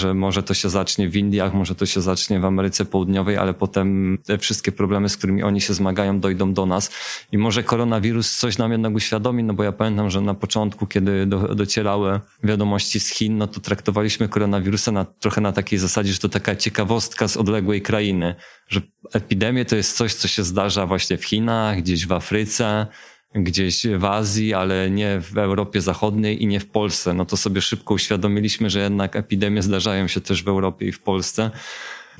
że 0.00 0.14
może 0.14 0.42
to 0.42 0.54
się 0.54 0.68
zacznie 0.68 1.08
w 1.08 1.16
Indiach, 1.16 1.54
może 1.54 1.74
to 1.74 1.86
się 1.86 2.00
zacznie 2.00 2.40
w 2.40 2.44
Ameryce 2.44 2.84
Południowej, 2.84 3.36
ale 3.36 3.54
potem 3.54 4.18
te 4.26 4.38
wszystkie 4.38 4.72
problemy, 4.72 5.08
z 5.08 5.16
którymi 5.16 5.42
oni 5.42 5.60
się 5.60 5.74
zmagają, 5.74 6.20
dojdą 6.20 6.52
do 6.54 6.66
nas. 6.66 6.90
I 7.32 7.38
może 7.38 7.62
koronawirus 7.62 8.38
coś 8.38 8.58
nam 8.58 8.72
jednak 8.72 8.94
uświadomi, 8.94 9.44
no 9.44 9.54
bo 9.54 9.62
ja 9.64 9.72
pamiętam, 9.72 10.10
że 10.10 10.20
na 10.20 10.34
początku, 10.34 10.86
kiedy 10.86 11.26
do, 11.26 11.54
docierały 11.54 12.20
wiadomości 12.44 13.00
z 13.00 13.08
Chin, 13.08 13.38
no 13.38 13.46
to 13.46 13.60
traktowaliśmy 13.60 14.28
koronawirusa 14.28 14.92
na, 14.92 15.04
trochę 15.04 15.40
na 15.40 15.52
takiej 15.52 15.78
zasadzie, 15.78 16.12
że 16.12 16.18
to 16.18 16.28
taka 16.28 16.56
ciekawostka 16.56 17.28
z 17.28 17.36
odległej 17.36 17.82
krainy, 17.82 18.34
że 18.68 18.80
epidemie 19.12 19.64
to 19.64 19.76
jest 19.76 19.96
coś, 19.96 20.14
co 20.14 20.28
się 20.28 20.44
zdarza 20.44 20.86
właśnie 20.86 21.16
w 21.18 21.24
Chinach, 21.24 21.78
gdzieś 21.78 22.06
w 22.06 22.12
Afryce, 22.12 22.86
gdzieś 23.34 23.86
w 23.86 24.04
Azji, 24.04 24.54
ale 24.54 24.90
nie 24.90 25.20
w 25.20 25.38
Europie 25.38 25.80
Zachodniej 25.80 26.42
i 26.42 26.46
nie 26.46 26.60
w 26.60 26.66
Polsce. 26.66 27.14
No 27.14 27.24
to 27.26 27.36
sobie 27.36 27.60
szybko 27.60 27.94
uświadomiliśmy, 27.94 28.70
że 28.70 28.80
jednak 28.80 29.16
epidemie 29.16 29.62
zdarzają 29.62 30.08
się 30.08 30.20
też 30.20 30.42
w 30.42 30.48
Europie 30.48 30.86
i 30.86 30.92
w 30.92 31.00
Polsce. 31.00 31.50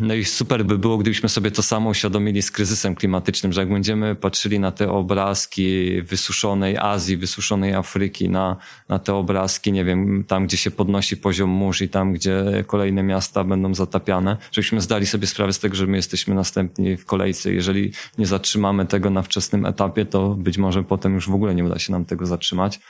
No 0.00 0.14
i 0.14 0.24
super 0.24 0.64
by 0.64 0.78
było, 0.78 0.98
gdybyśmy 0.98 1.28
sobie 1.28 1.50
to 1.50 1.62
samo 1.62 1.90
uświadomili 1.90 2.42
z 2.42 2.50
kryzysem 2.50 2.94
klimatycznym, 2.94 3.52
że 3.52 3.60
jak 3.60 3.72
będziemy 3.72 4.14
patrzyli 4.14 4.60
na 4.60 4.72
te 4.72 4.90
obrazki 4.90 6.02
wysuszonej 6.02 6.78
Azji, 6.78 7.16
wysuszonej 7.16 7.74
Afryki, 7.74 8.28
na, 8.28 8.56
na 8.88 8.98
te 8.98 9.14
obrazki, 9.14 9.72
nie 9.72 9.84
wiem, 9.84 10.24
tam 10.24 10.46
gdzie 10.46 10.56
się 10.56 10.70
podnosi 10.70 11.16
poziom 11.16 11.50
mórz 11.50 11.82
i 11.82 11.88
tam 11.88 12.12
gdzie 12.12 12.64
kolejne 12.66 13.02
miasta 13.02 13.44
będą 13.44 13.74
zatapiane, 13.74 14.36
żebyśmy 14.52 14.80
zdali 14.80 15.06
sobie 15.06 15.26
sprawę 15.26 15.52
z 15.52 15.58
tego, 15.58 15.76
że 15.76 15.86
my 15.86 15.96
jesteśmy 15.96 16.34
następni 16.34 16.96
w 16.96 17.04
kolejce. 17.04 17.52
Jeżeli 17.52 17.92
nie 18.18 18.26
zatrzymamy 18.26 18.86
tego 18.86 19.10
na 19.10 19.22
wczesnym 19.22 19.66
etapie, 19.66 20.04
to 20.06 20.28
być 20.28 20.58
może 20.58 20.84
potem 20.84 21.14
już 21.14 21.28
w 21.28 21.34
ogóle 21.34 21.54
nie 21.54 21.64
uda 21.64 21.78
się 21.78 21.92
nam 21.92 22.04
tego 22.04 22.26
zatrzymać. 22.26 22.80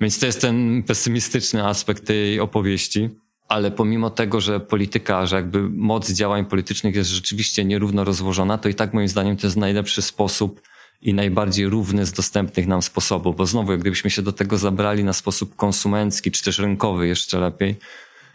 Więc 0.00 0.18
to 0.18 0.26
jest 0.26 0.40
ten 0.40 0.82
pesymistyczny 0.82 1.66
aspekt 1.66 2.06
tej 2.06 2.40
opowieści 2.40 3.10
ale 3.48 3.70
pomimo 3.70 4.10
tego, 4.10 4.40
że 4.40 4.60
polityka, 4.60 5.26
że 5.26 5.36
jakby 5.36 5.62
moc 5.70 6.10
działań 6.10 6.44
politycznych 6.44 6.94
jest 6.94 7.10
rzeczywiście 7.10 7.64
nierówno 7.64 8.04
rozłożona, 8.04 8.58
to 8.58 8.68
i 8.68 8.74
tak 8.74 8.94
moim 8.94 9.08
zdaniem 9.08 9.36
to 9.36 9.46
jest 9.46 9.56
najlepszy 9.56 10.02
sposób 10.02 10.60
i 11.02 11.14
najbardziej 11.14 11.68
równy 11.68 12.06
z 12.06 12.12
dostępnych 12.12 12.66
nam 12.66 12.82
sposobów, 12.82 13.36
bo 13.36 13.46
znowu, 13.46 13.78
gdybyśmy 13.78 14.10
się 14.10 14.22
do 14.22 14.32
tego 14.32 14.58
zabrali 14.58 15.04
na 15.04 15.12
sposób 15.12 15.56
konsumencki, 15.56 16.30
czy 16.30 16.44
też 16.44 16.58
rynkowy 16.58 17.08
jeszcze 17.08 17.38
lepiej, 17.40 17.76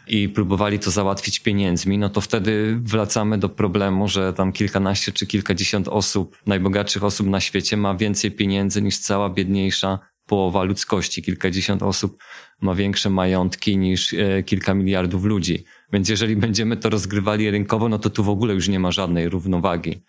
i 0.06 0.28
próbowali 0.28 0.78
to 0.78 0.90
załatwić 0.90 1.40
pieniędzmi, 1.40 1.98
no 1.98 2.10
to 2.10 2.20
wtedy 2.20 2.78
wracamy 2.82 3.38
do 3.38 3.48
problemu, 3.48 4.08
że 4.08 4.32
tam 4.32 4.52
kilkanaście 4.52 5.12
czy 5.12 5.26
kilkadziesiąt 5.26 5.88
osób, 5.88 6.38
najbogatszych 6.46 7.04
osób 7.04 7.26
na 7.26 7.40
świecie 7.40 7.76
ma 7.76 7.94
więcej 7.94 8.30
pieniędzy 8.30 8.82
niż 8.82 8.98
cała 8.98 9.30
biedniejsza 9.30 9.98
połowa 10.26 10.62
ludzkości, 10.62 11.22
kilkadziesiąt 11.22 11.82
osób 11.82 12.18
ma 12.60 12.74
większe 12.74 13.10
majątki 13.10 13.78
niż 13.78 14.14
e, 14.14 14.42
kilka 14.42 14.74
miliardów 14.74 15.24
ludzi. 15.24 15.64
Więc 15.92 16.08
jeżeli 16.08 16.36
będziemy 16.36 16.76
to 16.76 16.90
rozgrywali 16.90 17.50
rynkowo, 17.50 17.88
no 17.88 17.98
to 17.98 18.10
tu 18.10 18.24
w 18.24 18.28
ogóle 18.28 18.54
już 18.54 18.68
nie 18.68 18.80
ma 18.80 18.92
żadnej 18.92 19.28
równowagi. 19.28 20.02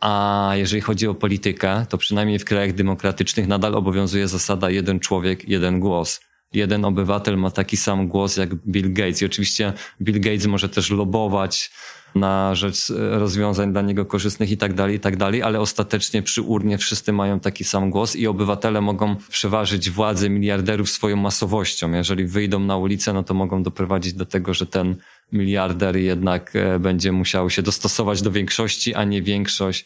A 0.00 0.52
jeżeli 0.54 0.82
chodzi 0.82 1.06
o 1.06 1.14
politykę, 1.14 1.86
to 1.88 1.98
przynajmniej 1.98 2.38
w 2.38 2.44
krajach 2.44 2.72
demokratycznych 2.72 3.48
nadal 3.48 3.74
obowiązuje 3.74 4.28
zasada 4.28 4.70
jeden 4.70 5.00
człowiek, 5.00 5.48
jeden 5.48 5.80
głos 5.80 6.20
jeden 6.52 6.84
obywatel 6.84 7.38
ma 7.38 7.50
taki 7.50 7.76
sam 7.76 8.08
głos 8.08 8.36
jak 8.36 8.54
Bill 8.54 8.92
Gates. 8.92 9.22
I 9.22 9.26
oczywiście 9.26 9.72
Bill 10.02 10.20
Gates 10.20 10.46
może 10.46 10.68
też 10.68 10.90
lobować 10.90 11.70
na 12.14 12.54
rzecz 12.54 12.90
e, 12.90 13.18
rozwiązań 13.18 13.72
dla 13.72 13.82
niego 13.82 14.06
korzystnych 14.06 14.50
i 14.50 14.56
tak 14.56 14.74
dalej, 14.74 14.96
i 14.96 15.00
tak 15.00 15.16
dalej, 15.16 15.42
ale 15.42 15.60
ostatecznie 15.60 16.22
przy 16.22 16.42
urnie 16.42 16.78
wszyscy 16.78 17.12
mają 17.12 17.40
taki 17.40 17.64
sam 17.64 17.90
głos 17.90 18.16
i 18.16 18.26
obywatele 18.26 18.80
mogą 18.80 19.16
przeważyć 19.16 19.90
władzę 19.90 20.30
miliarderów 20.30 20.90
swoją 20.90 21.16
masowością. 21.16 21.92
Jeżeli 21.92 22.24
wyjdą 22.24 22.60
na 22.60 22.76
ulicę, 22.76 23.12
no 23.12 23.22
to 23.22 23.34
mogą 23.34 23.62
doprowadzić 23.62 24.12
do 24.12 24.26
tego, 24.26 24.54
że 24.54 24.66
ten 24.66 24.96
miliarder 25.32 25.96
jednak 25.96 26.56
e, 26.56 26.78
będzie 26.78 27.12
musiał 27.12 27.50
się 27.50 27.62
dostosować 27.62 28.22
do 28.22 28.30
większości, 28.30 28.94
a 28.94 29.04
nie 29.04 29.22
większość 29.22 29.84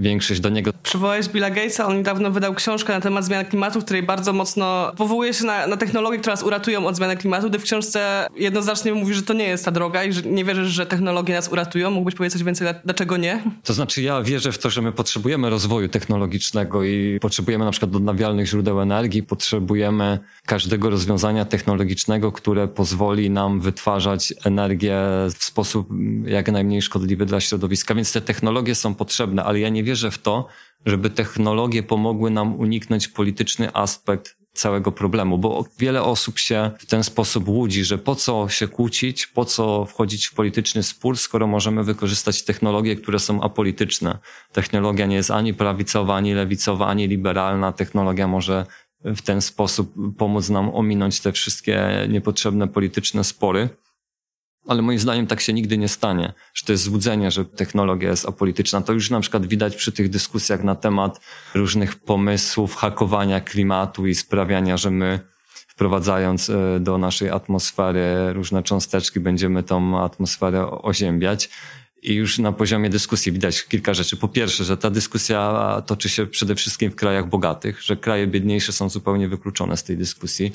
większość 0.00 0.40
do 0.40 0.48
niego. 0.48 0.70
Przywołałeś 0.82 1.28
Billa 1.28 1.50
Gatesa, 1.50 1.86
on 1.86 1.96
niedawno 1.96 2.30
wydał 2.30 2.54
książkę 2.54 2.92
na 2.92 3.00
temat 3.00 3.24
zmian 3.24 3.44
klimatu, 3.44 3.80
w 3.80 3.84
której 3.84 4.02
bardzo 4.02 4.32
mocno 4.32 4.92
powołuje 4.96 5.34
się 5.34 5.44
na, 5.44 5.66
na 5.66 5.76
technologie, 5.76 6.18
które 6.18 6.32
nas 6.32 6.42
uratują 6.42 6.86
od 6.86 6.96
zmiany 6.96 7.16
klimatu. 7.16 7.50
Ty 7.50 7.58
w 7.58 7.62
książce 7.62 8.26
jednoznacznie 8.36 8.94
mówi, 8.94 9.14
że 9.14 9.22
to 9.22 9.32
nie 9.32 9.44
jest 9.44 9.64
ta 9.64 9.70
droga 9.70 10.04
i 10.04 10.12
że 10.12 10.22
nie 10.22 10.44
wierzysz, 10.44 10.68
że 10.68 10.86
technologie 10.86 11.34
nas 11.34 11.48
uratują. 11.48 11.90
Mógłbyś 11.90 12.14
powiedzieć 12.14 12.32
coś 12.32 12.42
więcej, 12.42 12.68
dlaczego 12.84 13.16
nie? 13.16 13.42
To 13.64 13.72
znaczy 13.72 14.02
ja 14.02 14.22
wierzę 14.22 14.52
w 14.52 14.58
to, 14.58 14.70
że 14.70 14.82
my 14.82 14.92
potrzebujemy 14.92 15.50
rozwoju 15.50 15.88
technologicznego 15.88 16.84
i 16.84 17.18
potrzebujemy 17.20 17.64
na 17.64 17.70
przykład 17.70 17.94
odnawialnych 17.94 18.46
źródeł 18.46 18.80
energii, 18.80 19.22
potrzebujemy 19.22 20.18
każdego 20.46 20.90
rozwiązania 20.90 21.44
technologicznego, 21.44 22.32
które 22.32 22.68
pozwoli 22.68 23.30
nam 23.30 23.60
wytwarzać 23.60 24.34
energię 24.44 24.98
w 25.38 25.44
sposób 25.44 25.88
jak 26.26 26.52
najmniej 26.52 26.82
szkodliwy 26.82 27.26
dla 27.26 27.40
środowiska, 27.40 27.94
więc 27.94 28.12
te 28.12 28.20
technologie 28.20 28.74
są 28.74 28.94
potrzebne, 28.94 29.44
ale 29.44 29.60
ja 29.60 29.68
nie 29.68 29.82
wierzę 29.86 30.10
w 30.10 30.18
to, 30.18 30.46
żeby 30.86 31.10
technologie 31.10 31.82
pomogły 31.82 32.30
nam 32.30 32.60
uniknąć 32.60 33.08
polityczny 33.08 33.74
aspekt 33.74 34.36
całego 34.52 34.92
problemu, 34.92 35.38
bo 35.38 35.64
wiele 35.78 36.02
osób 36.02 36.38
się 36.38 36.70
w 36.78 36.86
ten 36.86 37.04
sposób 37.04 37.48
łudzi, 37.48 37.84
że 37.84 37.98
po 37.98 38.14
co 38.14 38.48
się 38.48 38.68
kłócić, 38.68 39.26
po 39.26 39.44
co 39.44 39.84
wchodzić 39.84 40.26
w 40.26 40.34
polityczny 40.34 40.82
spór, 40.82 41.18
skoro 41.18 41.46
możemy 41.46 41.84
wykorzystać 41.84 42.42
technologie, 42.42 42.96
które 42.96 43.18
są 43.18 43.42
apolityczne. 43.42 44.18
Technologia 44.52 45.06
nie 45.06 45.16
jest 45.16 45.30
ani 45.30 45.54
prawicowa, 45.54 46.16
ani 46.16 46.34
lewicowa, 46.34 46.86
ani 46.86 47.08
liberalna. 47.08 47.72
Technologia 47.72 48.28
może 48.28 48.66
w 49.04 49.22
ten 49.22 49.42
sposób 49.42 49.94
pomóc 50.18 50.48
nam 50.48 50.74
ominąć 50.74 51.20
te 51.20 51.32
wszystkie 51.32 52.06
niepotrzebne 52.08 52.68
polityczne 52.68 53.24
spory. 53.24 53.68
Ale 54.66 54.82
moim 54.82 54.98
zdaniem 54.98 55.26
tak 55.26 55.40
się 55.40 55.52
nigdy 55.52 55.78
nie 55.78 55.88
stanie, 55.88 56.32
że 56.54 56.66
to 56.66 56.72
jest 56.72 56.84
złudzenie, 56.84 57.30
że 57.30 57.44
technologia 57.44 58.10
jest 58.10 58.28
apolityczna. 58.28 58.80
To 58.80 58.92
już 58.92 59.10
na 59.10 59.20
przykład 59.20 59.46
widać 59.46 59.76
przy 59.76 59.92
tych 59.92 60.10
dyskusjach 60.10 60.64
na 60.64 60.74
temat 60.74 61.20
różnych 61.54 61.96
pomysłów 61.96 62.76
hakowania 62.76 63.40
klimatu 63.40 64.06
i 64.06 64.14
sprawiania, 64.14 64.76
że 64.76 64.90
my 64.90 65.20
wprowadzając 65.76 66.50
e, 66.50 66.80
do 66.80 66.98
naszej 66.98 67.30
atmosfery 67.30 68.32
różne 68.32 68.62
cząsteczki, 68.62 69.20
będziemy 69.20 69.62
tą 69.62 70.04
atmosferę 70.04 70.70
oziębiać. 70.70 71.48
I 72.02 72.14
już 72.14 72.38
na 72.38 72.52
poziomie 72.52 72.90
dyskusji 72.90 73.32
widać 73.32 73.64
kilka 73.64 73.94
rzeczy. 73.94 74.16
Po 74.16 74.28
pierwsze, 74.28 74.64
że 74.64 74.76
ta 74.76 74.90
dyskusja 74.90 75.82
toczy 75.86 76.08
się 76.08 76.26
przede 76.26 76.54
wszystkim 76.54 76.90
w 76.90 76.94
krajach 76.94 77.28
bogatych, 77.28 77.82
że 77.82 77.96
kraje 77.96 78.26
biedniejsze 78.26 78.72
są 78.72 78.88
zupełnie 78.88 79.28
wykluczone 79.28 79.76
z 79.76 79.84
tej 79.84 79.96
dyskusji. 79.96 80.52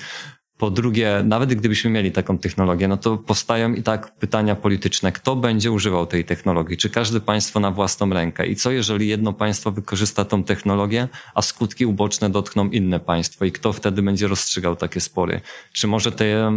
Po 0.62 0.72
drugie, 0.72 1.22
nawet 1.26 1.54
gdybyśmy 1.54 1.90
mieli 1.90 2.12
taką 2.12 2.38
technologię, 2.38 2.88
no 2.88 2.98
to 2.98 3.18
powstają 3.18 3.74
i 3.74 3.84
tak 3.84 4.16
pytania 4.16 4.56
polityczne. 4.56 5.12
Kto 5.12 5.36
będzie 5.36 5.72
używał 5.72 6.06
tej 6.06 6.26
technologii? 6.26 6.78
Czy 6.78 6.90
każde 6.90 7.20
państwo 7.20 7.60
na 7.60 7.72
własną 7.72 8.10
rękę? 8.10 8.48
I 8.48 8.56
co 8.56 8.72
jeżeli 8.72 9.08
jedno 9.08 9.34
państwo 9.34 9.72
wykorzysta 9.72 10.26
tą 10.26 10.44
technologię, 10.44 11.08
a 11.36 11.42
skutki 11.42 11.86
uboczne 11.86 12.30
dotkną 12.30 12.70
inne 12.70 13.00
państwo? 13.00 13.46
I 13.46 13.52
kto 13.52 13.74
wtedy 13.74 14.02
będzie 14.02 14.28
rozstrzygał 14.28 14.76
takie 14.76 15.00
spory? 15.00 15.42
Czy 15.74 15.88
może 15.88 16.12
te 16.12 16.52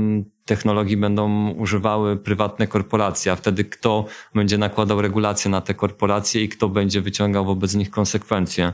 technologii 0.45 0.97
będą 0.97 1.51
używały 1.51 2.17
prywatne 2.17 2.67
korporacje, 2.67 3.33
a 3.33 3.37
wtedy 3.37 3.65
kto 3.65 4.05
będzie 4.35 4.59
nakładał 4.59 5.03
regulacje 5.03 5.51
na 5.51 5.61
te 5.61 5.75
korporacje 5.75 6.43
i 6.43 6.49
kto 6.49 6.69
będzie 6.69 7.01
wyciągał 7.01 7.45
wobec 7.45 7.75
nich 7.75 7.91
konsekwencje? 7.91 8.73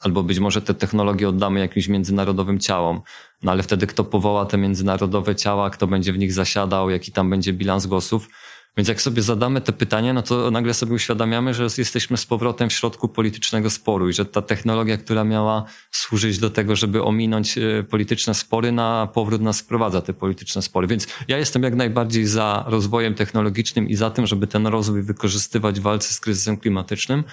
Albo 0.00 0.22
być 0.22 0.38
może 0.38 0.62
te 0.62 0.74
technologie 0.74 1.28
oddamy 1.28 1.60
jakimś 1.60 1.88
międzynarodowym 1.88 2.58
ciałom. 2.58 3.00
No 3.42 3.52
ale 3.52 3.62
wtedy 3.62 3.86
kto 3.86 4.04
powoła 4.04 4.46
te 4.46 4.58
międzynarodowe 4.58 5.36
ciała, 5.36 5.70
kto 5.70 5.86
będzie 5.86 6.12
w 6.12 6.18
nich 6.18 6.32
zasiadał, 6.32 6.90
jaki 6.90 7.12
tam 7.12 7.30
będzie 7.30 7.52
bilans 7.52 7.86
głosów. 7.86 8.28
Więc 8.76 8.88
jak 8.88 9.02
sobie 9.02 9.22
zadamy 9.22 9.60
te 9.60 9.72
pytania, 9.72 10.12
no 10.12 10.22
to 10.22 10.50
nagle 10.50 10.74
sobie 10.74 10.94
uświadamiamy, 10.94 11.54
że 11.54 11.66
jesteśmy 11.78 12.16
z 12.16 12.26
powrotem 12.26 12.68
w 12.68 12.72
środku 12.72 13.08
politycznego 13.08 13.70
sporu 13.70 14.08
i 14.08 14.12
że 14.12 14.24
ta 14.24 14.42
technologia, 14.42 14.96
która 14.96 15.24
miała 15.24 15.64
służyć 15.90 16.38
do 16.38 16.50
tego, 16.50 16.76
żeby 16.76 17.02
ominąć 17.02 17.58
e, 17.58 17.84
polityczne 17.90 18.34
spory, 18.34 18.72
na 18.72 19.08
powrót 19.14 19.40
nas 19.40 19.60
wprowadza 19.60 20.00
te 20.00 20.12
polityczne 20.14 20.62
spory. 20.62 20.86
Więc 20.86 21.06
ja 21.28 21.38
jestem 21.38 21.62
jak 21.62 21.74
najbardziej 21.74 22.26
za 22.26 22.64
rozwojem 22.66 23.14
technologicznym 23.14 23.88
i 23.88 23.94
za 23.94 24.10
tym, 24.10 24.26
żeby 24.26 24.46
ten 24.46 24.66
rozwój 24.66 25.02
wykorzystywać 25.02 25.80
w 25.80 25.82
walce 25.82 26.14
z 26.14 26.20
kryzysem 26.20 26.56
klimatycznym, 26.56 27.24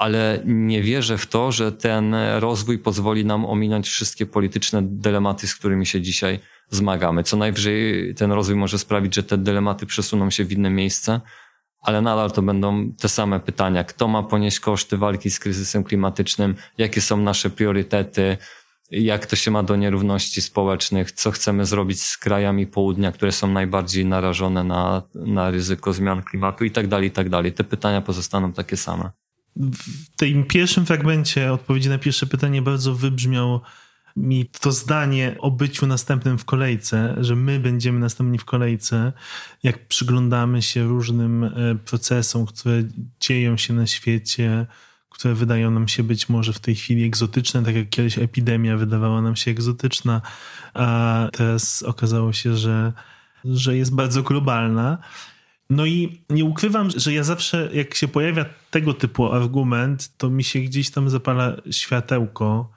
ale 0.00 0.42
nie 0.44 0.82
wierzę 0.82 1.18
w 1.18 1.26
to, 1.26 1.52
że 1.52 1.72
ten 1.72 2.14
rozwój 2.38 2.78
pozwoli 2.78 3.24
nam 3.24 3.44
ominąć 3.44 3.88
wszystkie 3.88 4.26
polityczne 4.26 4.82
dylematy, 4.82 5.46
z 5.46 5.54
którymi 5.54 5.86
się 5.86 6.00
dzisiaj 6.00 6.40
zmagamy. 6.70 7.22
Co 7.22 7.36
najwyżej 7.36 8.14
ten 8.14 8.32
rozwój 8.32 8.56
może 8.56 8.78
sprawić, 8.78 9.14
że 9.14 9.22
te 9.22 9.38
dylematy 9.38 9.86
przesuną 9.86 10.30
się 10.30 10.44
w 10.44 10.52
inne 10.52 10.70
miejsce, 10.70 11.20
ale 11.80 12.02
nadal 12.02 12.30
to 12.30 12.42
będą 12.42 12.92
te 12.92 13.08
same 13.08 13.40
pytania. 13.40 13.84
Kto 13.84 14.08
ma 14.08 14.22
ponieść 14.22 14.60
koszty 14.60 14.96
walki 14.96 15.30
z 15.30 15.38
kryzysem 15.38 15.84
klimatycznym? 15.84 16.54
Jakie 16.78 17.00
są 17.00 17.16
nasze 17.16 17.50
priorytety? 17.50 18.36
Jak 18.90 19.26
to 19.26 19.36
się 19.36 19.50
ma 19.50 19.62
do 19.62 19.76
nierówności 19.76 20.42
społecznych? 20.42 21.12
Co 21.12 21.30
chcemy 21.30 21.66
zrobić 21.66 22.02
z 22.02 22.18
krajami 22.18 22.66
południa, 22.66 23.12
które 23.12 23.32
są 23.32 23.46
najbardziej 23.46 24.06
narażone 24.06 24.64
na, 24.64 25.02
na 25.14 25.50
ryzyko 25.50 25.92
zmian 25.92 26.22
klimatu 26.22 26.64
i 26.64 26.70
tak 26.70 26.88
dalej, 26.88 27.08
i 27.08 27.12
tak 27.12 27.28
dalej. 27.28 27.52
Te 27.52 27.64
pytania 27.64 28.00
pozostaną 28.00 28.52
takie 28.52 28.76
same 28.76 29.19
w 29.56 30.16
tym 30.16 30.44
pierwszym 30.44 30.86
fragmencie 30.86 31.52
odpowiedzi 31.52 31.88
na 31.88 31.98
pierwsze 31.98 32.26
pytanie 32.26 32.62
bardzo 32.62 32.94
wybrzmiał 32.94 33.60
mi 34.16 34.46
to 34.46 34.72
zdanie 34.72 35.36
o 35.38 35.50
byciu 35.50 35.86
następnym 35.86 36.38
w 36.38 36.44
kolejce, 36.44 37.16
że 37.20 37.36
my 37.36 37.60
będziemy 37.60 37.98
następni 37.98 38.38
w 38.38 38.44
kolejce, 38.44 39.12
jak 39.62 39.88
przyglądamy 39.88 40.62
się 40.62 40.84
różnym 40.84 41.44
e, 41.44 41.50
procesom, 41.84 42.46
które 42.46 42.82
dzieją 43.20 43.56
się 43.56 43.74
na 43.74 43.86
świecie, 43.86 44.66
które 45.10 45.34
wydają 45.34 45.70
nam 45.70 45.88
się 45.88 46.02
być 46.02 46.28
może 46.28 46.52
w 46.52 46.58
tej 46.58 46.74
chwili 46.74 47.04
egzotyczne, 47.04 47.62
tak 47.62 47.74
jak 47.74 47.88
kiedyś 47.88 48.18
epidemia 48.18 48.76
wydawała 48.76 49.22
nam 49.22 49.36
się 49.36 49.50
egzotyczna, 49.50 50.22
a 50.74 51.28
teraz 51.32 51.82
okazało 51.82 52.32
się, 52.32 52.56
że, 52.56 52.92
że 53.44 53.76
jest 53.76 53.94
bardzo 53.94 54.22
globalna. 54.22 54.98
No 55.70 55.86
i 55.86 56.22
nie 56.30 56.44
ukrywam, 56.44 56.88
że 56.96 57.12
ja 57.12 57.24
zawsze, 57.24 57.70
jak 57.72 57.94
się 57.94 58.08
pojawia 58.08 58.44
tego 58.70 58.94
typu 58.94 59.32
argument, 59.32 60.16
to 60.16 60.30
mi 60.30 60.44
się 60.44 60.60
gdzieś 60.60 60.90
tam 60.90 61.10
zapala 61.10 61.56
światełko, 61.70 62.70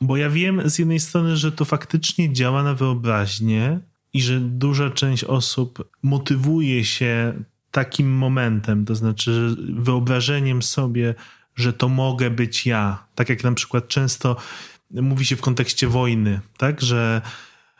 bo 0.00 0.16
ja 0.16 0.30
wiem 0.30 0.70
z 0.70 0.78
jednej 0.78 1.00
strony, 1.00 1.36
że 1.36 1.52
to 1.52 1.64
faktycznie 1.64 2.32
działa 2.32 2.62
na 2.62 2.74
wyobraźnię 2.74 3.80
i 4.12 4.22
że 4.22 4.40
duża 4.40 4.90
część 4.90 5.24
osób 5.24 5.90
motywuje 6.02 6.84
się 6.84 7.32
takim 7.70 8.12
momentem, 8.12 8.84
to 8.84 8.94
znaczy 8.94 9.56
wyobrażeniem 9.74 10.62
sobie, 10.62 11.14
że 11.56 11.72
to 11.72 11.88
mogę 11.88 12.30
być 12.30 12.66
ja. 12.66 13.06
Tak 13.14 13.28
jak 13.28 13.44
na 13.44 13.52
przykład 13.52 13.88
często 13.88 14.36
mówi 14.90 15.24
się 15.24 15.36
w 15.36 15.40
kontekście 15.40 15.88
wojny, 15.88 16.40
tak, 16.56 16.80
że 16.80 17.22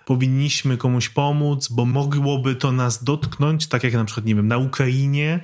powinniśmy 0.07 0.77
komuś 0.77 1.09
pomóc, 1.09 1.69
bo 1.69 1.85
mogłoby 1.85 2.55
to 2.55 2.73
nas 2.73 3.05
dotknąć, 3.05 3.67
tak 3.67 3.85
jak 3.85 3.93
na 3.93 4.05
przykład, 4.05 4.27
nie 4.27 4.35
wiem, 4.35 4.49
na 4.49 4.59
Ukrainie, 4.59 5.41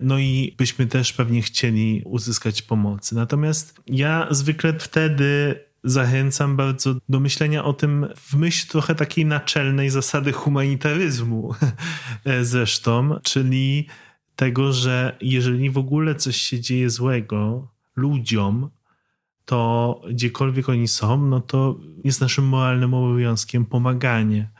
no 0.00 0.18
i 0.18 0.54
byśmy 0.58 0.86
też 0.86 1.12
pewnie 1.12 1.42
chcieli 1.42 2.02
uzyskać 2.04 2.62
pomocy. 2.62 3.14
Natomiast 3.14 3.80
ja 3.86 4.26
zwykle 4.30 4.78
wtedy 4.78 5.60
zachęcam 5.84 6.56
bardzo 6.56 6.94
do 7.08 7.20
myślenia 7.20 7.64
o 7.64 7.72
tym 7.72 8.06
w 8.16 8.34
myśl 8.34 8.68
trochę 8.68 8.94
takiej 8.94 9.26
naczelnej 9.26 9.90
zasady 9.90 10.32
humanitaryzmu 10.32 11.54
zresztą, 12.42 13.20
czyli 13.22 13.86
tego, 14.36 14.72
że 14.72 15.16
jeżeli 15.20 15.70
w 15.70 15.78
ogóle 15.78 16.14
coś 16.14 16.36
się 16.36 16.60
dzieje 16.60 16.90
złego 16.90 17.68
ludziom, 17.96 18.70
to 19.44 20.00
gdziekolwiek 20.10 20.68
oni 20.68 20.88
są, 20.88 21.26
no 21.26 21.40
to 21.40 21.78
jest 22.04 22.20
naszym 22.20 22.44
moralnym 22.44 22.94
obowiązkiem 22.94 23.66
pomaganie. 23.66 24.50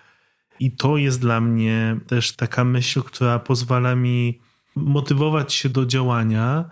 I 0.61 0.73
to 0.73 0.97
jest 0.97 1.21
dla 1.21 1.41
mnie 1.41 1.97
też 2.07 2.33
taka 2.33 2.65
myśl, 2.65 3.03
która 3.03 3.39
pozwala 3.39 3.95
mi 3.95 4.41
motywować 4.77 5.55
się 5.55 5.69
do 5.69 5.87
działania 5.87 6.65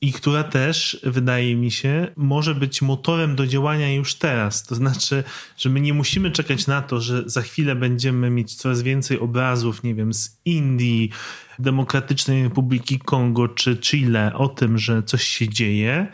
i 0.00 0.12
która 0.12 0.44
też, 0.44 1.00
wydaje 1.02 1.56
mi 1.56 1.70
się, 1.70 2.12
może 2.16 2.54
być 2.54 2.82
motorem 2.82 3.36
do 3.36 3.46
działania 3.46 3.94
już 3.94 4.14
teraz. 4.14 4.66
To 4.66 4.74
znaczy, 4.74 5.24
że 5.56 5.70
my 5.70 5.80
nie 5.80 5.94
musimy 5.94 6.30
czekać 6.30 6.66
na 6.66 6.82
to, 6.82 7.00
że 7.00 7.22
za 7.26 7.42
chwilę 7.42 7.74
będziemy 7.74 8.30
mieć 8.30 8.54
coraz 8.54 8.82
więcej 8.82 9.18
obrazów, 9.18 9.82
nie 9.82 9.94
wiem, 9.94 10.14
z 10.14 10.40
Indii, 10.44 11.10
Demokratycznej 11.58 12.42
Republiki 12.42 12.98
Kongo 12.98 13.48
czy 13.48 13.76
Chile 13.76 14.32
o 14.34 14.48
tym, 14.48 14.78
że 14.78 15.02
coś 15.02 15.24
się 15.24 15.48
dzieje 15.48 16.06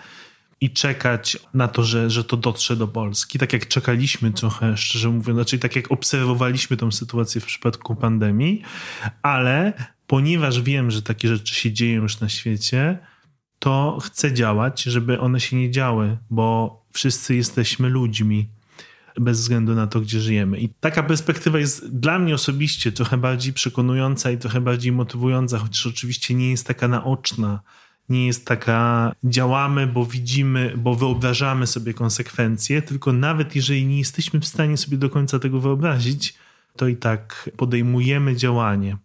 i 0.61 0.71
czekać 0.71 1.39
na 1.55 1.69
to, 1.69 1.85
że, 1.85 2.11
że 2.11 2.25
to 2.25 2.37
dotrze 2.37 2.77
do 2.77 2.89
Polski. 2.89 3.39
Tak 3.39 3.53
jak 3.53 3.69
czekaliśmy 3.69 4.33
trochę, 4.33 4.77
szczerze 4.77 5.09
mówiąc, 5.09 5.37
znaczy 5.37 5.59
tak 5.59 5.77
jak 5.77 5.93
obserwowaliśmy 5.93 6.77
tą 6.77 6.93
sytuację 6.93 7.41
w 7.41 7.47
przypadku 7.47 7.97
pandemii, 7.97 8.63
ale 9.23 9.73
ponieważ 10.07 10.63
wiem, 10.63 10.91
że 10.91 11.03
takie 11.03 11.29
rzeczy 11.29 11.55
się 11.55 11.73
dzieją 11.73 12.03
już 12.03 12.21
na 12.21 12.29
świecie, 12.29 12.99
to 13.59 13.99
chcę 14.03 14.33
działać, 14.33 14.83
żeby 14.83 15.21
one 15.21 15.41
się 15.41 15.57
nie 15.57 15.71
działy, 15.71 16.19
bo 16.31 16.79
wszyscy 16.93 17.35
jesteśmy 17.35 17.89
ludźmi 17.89 18.49
bez 19.21 19.41
względu 19.41 19.75
na 19.75 19.87
to, 19.87 20.01
gdzie 20.01 20.21
żyjemy. 20.21 20.59
I 20.59 20.69
taka 20.69 21.03
perspektywa 21.03 21.59
jest 21.59 21.99
dla 21.99 22.19
mnie 22.19 22.35
osobiście 22.35 22.93
trochę 22.93 23.17
bardziej 23.17 23.53
przekonująca 23.53 24.31
i 24.31 24.39
trochę 24.39 24.61
bardziej 24.61 24.93
motywująca, 24.93 25.59
chociaż 25.59 25.87
oczywiście 25.87 26.35
nie 26.35 26.51
jest 26.51 26.67
taka 26.67 26.89
naoczna 26.89 27.61
nie 28.09 28.27
jest 28.27 28.47
taka 28.47 29.13
działamy, 29.25 29.87
bo 29.87 30.07
widzimy, 30.07 30.73
bo 30.77 30.95
wyobrażamy 30.95 31.67
sobie 31.67 31.95
konsekwencje, 31.95 32.83
tylko 32.83 33.13
nawet 33.13 33.57
jeżeli 33.57 33.87
nie 33.87 33.99
jesteśmy 33.99 34.41
w 34.41 34.47
stanie 34.47 34.77
sobie 34.77 34.97
do 34.97 35.11
końca 35.11 35.39
tego 35.39 35.61
wyobrazić, 35.61 36.35
to 36.77 36.89
i 36.89 36.97
tak 36.97 37.51
podejmujemy 37.57 38.37
działanie. 38.37 38.97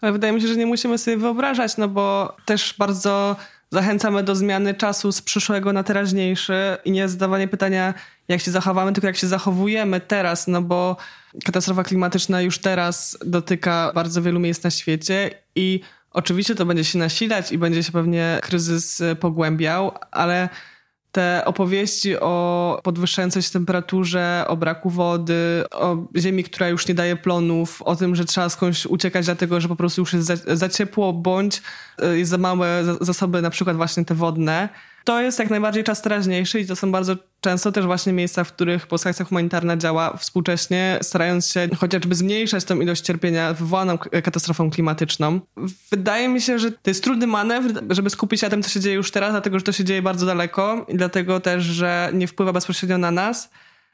Ale 0.00 0.12
wydaje 0.12 0.32
mi 0.32 0.40
się, 0.40 0.48
że 0.48 0.56
nie 0.56 0.66
musimy 0.66 0.98
sobie 0.98 1.16
wyobrażać, 1.16 1.76
no 1.76 1.88
bo 1.88 2.36
też 2.44 2.74
bardzo 2.78 3.36
zachęcamy 3.70 4.22
do 4.22 4.36
zmiany 4.36 4.74
czasu 4.74 5.12
z 5.12 5.22
przyszłego 5.22 5.72
na 5.72 5.82
teraźniejszy 5.82 6.76
i 6.84 6.90
nie 6.90 7.08
zadawanie 7.08 7.48
pytania, 7.48 7.94
jak 8.28 8.40
się 8.40 8.50
zachowamy, 8.50 8.92
tylko 8.92 9.06
jak 9.06 9.16
się 9.16 9.26
zachowujemy 9.26 10.00
teraz, 10.00 10.46
no 10.46 10.62
bo 10.62 10.96
katastrofa 11.44 11.84
klimatyczna 11.84 12.42
już 12.42 12.58
teraz 12.58 13.18
dotyka 13.26 13.92
bardzo 13.94 14.22
wielu 14.22 14.40
miejsc 14.40 14.64
na 14.64 14.70
świecie 14.70 15.30
i 15.54 15.80
Oczywiście 16.12 16.54
to 16.54 16.66
będzie 16.66 16.84
się 16.84 16.98
nasilać 16.98 17.52
i 17.52 17.58
będzie 17.58 17.82
się 17.82 17.92
pewnie 17.92 18.38
kryzys 18.42 19.00
e, 19.00 19.16
pogłębiał, 19.16 19.92
ale 20.10 20.48
te 21.12 21.42
opowieści 21.44 22.16
o 22.16 22.80
podwyższającej 22.84 23.42
się 23.42 23.50
temperaturze, 23.50 24.44
o 24.48 24.56
braku 24.56 24.90
wody, 24.90 25.64
o 25.70 25.96
ziemi, 26.16 26.44
która 26.44 26.68
już 26.68 26.88
nie 26.88 26.94
daje 26.94 27.16
plonów, 27.16 27.82
o 27.82 27.96
tym, 27.96 28.16
że 28.16 28.24
trzeba 28.24 28.48
skądś 28.48 28.86
uciekać 28.86 29.24
dlatego, 29.24 29.60
że 29.60 29.68
po 29.68 29.76
prostu 29.76 30.02
już 30.02 30.12
jest 30.12 30.26
za, 30.26 30.56
za 30.56 30.68
ciepło, 30.68 31.12
bądź 31.12 31.62
e, 31.98 32.18
jest 32.18 32.30
za 32.30 32.38
małe 32.38 32.84
zasoby, 33.00 33.42
na 33.42 33.50
przykład 33.50 33.76
właśnie 33.76 34.04
te 34.04 34.14
wodne, 34.14 34.68
to 35.10 35.20
jest 35.20 35.38
jak 35.38 35.50
najbardziej 35.50 35.84
czas 35.84 36.02
teraźniejszy 36.02 36.60
i 36.60 36.66
to 36.66 36.76
są 36.76 36.92
bardzo 36.92 37.16
często 37.40 37.72
też 37.72 37.86
właśnie 37.86 38.12
miejsca, 38.12 38.44
w 38.44 38.52
których 38.52 38.86
Polska 38.86 39.10
Akcja 39.10 39.24
Humanitarna 39.24 39.76
działa 39.76 40.16
współcześnie, 40.16 40.98
starając 41.02 41.46
się 41.46 41.68
chociażby 41.78 42.14
zmniejszać 42.14 42.64
tą 42.64 42.80
ilość 42.80 43.02
cierpienia 43.02 43.54
wywołaną 43.54 43.98
katastrofą 43.98 44.70
klimatyczną. 44.70 45.40
Wydaje 45.90 46.28
mi 46.28 46.40
się, 46.40 46.58
że 46.58 46.72
to 46.72 46.90
jest 46.90 47.04
trudny 47.04 47.26
manewr, 47.26 47.82
żeby 47.90 48.10
skupić 48.10 48.40
się 48.40 48.46
na 48.46 48.50
tym, 48.50 48.62
co 48.62 48.70
się 48.70 48.80
dzieje 48.80 48.96
już 48.96 49.10
teraz, 49.10 49.30
dlatego, 49.30 49.58
że 49.58 49.64
to 49.64 49.72
się 49.72 49.84
dzieje 49.84 50.02
bardzo 50.02 50.26
daleko 50.26 50.86
i 50.88 50.96
dlatego 50.96 51.40
też, 51.40 51.64
że 51.64 52.10
nie 52.12 52.26
wpływa 52.26 52.52
bezpośrednio 52.52 52.98
na 52.98 53.10
nas 53.10 53.50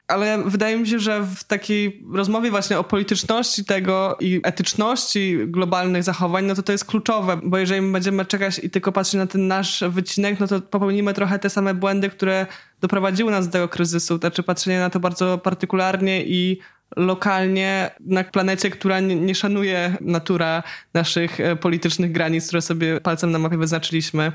ale 0.07 0.43
wydaje 0.45 0.77
mi 0.77 0.87
się, 0.87 0.99
że 0.99 1.23
w 1.23 1.43
takiej 1.43 2.03
rozmowie 2.13 2.51
właśnie 2.51 2.79
o 2.79 2.83
polityczności 2.83 3.65
tego 3.65 4.17
i 4.19 4.41
etyczności 4.43 5.37
globalnych 5.47 6.03
zachowań, 6.03 6.45
no 6.45 6.55
to 6.55 6.63
to 6.63 6.71
jest 6.71 6.85
kluczowe, 6.85 7.39
bo 7.43 7.57
jeżeli 7.57 7.81
my 7.81 7.91
będziemy 7.91 8.25
czekać 8.25 8.59
i 8.63 8.69
tylko 8.69 8.91
patrzeć 8.91 9.13
na 9.13 9.27
ten 9.27 9.47
nasz 9.47 9.83
wycinek, 9.89 10.39
no 10.39 10.47
to 10.47 10.61
popełnimy 10.61 11.13
trochę 11.13 11.39
te 11.39 11.49
same 11.49 11.73
błędy, 11.73 12.09
które 12.09 12.45
doprowadziły 12.81 13.31
nas 13.31 13.47
do 13.47 13.51
tego 13.51 13.67
kryzysu. 13.67 14.17
Znaczy 14.17 14.43
patrzenie 14.43 14.79
na 14.79 14.89
to 14.89 14.99
bardzo 14.99 15.37
partykularnie 15.37 16.25
i 16.25 16.59
lokalnie 16.95 17.91
na 17.99 18.23
planecie, 18.23 18.69
która 18.69 18.99
nie, 18.99 19.15
nie 19.15 19.35
szanuje 19.35 19.97
natura 20.01 20.63
naszych 20.93 21.39
e, 21.39 21.55
politycznych 21.55 22.11
granic, 22.11 22.47
które 22.47 22.61
sobie 22.61 23.01
palcem 23.01 23.31
na 23.31 23.39
mapie 23.39 23.57
wyznaczyliśmy. 23.57 24.31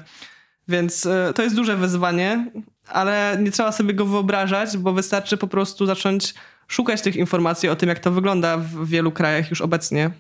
Więc 0.69 1.07
e, 1.07 1.33
to 1.35 1.43
jest 1.43 1.57
duże 1.57 1.77
wyzwanie, 1.77 2.51
ale 2.93 3.39
nie 3.41 3.51
trzeba 3.51 3.73
sobie 3.73 3.95
go 3.95 4.07
wyobrażać, 4.07 4.77
bo 4.77 4.93
wystarczy 4.93 5.37
po 5.37 5.47
prostu 5.47 5.87
zacząć 5.87 6.35
szukać 6.69 7.03
tych 7.03 7.17
informacji 7.17 7.69
o 7.69 7.77
tym, 7.77 7.89
jak 7.89 7.99
to 7.99 8.11
wygląda 8.11 8.57
w 8.57 8.87
wielu 8.87 9.13
krajach 9.13 9.51
już 9.51 9.61
obecnie. 9.61 10.11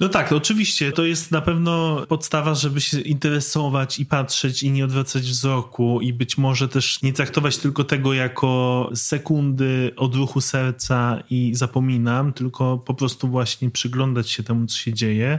No 0.00 0.08
tak, 0.08 0.32
oczywiście. 0.32 0.92
To 0.92 1.04
jest 1.04 1.30
na 1.30 1.40
pewno 1.40 2.06
podstawa, 2.08 2.54
żeby 2.54 2.80
się 2.80 3.00
interesować 3.00 3.98
i 3.98 4.06
patrzeć 4.06 4.62
i 4.62 4.70
nie 4.70 4.84
odwracać 4.84 5.22
wzroku 5.22 6.00
i 6.00 6.12
być 6.12 6.38
może 6.38 6.68
też 6.68 7.02
nie 7.02 7.12
traktować 7.12 7.58
tylko 7.58 7.84
tego 7.84 8.14
jako 8.14 8.90
sekundy 8.94 9.92
odruchu 9.96 10.40
serca 10.40 11.22
i 11.30 11.52
zapominam, 11.54 12.32
tylko 12.32 12.78
po 12.78 12.94
prostu 12.94 13.28
właśnie 13.28 13.70
przyglądać 13.70 14.30
się 14.30 14.42
temu, 14.42 14.66
co 14.66 14.76
się 14.76 14.92
dzieje. 14.92 15.38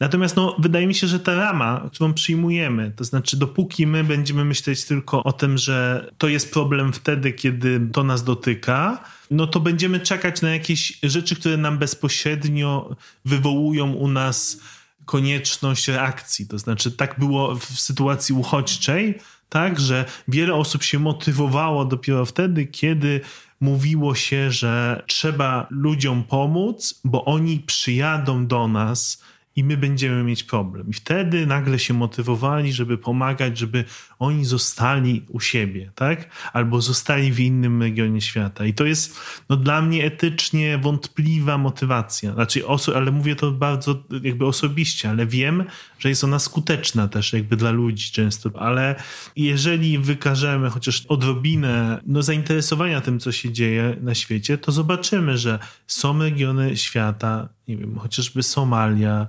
Natomiast 0.00 0.36
no, 0.36 0.56
wydaje 0.58 0.86
mi 0.86 0.94
się, 0.94 1.06
że 1.06 1.20
ta 1.20 1.34
rama, 1.34 1.88
którą 1.92 2.14
przyjmujemy, 2.14 2.92
to 2.96 3.04
znaczy 3.04 3.36
dopóki 3.36 3.86
my 3.86 4.04
będziemy 4.04 4.44
myśleć 4.44 4.84
tylko 4.84 5.22
o 5.22 5.32
tym, 5.32 5.58
że 5.58 6.10
to 6.18 6.28
jest 6.28 6.52
problem 6.52 6.92
wtedy, 6.92 7.32
kiedy 7.32 7.80
to 7.92 8.04
nas 8.04 8.24
dotyka, 8.24 9.04
no 9.30 9.46
to 9.46 9.60
będziemy 9.60 10.00
czekać 10.00 10.42
na 10.42 10.50
jakieś 10.50 10.98
rzeczy, 11.02 11.36
które 11.36 11.56
nam 11.56 11.78
bezpośrednio 11.78 12.96
wywołują 13.24 13.92
u 13.92 14.08
nas 14.08 14.60
konieczność 15.04 15.88
reakcji. 15.88 16.46
To 16.46 16.58
znaczy, 16.58 16.90
tak 16.90 17.18
było 17.18 17.54
w 17.54 17.64
sytuacji 17.64 18.34
uchodźczej, 18.34 19.18
tak, 19.48 19.80
że 19.80 20.04
wiele 20.28 20.54
osób 20.54 20.82
się 20.82 20.98
motywowało 20.98 21.84
dopiero 21.84 22.24
wtedy, 22.26 22.66
kiedy 22.66 23.20
mówiło 23.60 24.14
się, 24.14 24.50
że 24.50 25.02
trzeba 25.06 25.66
ludziom 25.70 26.24
pomóc, 26.24 27.00
bo 27.04 27.24
oni 27.24 27.60
przyjadą 27.60 28.46
do 28.46 28.68
nas 28.68 29.22
i 29.58 29.64
my 29.64 29.76
będziemy 29.76 30.24
mieć 30.24 30.44
problem. 30.44 30.90
I 30.90 30.92
wtedy 30.92 31.46
nagle 31.46 31.78
się 31.78 31.94
motywowali, 31.94 32.72
żeby 32.72 32.98
pomagać, 32.98 33.58
żeby 33.58 33.84
oni 34.18 34.44
zostali 34.44 35.24
u 35.28 35.40
siebie, 35.40 35.90
tak? 35.94 36.30
Albo 36.52 36.80
zostali 36.80 37.32
w 37.32 37.40
innym 37.40 37.82
regionie 37.82 38.20
świata. 38.20 38.66
I 38.66 38.74
to 38.74 38.84
jest 38.84 39.20
no, 39.48 39.56
dla 39.56 39.82
mnie 39.82 40.04
etycznie 40.04 40.78
wątpliwa 40.78 41.58
motywacja. 41.58 42.34
Znaczy, 42.34 42.62
ale 42.94 43.10
mówię 43.10 43.36
to 43.36 43.50
bardzo 43.50 44.04
jakby 44.22 44.46
osobiście, 44.46 45.10
ale 45.10 45.26
wiem, 45.26 45.64
że 45.98 46.08
jest 46.08 46.24
ona 46.24 46.38
skuteczna 46.38 47.08
też 47.08 47.32
jakby 47.32 47.56
dla 47.56 47.70
ludzi 47.70 48.12
często. 48.12 48.50
Ale 48.54 48.94
jeżeli 49.36 49.98
wykażemy 49.98 50.70
chociaż 50.70 51.06
odrobinę 51.06 52.00
no, 52.06 52.22
zainteresowania 52.22 53.00
tym, 53.00 53.20
co 53.20 53.32
się 53.32 53.52
dzieje 53.52 53.96
na 54.00 54.14
świecie, 54.14 54.58
to 54.58 54.72
zobaczymy, 54.72 55.38
że 55.38 55.58
są 55.86 56.18
regiony 56.18 56.76
świata, 56.76 57.48
nie 57.68 57.76
wiem, 57.76 57.98
chociażby 57.98 58.42
Somalia, 58.42 59.26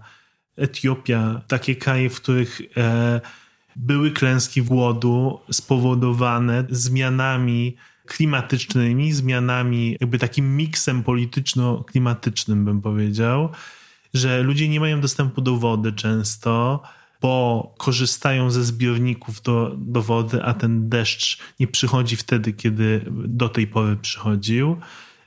Etiopia, 0.59 1.41
takie 1.47 1.75
kraje, 1.75 2.09
w 2.09 2.21
których 2.21 2.61
e, 2.77 3.21
były 3.75 4.11
klęski 4.11 4.61
głodu 4.61 5.39
spowodowane 5.51 6.65
zmianami 6.69 7.75
klimatycznymi, 8.05 9.13
zmianami, 9.13 9.97
jakby 10.01 10.19
takim 10.19 10.57
miksem 10.57 11.03
polityczno-klimatycznym, 11.03 12.65
bym 12.65 12.81
powiedział, 12.81 13.49
że 14.13 14.43
ludzie 14.43 14.69
nie 14.69 14.79
mają 14.79 15.01
dostępu 15.01 15.41
do 15.41 15.57
wody 15.57 15.93
często, 15.93 16.83
bo 17.21 17.73
korzystają 17.77 18.51
ze 18.51 18.63
zbiorników 18.63 19.41
do, 19.41 19.75
do 19.77 20.01
wody, 20.01 20.43
a 20.43 20.53
ten 20.53 20.89
deszcz 20.89 21.39
nie 21.59 21.67
przychodzi 21.67 22.15
wtedy, 22.15 22.53
kiedy 22.53 23.05
do 23.11 23.49
tej 23.49 23.67
pory 23.67 23.95
przychodził, 23.95 24.77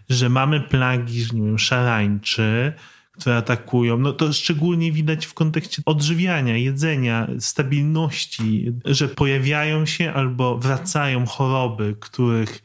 że 0.08 0.28
mamy 0.28 0.60
plagi, 0.60 1.26
nie 1.32 1.42
wiem, 1.42 1.58
szarańczy, 1.58 2.72
które 3.12 3.36
atakują, 3.36 3.98
no 3.98 4.12
to 4.12 4.32
szczególnie 4.32 4.92
widać 4.92 5.26
w 5.26 5.34
kontekście 5.34 5.82
odżywiania, 5.86 6.56
jedzenia, 6.56 7.28
stabilności, 7.38 8.72
że 8.84 9.08
pojawiają 9.08 9.86
się 9.86 10.12
albo 10.12 10.58
wracają 10.58 11.26
choroby, 11.26 11.96
których 12.00 12.62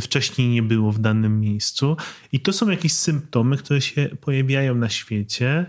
wcześniej 0.00 0.48
nie 0.48 0.62
było 0.62 0.92
w 0.92 0.98
danym 0.98 1.40
miejscu. 1.40 1.96
I 2.32 2.40
to 2.40 2.52
są 2.52 2.70
jakieś 2.70 2.92
symptomy, 2.92 3.56
które 3.56 3.80
się 3.80 4.08
pojawiają 4.20 4.74
na 4.74 4.88
świecie 4.88 5.66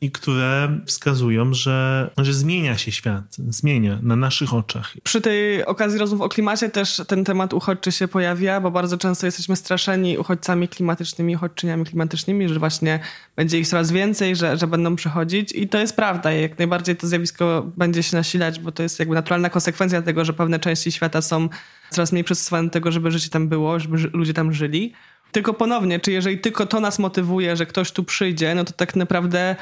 i 0.00 0.10
które 0.10 0.78
wskazują, 0.86 1.54
że, 1.54 2.10
że 2.18 2.34
zmienia 2.34 2.78
się 2.78 2.92
świat, 2.92 3.36
zmienia 3.48 3.98
na 4.02 4.16
naszych 4.16 4.54
oczach. 4.54 4.94
Przy 5.02 5.20
tej 5.20 5.64
okazji 5.64 5.98
rozmów 5.98 6.20
o 6.20 6.28
klimacie 6.28 6.70
też 6.70 7.02
ten 7.08 7.24
temat 7.24 7.54
uchodźczy 7.54 7.92
się 7.92 8.08
pojawia, 8.08 8.60
bo 8.60 8.70
bardzo 8.70 8.98
często 8.98 9.26
jesteśmy 9.26 9.56
straszeni 9.56 10.18
uchodźcami 10.18 10.68
klimatycznymi, 10.68 11.36
uchodźczyniami 11.36 11.84
klimatycznymi, 11.84 12.48
że 12.48 12.58
właśnie 12.58 13.00
będzie 13.36 13.58
ich 13.58 13.68
coraz 13.68 13.92
więcej, 13.92 14.36
że, 14.36 14.56
że 14.56 14.66
będą 14.66 14.96
przychodzić 14.96 15.52
i 15.52 15.68
to 15.68 15.78
jest 15.78 15.96
prawda. 15.96 16.32
Jak 16.32 16.58
najbardziej 16.58 16.96
to 16.96 17.06
zjawisko 17.06 17.70
będzie 17.76 18.02
się 18.02 18.16
nasilać, 18.16 18.60
bo 18.60 18.72
to 18.72 18.82
jest 18.82 18.98
jakby 18.98 19.14
naturalna 19.14 19.50
konsekwencja 19.50 20.02
tego, 20.02 20.24
że 20.24 20.32
pewne 20.32 20.58
części 20.58 20.92
świata 20.92 21.22
są 21.22 21.48
coraz 21.90 22.12
mniej 22.12 22.24
przystosowane 22.24 22.68
do 22.68 22.72
tego, 22.72 22.92
żeby 22.92 23.10
życie 23.10 23.28
tam 23.28 23.48
było, 23.48 23.80
żeby 23.80 23.96
ludzie 24.12 24.34
tam 24.34 24.52
żyli. 24.52 24.92
Tylko 25.32 25.54
ponownie, 25.54 26.00
czy 26.00 26.12
jeżeli 26.12 26.38
tylko 26.38 26.66
to 26.66 26.80
nas 26.80 26.98
motywuje, 26.98 27.56
że 27.56 27.66
ktoś 27.66 27.92
tu 27.92 28.04
przyjdzie, 28.04 28.54
no 28.54 28.64
to 28.64 28.72
tak 28.72 28.96
naprawdę 28.96 29.56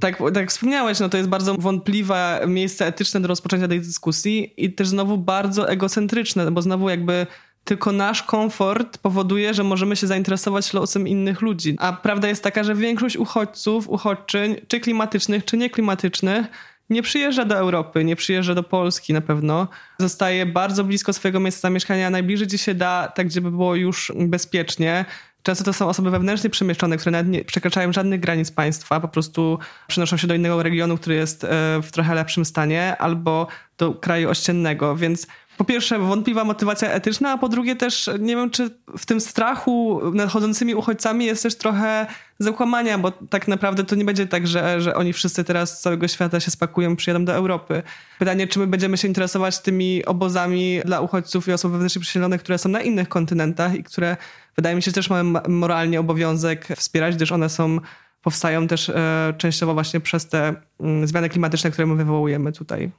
tak, 0.00 0.18
tak 0.34 0.50
wspomniałeś, 0.50 1.00
no 1.00 1.08
to 1.08 1.16
jest 1.16 1.28
bardzo 1.28 1.54
wątpliwe 1.54 2.40
miejsce 2.46 2.86
etyczne 2.86 3.20
do 3.20 3.28
rozpoczęcia 3.28 3.68
tej 3.68 3.80
dyskusji 3.80 4.54
i 4.56 4.72
też 4.72 4.88
znowu 4.88 5.18
bardzo 5.18 5.68
egocentryczne, 5.68 6.50
bo 6.50 6.62
znowu 6.62 6.90
jakby 6.90 7.26
tylko 7.64 7.92
nasz 7.92 8.22
komfort 8.22 8.98
powoduje, 8.98 9.54
że 9.54 9.64
możemy 9.64 9.96
się 9.96 10.06
zainteresować 10.06 10.72
losem 10.72 11.08
innych 11.08 11.42
ludzi. 11.42 11.76
A 11.78 11.92
prawda 11.92 12.28
jest 12.28 12.42
taka, 12.42 12.64
że 12.64 12.74
większość 12.74 13.16
uchodźców, 13.16 13.88
uchodźczyń, 13.88 14.56
czy 14.68 14.80
klimatycznych, 14.80 15.44
czy 15.44 15.56
nieklimatycznych, 15.56 16.46
nie 16.90 17.02
przyjeżdża 17.02 17.44
do 17.44 17.56
Europy, 17.56 18.04
nie 18.04 18.16
przyjeżdża 18.16 18.54
do 18.54 18.62
Polski 18.62 19.12
na 19.12 19.20
pewno. 19.20 19.68
Zostaje 19.98 20.46
bardzo 20.46 20.84
blisko 20.84 21.12
swojego 21.12 21.40
miejsca 21.40 21.60
zamieszkania, 21.60 22.10
najbliżej 22.10 22.46
gdzie 22.46 22.58
się 22.58 22.74
da, 22.74 23.12
tak 23.14 23.30
żeby 23.30 23.50
było 23.50 23.74
już 23.74 24.12
bezpiecznie. 24.16 25.04
Często 25.44 25.64
to 25.64 25.72
są 25.72 25.88
osoby 25.88 26.10
wewnętrznie 26.10 26.50
przemieszczone, 26.50 26.96
które 26.96 27.10
nawet 27.10 27.28
nie 27.28 27.44
przekraczają 27.44 27.92
żadnych 27.92 28.20
granic 28.20 28.50
państwa, 28.50 29.00
po 29.00 29.08
prostu 29.08 29.58
przenoszą 29.86 30.16
się 30.16 30.26
do 30.26 30.34
innego 30.34 30.62
regionu, 30.62 30.96
który 30.96 31.14
jest 31.14 31.44
e, 31.44 31.48
w 31.82 31.90
trochę 31.90 32.14
lepszym 32.14 32.44
stanie, 32.44 32.96
albo 32.96 33.46
do 33.78 33.92
kraju 33.92 34.30
ościennego, 34.30 34.96
więc 34.96 35.26
po 35.56 35.64
pierwsze 35.64 35.98
wątpliwa 35.98 36.44
motywacja 36.44 36.90
etyczna, 36.90 37.32
a 37.32 37.38
po 37.38 37.48
drugie 37.48 37.76
też 37.76 38.10
nie 38.18 38.36
wiem, 38.36 38.50
czy 38.50 38.70
w 38.98 39.06
tym 39.06 39.20
strachu 39.20 40.00
nadchodzącymi 40.14 40.74
uchodźcami 40.74 41.24
jest 41.24 41.42
też 41.42 41.54
trochę 41.54 42.06
zakłamania, 42.38 42.98
bo 42.98 43.10
tak 43.10 43.48
naprawdę 43.48 43.84
to 43.84 43.94
nie 43.94 44.04
będzie 44.04 44.26
tak, 44.26 44.46
że, 44.46 44.80
że 44.80 44.94
oni 44.94 45.12
wszyscy 45.12 45.44
teraz 45.44 45.78
z 45.78 45.80
całego 45.80 46.08
świata 46.08 46.40
się 46.40 46.50
spakują 46.50 46.96
przyjadą 46.96 47.24
do 47.24 47.34
Europy. 47.34 47.82
Pytanie, 48.18 48.46
czy 48.46 48.58
my 48.58 48.66
będziemy 48.66 48.96
się 48.96 49.08
interesować 49.08 49.58
tymi 49.58 50.04
obozami 50.04 50.80
dla 50.84 51.00
uchodźców 51.00 51.48
i 51.48 51.52
osób 51.52 51.72
wewnętrznie 51.72 52.02
przesiedlonych, 52.02 52.40
które 52.40 52.58
są 52.58 52.68
na 52.68 52.80
innych 52.80 53.08
kontynentach 53.08 53.74
i 53.74 53.84
które 53.84 54.16
wydaje 54.56 54.76
mi 54.76 54.82
się 54.82 54.92
też 54.92 55.10
mają 55.10 55.24
moralnie 55.48 56.00
obowiązek 56.00 56.68
wspierać, 56.76 57.16
gdyż 57.16 57.32
one 57.32 57.48
są 57.48 57.80
powstają 58.22 58.66
też 58.66 58.88
e, 58.88 59.34
częściowo 59.38 59.74
właśnie 59.74 60.00
przez 60.00 60.28
te 60.28 60.54
mm, 60.80 61.06
zmiany 61.06 61.28
klimatyczne, 61.28 61.70
które 61.70 61.86
my 61.86 61.94
wywołujemy 61.96 62.52
tutaj. 62.52 62.90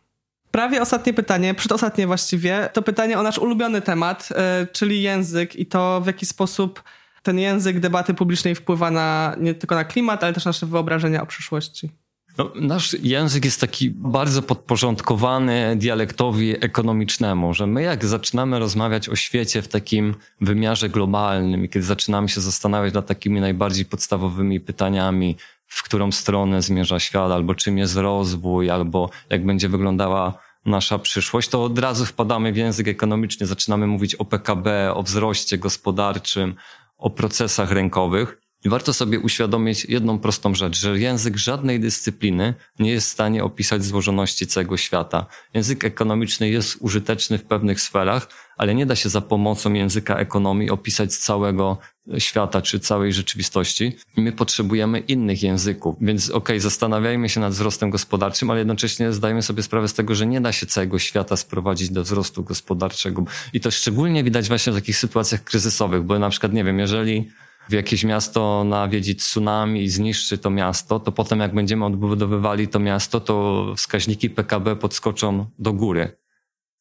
Prawie 0.55 0.81
ostatnie 0.81 1.13
pytanie, 1.13 1.53
przedostatnie 1.53 2.07
właściwie, 2.07 2.69
to 2.73 2.81
pytanie 2.81 3.19
o 3.19 3.23
nasz 3.23 3.37
ulubiony 3.37 3.81
temat, 3.81 4.29
e, 4.31 4.67
czyli 4.71 5.01
język 5.01 5.55
i 5.55 5.65
to 5.65 6.01
w 6.01 6.07
jaki 6.07 6.25
sposób 6.25 6.83
ten 7.23 7.39
język 7.39 7.79
debaty 7.79 8.13
publicznej 8.13 8.55
wpływa 8.55 8.91
na 8.91 9.35
nie 9.39 9.53
tylko 9.53 9.75
na 9.75 9.83
klimat, 9.83 10.23
ale 10.23 10.33
też 10.33 10.45
nasze 10.45 10.65
wyobrażenia 10.65 11.23
o 11.23 11.25
przyszłości. 11.25 11.89
No, 12.37 12.51
nasz 12.55 12.95
język 13.03 13.45
jest 13.45 13.61
taki 13.61 13.89
bardzo 13.89 14.41
podporządkowany 14.41 15.75
dialektowi 15.75 16.65
ekonomicznemu, 16.65 17.53
że 17.53 17.67
my 17.67 17.81
jak 17.81 18.05
zaczynamy 18.05 18.59
rozmawiać 18.59 19.09
o 19.09 19.15
świecie 19.15 19.61
w 19.61 19.67
takim 19.67 20.15
wymiarze 20.41 20.89
globalnym 20.89 21.67
kiedy 21.67 21.85
zaczynamy 21.85 22.29
się 22.29 22.41
zastanawiać 22.41 22.93
nad 22.93 23.07
takimi 23.07 23.41
najbardziej 23.41 23.85
podstawowymi 23.85 24.59
pytaniami, 24.59 25.37
w 25.67 25.83
którą 25.83 26.11
stronę 26.11 26.61
zmierza 26.61 26.99
świat, 26.99 27.31
albo 27.31 27.55
czym 27.55 27.77
jest 27.77 27.95
rozwój, 27.95 28.69
albo 28.69 29.09
jak 29.29 29.45
będzie 29.45 29.69
wyglądała 29.69 30.44
nasza 30.65 30.99
przyszłość, 30.99 31.49
to 31.49 31.63
od 31.63 31.79
razu 31.79 32.05
wpadamy 32.05 32.53
w 32.53 32.57
język 32.57 32.87
ekonomiczny, 32.87 33.45
zaczynamy 33.45 33.87
mówić 33.87 34.15
o 34.15 34.25
PKB, 34.25 34.93
o 34.93 35.03
wzroście 35.03 35.57
gospodarczym, 35.57 36.55
o 36.97 37.09
procesach 37.09 37.71
rynkowych. 37.71 38.37
I 38.65 38.69
warto 38.69 38.93
sobie 38.93 39.19
uświadomić 39.19 39.85
jedną 39.85 40.19
prostą 40.19 40.55
rzecz, 40.55 40.79
że 40.79 40.99
język 40.99 41.37
żadnej 41.37 41.79
dyscypliny 41.79 42.53
nie 42.79 42.91
jest 42.91 43.07
w 43.07 43.11
stanie 43.11 43.43
opisać 43.43 43.83
złożoności 43.83 44.47
całego 44.47 44.77
świata. 44.77 45.25
Język 45.53 45.83
ekonomiczny 45.85 46.49
jest 46.49 46.77
użyteczny 46.79 47.37
w 47.37 47.43
pewnych 47.43 47.81
sferach, 47.81 48.27
ale 48.57 48.75
nie 48.75 48.85
da 48.85 48.95
się 48.95 49.09
za 49.09 49.21
pomocą 49.21 49.73
języka 49.73 50.17
ekonomii 50.17 50.69
opisać 50.69 51.15
całego 51.15 51.77
świata 52.17 52.61
czy 52.61 52.79
całej 52.79 53.13
rzeczywistości. 53.13 53.97
My 54.17 54.31
potrzebujemy 54.31 54.99
innych 54.99 55.43
języków. 55.43 55.95
Więc 56.01 56.29
okej, 56.29 56.37
okay, 56.37 56.59
zastanawiajmy 56.59 57.29
się 57.29 57.39
nad 57.39 57.53
wzrostem 57.53 57.89
gospodarczym, 57.89 58.49
ale 58.49 58.59
jednocześnie 58.59 59.13
zdajemy 59.13 59.41
sobie 59.41 59.63
sprawę 59.63 59.87
z 59.87 59.93
tego, 59.93 60.15
że 60.15 60.25
nie 60.25 60.41
da 60.41 60.51
się 60.51 60.65
całego 60.65 60.99
świata 60.99 61.37
sprowadzić 61.37 61.89
do 61.89 62.03
wzrostu 62.03 62.43
gospodarczego. 62.43 63.23
I 63.53 63.59
to 63.59 63.71
szczególnie 63.71 64.23
widać 64.23 64.47
właśnie 64.47 64.73
w 64.73 64.75
takich 64.75 64.97
sytuacjach 64.97 65.43
kryzysowych, 65.43 66.03
bo 66.03 66.19
na 66.19 66.29
przykład, 66.29 66.53
nie 66.53 66.63
wiem, 66.63 66.79
jeżeli 66.79 67.29
w 67.69 67.73
jakieś 67.73 68.03
miasto 68.03 68.63
nawiedzi 68.63 69.15
tsunami 69.15 69.83
i 69.83 69.89
zniszczy 69.89 70.37
to 70.37 70.49
miasto, 70.49 70.99
to 70.99 71.11
potem 71.11 71.39
jak 71.39 71.53
będziemy 71.53 71.85
odbudowywali 71.85 72.67
to 72.67 72.79
miasto, 72.79 73.19
to 73.19 73.65
wskaźniki 73.77 74.29
PKB 74.29 74.75
podskoczą 74.75 75.45
do 75.59 75.73
góry. 75.73 76.17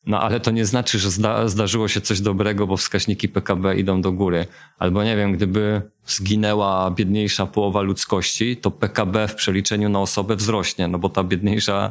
No 0.07 0.21
ale 0.21 0.41
to 0.41 0.51
nie 0.51 0.67
znaczy, 0.67 0.99
że 0.99 1.11
zda, 1.11 1.49
zdarzyło 1.49 1.89
się 1.89 2.01
coś 2.01 2.21
dobrego, 2.21 2.67
bo 2.67 2.77
wskaźniki 2.77 3.29
PKB 3.29 3.77
idą 3.77 4.01
do 4.01 4.13
góry. 4.13 4.47
Albo 4.79 5.05
nie 5.05 5.17
wiem, 5.17 5.33
gdyby 5.33 5.83
zginęła 6.07 6.91
biedniejsza 6.91 7.47
połowa 7.47 7.83
ludzkości, 7.83 8.57
to 8.57 8.71
PKB 8.71 9.29
w 9.29 9.35
przeliczeniu 9.35 9.89
na 9.89 10.01
osobę 10.01 10.37
wzrośnie, 10.37 10.89
no 10.89 10.99
bo 10.99 11.09
ta 11.09 11.25
biedniejsza 11.25 11.91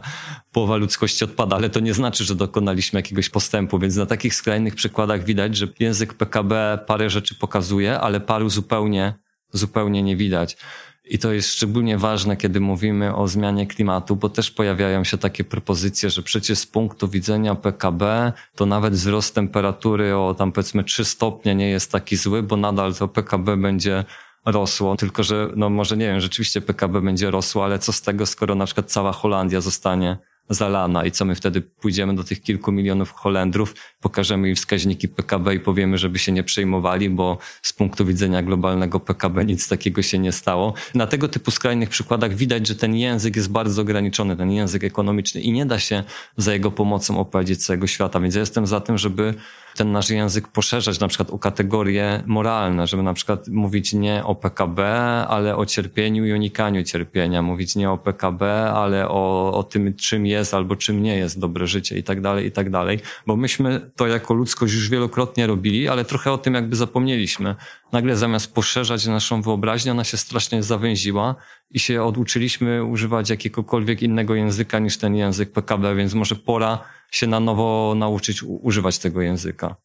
połowa 0.51 0.75
ludzkości 0.75 1.25
odpada, 1.25 1.55
ale 1.55 1.69
to 1.69 1.79
nie 1.79 1.93
znaczy, 1.93 2.23
że 2.23 2.35
dokonaliśmy 2.35 2.99
jakiegoś 2.99 3.29
postępu, 3.29 3.79
więc 3.79 3.95
na 3.95 4.05
takich 4.05 4.35
skrajnych 4.35 4.75
przykładach 4.75 5.23
widać, 5.23 5.57
że 5.57 5.67
język 5.79 6.13
PKB 6.13 6.79
parę 6.87 7.09
rzeczy 7.09 7.35
pokazuje, 7.35 7.99
ale 7.99 8.19
paru 8.19 8.49
zupełnie, 8.49 9.13
zupełnie 9.53 10.03
nie 10.03 10.15
widać. 10.15 10.57
I 11.05 11.19
to 11.19 11.33
jest 11.33 11.49
szczególnie 11.49 11.97
ważne, 11.97 12.37
kiedy 12.37 12.59
mówimy 12.59 13.15
o 13.15 13.27
zmianie 13.27 13.67
klimatu, 13.67 14.15
bo 14.15 14.29
też 14.29 14.51
pojawiają 14.51 15.03
się 15.03 15.17
takie 15.17 15.43
propozycje, 15.43 16.09
że 16.09 16.23
przecież 16.23 16.59
z 16.59 16.65
punktu 16.65 17.07
widzenia 17.07 17.55
PKB 17.55 18.33
to 18.55 18.65
nawet 18.65 18.93
wzrost 18.93 19.35
temperatury 19.35 20.15
o 20.15 20.35
tam 20.37 20.51
powiedzmy 20.51 20.83
3 20.83 21.05
stopnie 21.05 21.55
nie 21.55 21.69
jest 21.69 21.91
taki 21.91 22.15
zły, 22.15 22.43
bo 22.43 22.57
nadal 22.57 22.95
to 22.95 23.07
PKB 23.07 23.57
będzie 23.57 24.05
rosło, 24.45 24.95
tylko 24.95 25.23
że 25.23 25.49
no 25.55 25.69
może 25.69 25.97
nie 25.97 26.05
wiem, 26.05 26.19
rzeczywiście 26.19 26.61
PKB 26.61 27.01
będzie 27.01 27.31
rosło, 27.31 27.65
ale 27.65 27.79
co 27.79 27.93
z 27.93 28.01
tego, 28.01 28.25
skoro 28.25 28.55
na 28.55 28.65
przykład 28.65 28.91
cała 28.91 29.11
Holandia 29.11 29.61
zostanie 29.61 30.17
zalana 30.49 31.05
i 31.05 31.11
co 31.11 31.25
my 31.25 31.35
wtedy 31.35 31.61
pójdziemy 31.61 32.15
do 32.15 32.23
tych 32.23 32.41
kilku 32.41 32.71
milionów 32.71 33.11
Holendrów, 33.11 33.75
pokażemy 34.01 34.49
im 34.49 34.55
wskaźniki 34.55 35.07
PKB 35.07 35.55
i 35.55 35.59
powiemy, 35.59 35.97
żeby 35.97 36.19
się 36.19 36.31
nie 36.31 36.43
przejmowali, 36.43 37.09
bo 37.09 37.37
z 37.61 37.73
punktu 37.73 38.05
widzenia 38.05 38.43
globalnego 38.43 38.99
PKB 38.99 39.45
nic 39.45 39.67
takiego 39.67 40.01
się 40.01 40.19
nie 40.19 40.31
stało. 40.31 40.73
Na 40.95 41.07
tego 41.07 41.27
typu 41.27 41.51
skrajnych 41.51 41.89
przykładach 41.89 42.35
widać, 42.35 42.67
że 42.67 42.75
ten 42.75 42.95
język 42.95 43.35
jest 43.35 43.51
bardzo 43.51 43.81
ograniczony, 43.81 44.37
ten 44.37 44.51
język 44.51 44.83
ekonomiczny 44.83 45.41
i 45.41 45.51
nie 45.51 45.65
da 45.65 45.79
się 45.79 46.03
za 46.37 46.53
jego 46.53 46.71
pomocą 46.71 47.19
opowiedzieć 47.19 47.65
całego 47.65 47.87
świata, 47.87 48.19
więc 48.19 48.35
ja 48.35 48.39
jestem 48.39 48.67
za 48.67 48.81
tym, 48.81 48.97
żeby 48.97 49.33
ten 49.75 49.91
nasz 49.91 50.09
język 50.09 50.47
poszerzać 50.47 50.99
na 50.99 51.07
przykład 51.07 51.29
o 51.29 51.39
kategorie 51.39 52.23
moralne, 52.25 52.87
żeby 52.87 53.03
na 53.03 53.13
przykład 53.13 53.47
mówić 53.47 53.93
nie 53.93 54.23
o 54.23 54.35
PKB, 54.35 54.85
ale 55.27 55.55
o 55.55 55.65
cierpieniu 55.65 56.25
i 56.25 56.33
unikaniu 56.33 56.83
cierpienia, 56.83 57.41
mówić 57.41 57.75
nie 57.75 57.91
o 57.91 57.97
PKB, 57.97 58.71
ale 58.71 59.09
o, 59.09 59.53
o 59.53 59.63
tym, 59.63 59.93
czym 59.93 60.25
jest 60.25 60.53
albo 60.53 60.75
czym 60.75 61.03
nie 61.03 61.17
jest 61.17 61.39
dobre 61.39 61.67
życie 61.67 61.97
i 61.97 62.03
tak 62.03 62.21
dalej, 62.21 62.45
i 62.45 62.51
tak 62.51 62.69
dalej, 62.69 62.99
bo 63.27 63.35
myśmy 63.35 63.91
to 63.95 64.07
jako 64.07 64.33
ludzkość 64.33 64.73
już 64.73 64.89
wielokrotnie 64.89 65.47
robili, 65.47 65.89
ale 65.89 66.05
trochę 66.05 66.31
o 66.31 66.37
tym 66.37 66.53
jakby 66.53 66.75
zapomnieliśmy. 66.75 67.55
Nagle 67.91 68.15
zamiast 68.15 68.53
poszerzać 68.53 69.05
naszą 69.05 69.41
wyobraźnię, 69.41 69.91
ona 69.91 70.03
się 70.03 70.17
strasznie 70.17 70.63
zawęziła 70.63 71.35
i 71.71 71.79
się 71.79 72.03
oduczyliśmy 72.03 72.83
używać 72.83 73.29
jakiegokolwiek 73.29 74.01
innego 74.01 74.35
języka 74.35 74.79
niż 74.79 74.97
ten 74.97 75.15
język 75.15 75.51
PKB, 75.51 75.95
więc 75.95 76.13
może 76.13 76.35
pora 76.35 76.79
się 77.13 77.27
na 77.27 77.39
nowo 77.39 77.93
nauczyć 77.97 78.43
używać 78.43 78.99
tego 78.99 79.21
języka. 79.21 79.75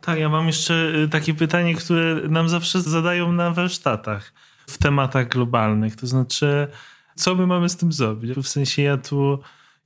Tak, 0.00 0.18
ja 0.18 0.28
mam 0.28 0.46
jeszcze 0.46 0.74
y, 0.74 1.08
takie 1.08 1.34
pytanie, 1.34 1.74
które 1.74 2.14
nam 2.28 2.48
zawsze 2.48 2.80
zadają 2.80 3.32
na 3.32 3.50
warsztatach 3.50 4.32
w 4.66 4.78
tematach 4.78 5.28
globalnych. 5.28 5.96
To 5.96 6.06
znaczy, 6.06 6.68
co 7.16 7.34
my 7.34 7.46
mamy 7.46 7.68
z 7.68 7.76
tym 7.76 7.92
zrobić? 7.92 8.32
W 8.38 8.48
sensie 8.48 8.82
ja 8.82 8.96
tu 8.96 9.38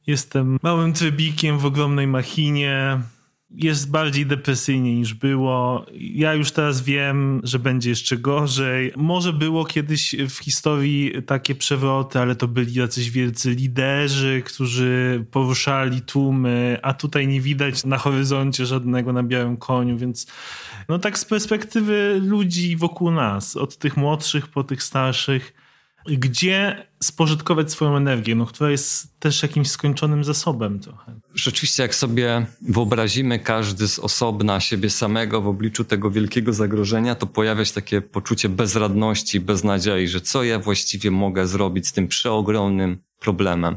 jestem 0.07 0.59
małym 0.63 0.93
trybikiem 0.93 1.59
w 1.59 1.67
ogromnej 1.67 2.07
machinie, 2.07 3.01
jest 3.51 3.91
bardziej 3.91 4.27
depresyjnie 4.27 4.95
niż 4.95 5.15
było. 5.15 5.87
Ja 5.95 6.35
już 6.35 6.51
teraz 6.51 6.83
wiem, 6.83 7.41
że 7.45 7.59
będzie 7.59 7.91
jeszcze 7.91 8.17
gorzej. 8.17 8.93
Może 8.97 9.33
było 9.33 9.65
kiedyś 9.65 10.17
w 10.29 10.39
historii 10.39 11.13
takie 11.27 11.55
przewroty, 11.55 12.19
ale 12.19 12.37
to 12.37 12.49
byli 12.49 12.75
jacyś 12.75 13.11
wielcy 13.11 13.51
liderzy, 13.51 14.43
którzy 14.47 15.25
poruszali 15.31 16.01
tłumy, 16.01 16.79
a 16.83 16.95
tutaj 16.95 17.27
nie 17.29 17.41
widać 17.41 17.85
na 17.85 17.99
horyzoncie 17.99 18.67
żadnego 18.67 19.13
na 19.13 19.23
białym 19.23 19.57
koniu, 19.57 19.99
więc 19.99 20.27
no 20.89 20.99
tak 20.99 21.19
z 21.19 21.25
perspektywy 21.25 22.21
ludzi 22.25 22.77
wokół 22.77 23.11
nas, 23.11 23.57
od 23.57 23.79
tych 23.79 23.97
młodszych 23.97 24.49
po 24.49 24.65
tych 24.65 24.83
starszych, 24.83 25.55
gdzie 26.17 26.87
spożytkować 27.03 27.73
swoją 27.73 27.97
energię, 27.97 28.35
no, 28.35 28.47
która 28.47 28.71
jest 28.71 29.21
też 29.21 29.43
jakimś 29.43 29.71
skończonym 29.71 30.25
zasobem 30.25 30.81
trochę. 30.81 31.21
Rzeczywiście, 31.35 31.83
jak 31.83 31.95
sobie 31.95 32.47
wyobrazimy 32.63 33.39
każdy 33.39 33.89
z 33.89 33.99
osobna 33.99 34.61
siebie 34.61 34.91
samego 34.91 35.43
w 35.43 35.49
obliczu 35.49 35.85
tego 35.85 36.11
wielkiego 36.11 36.53
zagrożenia, 36.53 37.15
to 37.15 37.27
pojawia 37.27 37.65
się 37.65 37.75
takie 37.75 38.01
poczucie 38.01 38.49
bezradności, 38.49 39.41
beznadziei, 39.41 40.09
że 40.09 40.21
co 40.21 40.45
ja 40.45 40.59
właściwie 40.59 41.11
mogę 41.11 41.47
zrobić 41.47 41.89
z 41.89 41.93
tym 41.93 42.09
przeogromnym 42.09 42.99
problemem, 43.21 43.77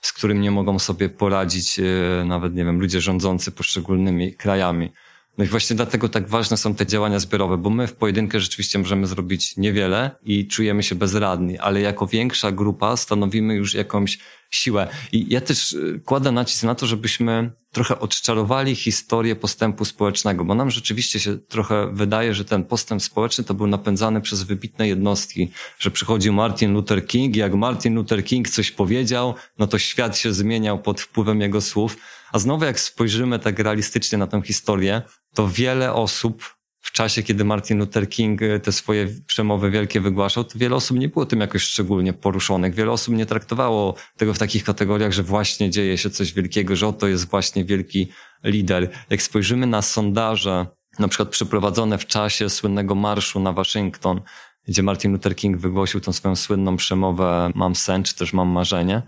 z 0.00 0.12
którym 0.12 0.40
nie 0.40 0.50
mogą 0.50 0.78
sobie 0.78 1.08
poradzić 1.08 1.78
e, 1.78 2.24
nawet, 2.24 2.54
nie 2.54 2.64
wiem, 2.64 2.80
ludzie 2.80 3.00
rządzący 3.00 3.52
poszczególnymi 3.52 4.34
krajami. 4.34 4.92
No 5.38 5.44
i 5.44 5.46
właśnie 5.46 5.76
dlatego 5.76 6.08
tak 6.08 6.28
ważne 6.28 6.56
są 6.56 6.74
te 6.74 6.86
działania 6.86 7.18
zbiorowe, 7.18 7.58
bo 7.58 7.70
my 7.70 7.86
w 7.86 7.94
pojedynkę 7.94 8.40
rzeczywiście 8.40 8.78
możemy 8.78 9.06
zrobić 9.06 9.56
niewiele 9.56 10.10
i 10.22 10.46
czujemy 10.46 10.82
się 10.82 10.94
bezradni, 10.94 11.58
ale 11.58 11.80
jako 11.80 12.06
większa 12.06 12.52
grupa 12.52 12.96
stanowimy 12.96 13.54
już 13.54 13.74
jakąś 13.74 14.18
siłę. 14.50 14.88
I 15.12 15.26
ja 15.28 15.40
też 15.40 15.72
y, 15.72 16.00
kładę 16.04 16.32
nacisk 16.32 16.62
na 16.62 16.74
to, 16.74 16.86
żebyśmy 16.86 17.50
trochę 17.72 17.98
odczarowali 17.98 18.74
historię 18.74 19.36
postępu 19.36 19.84
społecznego, 19.84 20.44
bo 20.44 20.54
nam 20.54 20.70
rzeczywiście 20.70 21.20
się 21.20 21.38
trochę 21.38 21.90
wydaje, 21.92 22.34
że 22.34 22.44
ten 22.44 22.64
postęp 22.64 23.02
społeczny 23.02 23.44
to 23.44 23.54
był 23.54 23.66
napędzany 23.66 24.20
przez 24.20 24.42
wybitne 24.42 24.88
jednostki, 24.88 25.50
że 25.78 25.90
przychodził 25.90 26.32
Martin 26.32 26.72
Luther 26.72 27.06
King 27.06 27.36
i 27.36 27.38
jak 27.38 27.54
Martin 27.54 27.94
Luther 27.94 28.24
King 28.24 28.48
coś 28.48 28.70
powiedział, 28.70 29.34
no 29.58 29.66
to 29.66 29.78
świat 29.78 30.18
się 30.18 30.32
zmieniał 30.32 30.82
pod 30.82 31.00
wpływem 31.00 31.40
jego 31.40 31.60
słów. 31.60 31.96
A 32.32 32.38
znowu 32.38 32.64
jak 32.64 32.80
spojrzymy 32.80 33.38
tak 33.38 33.58
realistycznie 33.58 34.18
na 34.18 34.26
tę 34.26 34.42
historię, 34.42 35.02
to 35.34 35.48
wiele 35.48 35.92
osób 35.92 36.61
w 36.82 36.92
czasie, 36.92 37.22
kiedy 37.22 37.44
Martin 37.44 37.78
Luther 37.78 38.08
King 38.08 38.42
e, 38.42 38.60
te 38.60 38.72
swoje 38.72 39.08
przemowy 39.26 39.70
wielkie 39.70 40.00
wygłaszał, 40.00 40.44
to 40.44 40.58
wiele 40.58 40.76
osób 40.76 40.98
nie 40.98 41.08
było 41.08 41.26
tym 41.26 41.40
jakoś 41.40 41.62
szczególnie 41.62 42.12
poruszonych. 42.12 42.74
Wiele 42.74 42.90
osób 42.90 43.14
nie 43.14 43.26
traktowało 43.26 43.94
tego 44.16 44.34
w 44.34 44.38
takich 44.38 44.64
kategoriach, 44.64 45.12
że 45.12 45.22
właśnie 45.22 45.70
dzieje 45.70 45.98
się 45.98 46.10
coś 46.10 46.32
wielkiego, 46.32 46.76
że 46.76 46.86
oto 46.86 47.08
jest 47.08 47.30
właśnie 47.30 47.64
wielki 47.64 48.08
lider. 48.44 48.90
Jak 49.10 49.22
spojrzymy 49.22 49.66
na 49.66 49.82
sondaże, 49.82 50.66
na 50.98 51.08
przykład 51.08 51.28
przeprowadzone 51.28 51.98
w 51.98 52.06
czasie 52.06 52.50
słynnego 52.50 52.94
marszu 52.94 53.40
na 53.40 53.52
Waszyngton, 53.52 54.20
gdzie 54.68 54.82
Martin 54.82 55.12
Luther 55.12 55.36
King 55.36 55.56
wygłosił 55.56 56.00
tą 56.00 56.12
swoją 56.12 56.36
słynną 56.36 56.76
przemowę 56.76 57.50
Mam 57.54 57.74
sen, 57.74 58.02
czy 58.02 58.14
też 58.14 58.32
Mam 58.32 58.48
marzenie, 58.48 59.02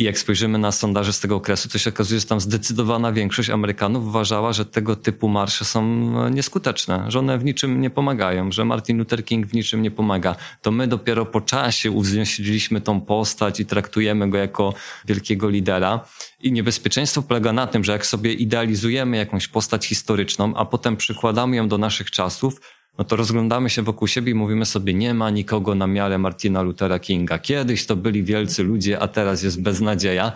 i 0.00 0.04
jak 0.04 0.18
spojrzymy 0.18 0.58
na 0.58 0.72
sondaże 0.72 1.12
z 1.12 1.20
tego 1.20 1.36
okresu, 1.36 1.68
to 1.68 1.78
się 1.78 1.90
okazuje, 1.90 2.20
że 2.20 2.26
tam 2.26 2.40
zdecydowana 2.40 3.12
większość 3.12 3.50
Amerykanów 3.50 4.06
uważała, 4.06 4.52
że 4.52 4.66
tego 4.66 4.96
typu 4.96 5.28
marsze 5.28 5.64
są 5.64 5.82
e, 6.26 6.30
nieskuteczne, 6.30 7.04
że 7.08 7.18
one 7.18 7.38
w 7.38 7.44
niczym 7.44 7.80
nie 7.80 7.90
pomagają, 7.90 8.52
że 8.52 8.64
Martin 8.64 8.98
Luther 8.98 9.24
King 9.24 9.46
w 9.46 9.54
niczym 9.54 9.82
nie 9.82 9.90
pomaga. 9.90 10.36
To 10.62 10.70
my 10.70 10.86
dopiero 10.86 11.26
po 11.26 11.40
czasie 11.40 11.90
uwznieśliliśmy 11.90 12.80
tą 12.80 13.00
postać 13.00 13.60
i 13.60 13.66
traktujemy 13.66 14.30
go 14.30 14.38
jako 14.38 14.74
wielkiego 15.04 15.48
lidera. 15.48 16.04
I 16.40 16.52
niebezpieczeństwo 16.52 17.22
polega 17.22 17.52
na 17.52 17.66
tym, 17.66 17.84
że 17.84 17.92
jak 17.92 18.06
sobie 18.06 18.32
idealizujemy 18.32 19.16
jakąś 19.16 19.48
postać 19.48 19.86
historyczną, 19.86 20.56
a 20.56 20.64
potem 20.64 20.96
przykładamy 20.96 21.56
ją 21.56 21.68
do 21.68 21.78
naszych 21.78 22.10
czasów, 22.10 22.60
no 23.00 23.04
to 23.04 23.16
rozglądamy 23.16 23.70
się 23.70 23.82
wokół 23.82 24.08
siebie 24.08 24.32
i 24.32 24.34
mówimy 24.34 24.66
sobie, 24.66 24.94
nie 24.94 25.14
ma 25.14 25.30
nikogo 25.30 25.74
na 25.74 25.86
miarę 25.86 26.18
Martina 26.18 26.62
Luthera 26.62 26.98
Kinga. 26.98 27.38
Kiedyś 27.38 27.86
to 27.86 27.96
byli 27.96 28.24
wielcy 28.24 28.62
ludzie, 28.62 28.98
a 28.98 29.08
teraz 29.08 29.42
jest 29.42 29.62
beznadzieja. 29.62 30.32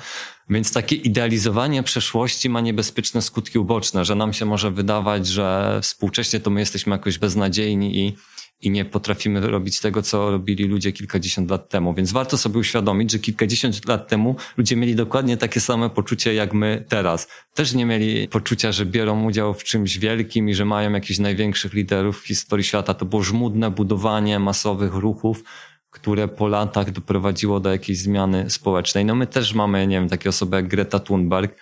Więc 0.50 0.72
takie 0.72 0.96
idealizowanie 0.96 1.82
przeszłości 1.82 2.50
ma 2.50 2.60
niebezpieczne 2.60 3.22
skutki 3.22 3.58
uboczne, 3.58 4.04
że 4.04 4.14
nam 4.14 4.32
się 4.32 4.44
może 4.44 4.70
wydawać, 4.70 5.26
że 5.26 5.78
współcześnie 5.82 6.40
to 6.40 6.50
my 6.50 6.60
jesteśmy 6.60 6.92
jakoś 6.92 7.18
beznadziejni 7.18 7.98
i 7.98 8.16
i 8.64 8.70
nie 8.70 8.84
potrafimy 8.84 9.40
robić 9.40 9.80
tego, 9.80 10.02
co 10.02 10.30
robili 10.30 10.64
ludzie 10.64 10.92
kilkadziesiąt 10.92 11.50
lat 11.50 11.68
temu. 11.68 11.94
Więc 11.94 12.12
warto 12.12 12.38
sobie 12.38 12.58
uświadomić, 12.58 13.12
że 13.12 13.18
kilkadziesiąt 13.18 13.88
lat 13.88 14.08
temu 14.08 14.36
ludzie 14.56 14.76
mieli 14.76 14.94
dokładnie 14.94 15.36
takie 15.36 15.60
same 15.60 15.90
poczucie 15.90 16.34
jak 16.34 16.54
my 16.54 16.84
teraz. 16.88 17.28
Też 17.54 17.74
nie 17.74 17.86
mieli 17.86 18.28
poczucia, 18.28 18.72
że 18.72 18.86
biorą 18.86 19.24
udział 19.24 19.54
w 19.54 19.64
czymś 19.64 19.98
wielkim 19.98 20.48
i 20.48 20.54
że 20.54 20.64
mają 20.64 20.92
jakichś 20.92 21.18
największych 21.18 21.72
liderów 21.72 22.22
w 22.22 22.26
historii 22.26 22.64
świata. 22.64 22.94
To 22.94 23.04
było 23.04 23.22
żmudne 23.22 23.70
budowanie 23.70 24.38
masowych 24.38 24.94
ruchów, 24.94 25.44
które 25.90 26.28
po 26.28 26.48
latach 26.48 26.90
doprowadziło 26.90 27.60
do 27.60 27.70
jakiejś 27.70 27.98
zmiany 27.98 28.50
społecznej. 28.50 29.04
No 29.04 29.14
my 29.14 29.26
też 29.26 29.54
mamy, 29.54 29.86
nie 29.86 30.00
wiem, 30.00 30.08
takie 30.08 30.28
osoby 30.28 30.56
jak 30.56 30.68
Greta 30.68 30.98
Thunberg, 31.00 31.56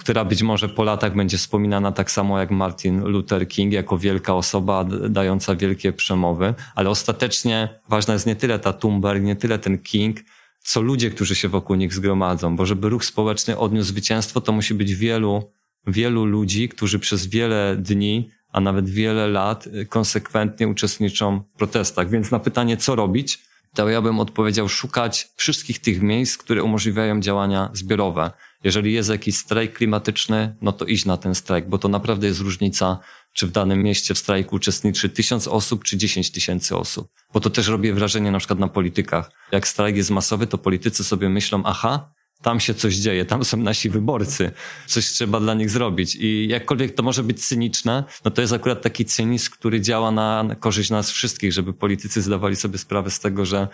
która 0.00 0.24
być 0.24 0.42
może 0.42 0.68
po 0.68 0.84
latach 0.84 1.16
będzie 1.16 1.38
wspominana 1.38 1.92
tak 1.92 2.10
samo 2.10 2.38
jak 2.38 2.50
Martin 2.50 3.00
Luther 3.04 3.48
King, 3.48 3.72
jako 3.72 3.98
wielka 3.98 4.34
osoba 4.34 4.84
dająca 5.08 5.54
wielkie 5.54 5.92
przemowy, 5.92 6.54
ale 6.74 6.90
ostatecznie 6.90 7.80
ważna 7.88 8.14
jest 8.14 8.26
nie 8.26 8.36
tyle 8.36 8.58
ta 8.58 8.72
Thunberg, 8.72 9.22
nie 9.22 9.36
tyle 9.36 9.58
ten 9.58 9.78
King, 9.78 10.16
co 10.58 10.80
ludzie, 10.80 11.10
którzy 11.10 11.34
się 11.34 11.48
wokół 11.48 11.76
nich 11.76 11.94
zgromadzą, 11.94 12.56
bo 12.56 12.66
żeby 12.66 12.88
ruch 12.88 13.04
społeczny 13.04 13.58
odniósł 13.58 13.88
zwycięstwo, 13.88 14.40
to 14.40 14.52
musi 14.52 14.74
być 14.74 14.94
wielu, 14.94 15.50
wielu 15.86 16.24
ludzi, 16.24 16.68
którzy 16.68 16.98
przez 16.98 17.26
wiele 17.26 17.76
dni 17.78 18.30
a 18.52 18.60
nawet 18.60 18.88
wiele 18.88 19.28
lat 19.28 19.68
konsekwentnie 19.88 20.68
uczestniczą 20.68 21.40
w 21.40 21.58
protestach. 21.58 22.10
Więc 22.10 22.30
na 22.30 22.38
pytanie, 22.38 22.76
co 22.76 22.94
robić, 22.94 23.38
to 23.74 23.88
ja 23.88 24.02
bym 24.02 24.20
odpowiedział 24.20 24.68
szukać 24.68 25.28
wszystkich 25.36 25.78
tych 25.78 26.02
miejsc, 26.02 26.36
które 26.36 26.62
umożliwiają 26.62 27.20
działania 27.20 27.70
zbiorowe. 27.72 28.30
Jeżeli 28.64 28.92
jest 28.92 29.10
jakiś 29.10 29.36
strajk 29.36 29.72
klimatyczny, 29.72 30.56
no 30.62 30.72
to 30.72 30.84
iść 30.84 31.04
na 31.04 31.16
ten 31.16 31.34
strajk, 31.34 31.68
bo 31.68 31.78
to 31.78 31.88
naprawdę 31.88 32.26
jest 32.26 32.40
różnica, 32.40 32.98
czy 33.32 33.46
w 33.46 33.50
danym 33.50 33.82
mieście 33.82 34.14
w 34.14 34.18
strajku 34.18 34.56
uczestniczy 34.56 35.08
tysiąc 35.08 35.48
osób, 35.48 35.84
czy 35.84 35.96
dziesięć 35.96 36.30
tysięcy 36.30 36.76
osób. 36.76 37.08
Bo 37.32 37.40
to 37.40 37.50
też 37.50 37.68
robi 37.68 37.92
wrażenie 37.92 38.30
na 38.30 38.38
przykład 38.38 38.58
na 38.58 38.68
politykach. 38.68 39.30
Jak 39.52 39.68
strajk 39.68 39.96
jest 39.96 40.10
masowy, 40.10 40.46
to 40.46 40.58
politycy 40.58 41.04
sobie 41.04 41.28
myślą, 41.28 41.62
aha, 41.64 42.12
tam 42.42 42.60
się 42.60 42.74
coś 42.74 42.94
dzieje, 42.94 43.24
tam 43.24 43.44
są 43.44 43.56
nasi 43.56 43.90
wyborcy, 43.90 44.50
coś 44.86 45.06
trzeba 45.06 45.40
dla 45.40 45.54
nich 45.54 45.70
zrobić. 45.70 46.16
I 46.20 46.48
jakkolwiek 46.48 46.94
to 46.94 47.02
może 47.02 47.22
być 47.22 47.46
cyniczne, 47.46 48.04
no 48.24 48.30
to 48.30 48.40
jest 48.40 48.52
akurat 48.52 48.82
taki 48.82 49.04
cynizm, 49.04 49.50
który 49.50 49.80
działa 49.80 50.10
na 50.10 50.56
korzyść 50.60 50.90
nas 50.90 51.10
wszystkich, 51.10 51.52
żeby 51.52 51.72
politycy 51.72 52.22
zdawali 52.22 52.56
sobie 52.56 52.78
sprawę 52.78 53.10
z 53.10 53.20
tego, 53.20 53.44
że 53.44 53.68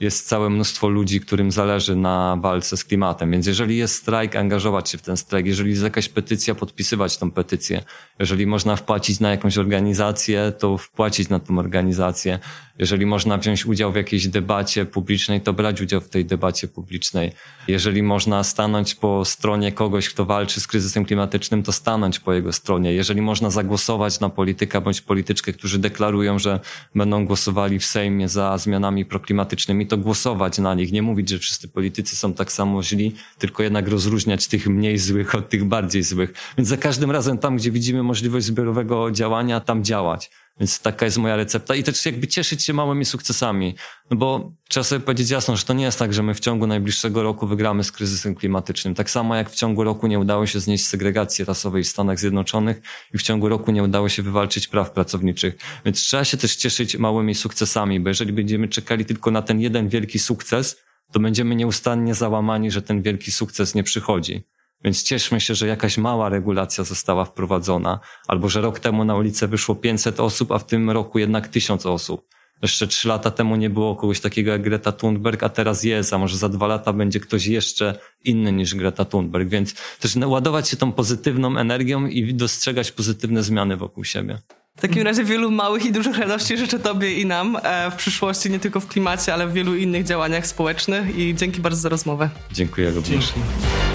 jest 0.00 0.28
całe 0.28 0.50
mnóstwo 0.50 0.88
ludzi, 0.88 1.20
którym 1.20 1.52
zależy 1.52 1.96
na 1.96 2.36
walce 2.40 2.76
z 2.76 2.84
klimatem. 2.84 3.30
Więc 3.30 3.46
jeżeli 3.46 3.76
jest 3.76 3.94
strajk, 3.94 4.36
angażować 4.36 4.90
się 4.90 4.98
w 4.98 5.02
ten 5.02 5.16
strajk. 5.16 5.46
Jeżeli 5.46 5.70
jest 5.70 5.82
jakaś 5.82 6.08
petycja, 6.08 6.54
podpisywać 6.54 7.18
tą 7.18 7.30
petycję. 7.30 7.84
Jeżeli 8.18 8.46
można 8.46 8.76
wpłacić 8.76 9.20
na 9.20 9.30
jakąś 9.30 9.58
organizację, 9.58 10.52
to 10.58 10.78
wpłacić 10.78 11.28
na 11.28 11.40
tą 11.40 11.58
organizację. 11.58 12.38
Jeżeli 12.78 13.06
można 13.06 13.38
wziąć 13.38 13.66
udział 13.66 13.92
w 13.92 13.96
jakiejś 13.96 14.28
debacie 14.28 14.86
publicznej, 14.86 15.40
to 15.40 15.52
brać 15.52 15.80
udział 15.80 16.00
w 16.00 16.08
tej 16.08 16.24
debacie 16.24 16.68
publicznej. 16.68 17.32
Jeżeli 17.68 18.02
można 18.02 18.44
stanąć 18.44 18.94
po 18.94 19.24
stronie 19.24 19.72
kogoś, 19.72 20.08
kto 20.08 20.24
walczy 20.24 20.60
z 20.60 20.66
kryzysem 20.66 21.04
klimatycznym, 21.04 21.62
to 21.62 21.72
stanąć 21.72 22.20
po 22.20 22.32
jego 22.32 22.52
stronie. 22.52 22.92
Jeżeli 22.92 23.22
można 23.22 23.50
zagłosować 23.50 24.20
na 24.20 24.28
polityka 24.28 24.80
bądź 24.80 25.00
polityczkę, 25.00 25.52
którzy 25.52 25.78
deklarują, 25.78 26.38
że 26.38 26.60
będą 26.94 27.26
głosowali 27.26 27.78
w 27.78 27.84
Sejmie 27.84 28.28
za 28.28 28.58
zmianami 28.58 29.04
proklimatycznymi, 29.04 29.86
to 29.86 29.96
głosować 29.96 30.58
na 30.58 30.74
nich. 30.74 30.92
Nie 30.92 31.02
mówić, 31.02 31.28
że 31.28 31.38
wszyscy 31.38 31.68
politycy 31.68 32.16
są 32.16 32.32
tak 32.32 32.52
samo 32.52 32.82
źli, 32.82 33.14
tylko 33.38 33.62
jednak 33.62 33.88
rozróżniać 33.88 34.46
tych 34.46 34.66
mniej 34.66 34.98
złych 34.98 35.34
od 35.34 35.48
tych 35.48 35.64
bardziej 35.64 36.02
złych. 36.02 36.34
Więc 36.58 36.68
za 36.68 36.76
każdym 36.76 37.10
razem 37.10 37.38
tam, 37.38 37.56
gdzie 37.56 37.70
widzimy 37.70 38.02
możliwość 38.02 38.46
zbiorowego 38.46 39.10
działania, 39.10 39.60
tam 39.60 39.84
działać. 39.84 40.30
Więc 40.60 40.80
taka 40.80 41.04
jest 41.04 41.18
moja 41.18 41.36
recepta 41.36 41.74
i 41.74 41.82
też 41.82 42.06
jakby 42.06 42.28
cieszyć 42.28 42.64
się 42.64 42.72
małymi 42.72 43.04
sukcesami. 43.04 43.74
No 44.10 44.16
bo 44.16 44.52
trzeba 44.68 44.84
sobie 44.84 45.00
powiedzieć 45.00 45.30
jasno, 45.30 45.56
że 45.56 45.64
to 45.64 45.74
nie 45.74 45.84
jest 45.84 45.98
tak, 45.98 46.14
że 46.14 46.22
my 46.22 46.34
w 46.34 46.40
ciągu 46.40 46.66
najbliższego 46.66 47.22
roku 47.22 47.46
wygramy 47.46 47.84
z 47.84 47.92
kryzysem 47.92 48.34
klimatycznym. 48.34 48.94
Tak 48.94 49.10
samo 49.10 49.36
jak 49.36 49.50
w 49.50 49.54
ciągu 49.54 49.84
roku 49.84 50.06
nie 50.06 50.18
udało 50.18 50.46
się 50.46 50.60
znieść 50.60 50.86
segregacji 50.86 51.44
rasowej 51.44 51.84
w 51.84 51.88
Stanach 51.88 52.18
Zjednoczonych 52.18 52.80
i 53.14 53.18
w 53.18 53.22
ciągu 53.22 53.48
roku 53.48 53.72
nie 53.72 53.82
udało 53.82 54.08
się 54.08 54.22
wywalczyć 54.22 54.68
praw 54.68 54.90
pracowniczych. 54.90 55.56
Więc 55.84 56.00
trzeba 56.00 56.24
się 56.24 56.36
też 56.36 56.56
cieszyć 56.56 56.96
małymi 56.96 57.34
sukcesami, 57.34 58.00
bo 58.00 58.08
jeżeli 58.08 58.32
będziemy 58.32 58.68
czekali 58.68 59.04
tylko 59.04 59.30
na 59.30 59.42
ten 59.42 59.60
jeden 59.60 59.88
wielki 59.88 60.18
sukces, 60.18 60.76
to 61.12 61.20
będziemy 61.20 61.54
nieustannie 61.54 62.14
załamani, 62.14 62.70
że 62.70 62.82
ten 62.82 63.02
wielki 63.02 63.32
sukces 63.32 63.74
nie 63.74 63.82
przychodzi. 63.82 64.44
Więc 64.84 65.02
cieszmy 65.02 65.40
się, 65.40 65.54
że 65.54 65.66
jakaś 65.66 65.98
mała 65.98 66.28
regulacja 66.28 66.84
została 66.84 67.24
wprowadzona, 67.24 68.00
albo 68.28 68.48
że 68.48 68.60
rok 68.60 68.80
temu 68.80 69.04
na 69.04 69.16
ulicę 69.16 69.48
wyszło 69.48 69.74
500 69.74 70.20
osób, 70.20 70.52
a 70.52 70.58
w 70.58 70.66
tym 70.66 70.90
roku 70.90 71.18
jednak 71.18 71.48
1000 71.48 71.86
osób. 71.86 72.28
Jeszcze 72.62 72.86
trzy 72.86 73.08
lata 73.08 73.30
temu 73.30 73.56
nie 73.56 73.70
było 73.70 73.96
kogoś 73.96 74.20
takiego 74.20 74.52
jak 74.52 74.62
Greta 74.62 74.92
Thunberg, 74.92 75.42
a 75.42 75.48
teraz 75.48 75.84
jest, 75.84 76.12
a 76.12 76.18
może 76.18 76.36
za 76.36 76.48
dwa 76.48 76.66
lata 76.66 76.92
będzie 76.92 77.20
ktoś 77.20 77.46
jeszcze 77.46 77.98
inny 78.24 78.52
niż 78.52 78.74
Greta 78.74 79.04
Thunberg, 79.04 79.48
więc 79.48 79.74
też 80.00 80.16
ładować 80.16 80.68
się 80.68 80.76
tą 80.76 80.92
pozytywną 80.92 81.58
energią 81.58 82.06
i 82.06 82.34
dostrzegać 82.34 82.92
pozytywne 82.92 83.42
zmiany 83.42 83.76
wokół 83.76 84.04
siebie. 84.04 84.38
W 84.76 84.80
takim 84.80 85.02
razie 85.02 85.24
wielu 85.24 85.50
małych 85.50 85.84
i 85.84 85.92
dużych 85.92 86.18
radości 86.18 86.56
życzę 86.56 86.78
Tobie 86.78 87.14
i 87.20 87.26
nam 87.26 87.58
e, 87.62 87.90
w 87.90 87.94
przyszłości, 87.94 88.50
nie 88.50 88.60
tylko 88.60 88.80
w 88.80 88.86
klimacie, 88.86 89.34
ale 89.34 89.48
w 89.48 89.52
wielu 89.52 89.76
innych 89.76 90.04
działaniach 90.04 90.46
społecznych 90.46 91.18
i 91.18 91.34
dzięki 91.34 91.60
bardzo 91.60 91.80
za 91.80 91.88
rozmowę. 91.88 92.30
Dziękuję 92.52 92.90
również. 92.90 93.08
Dzięki. 93.08 93.93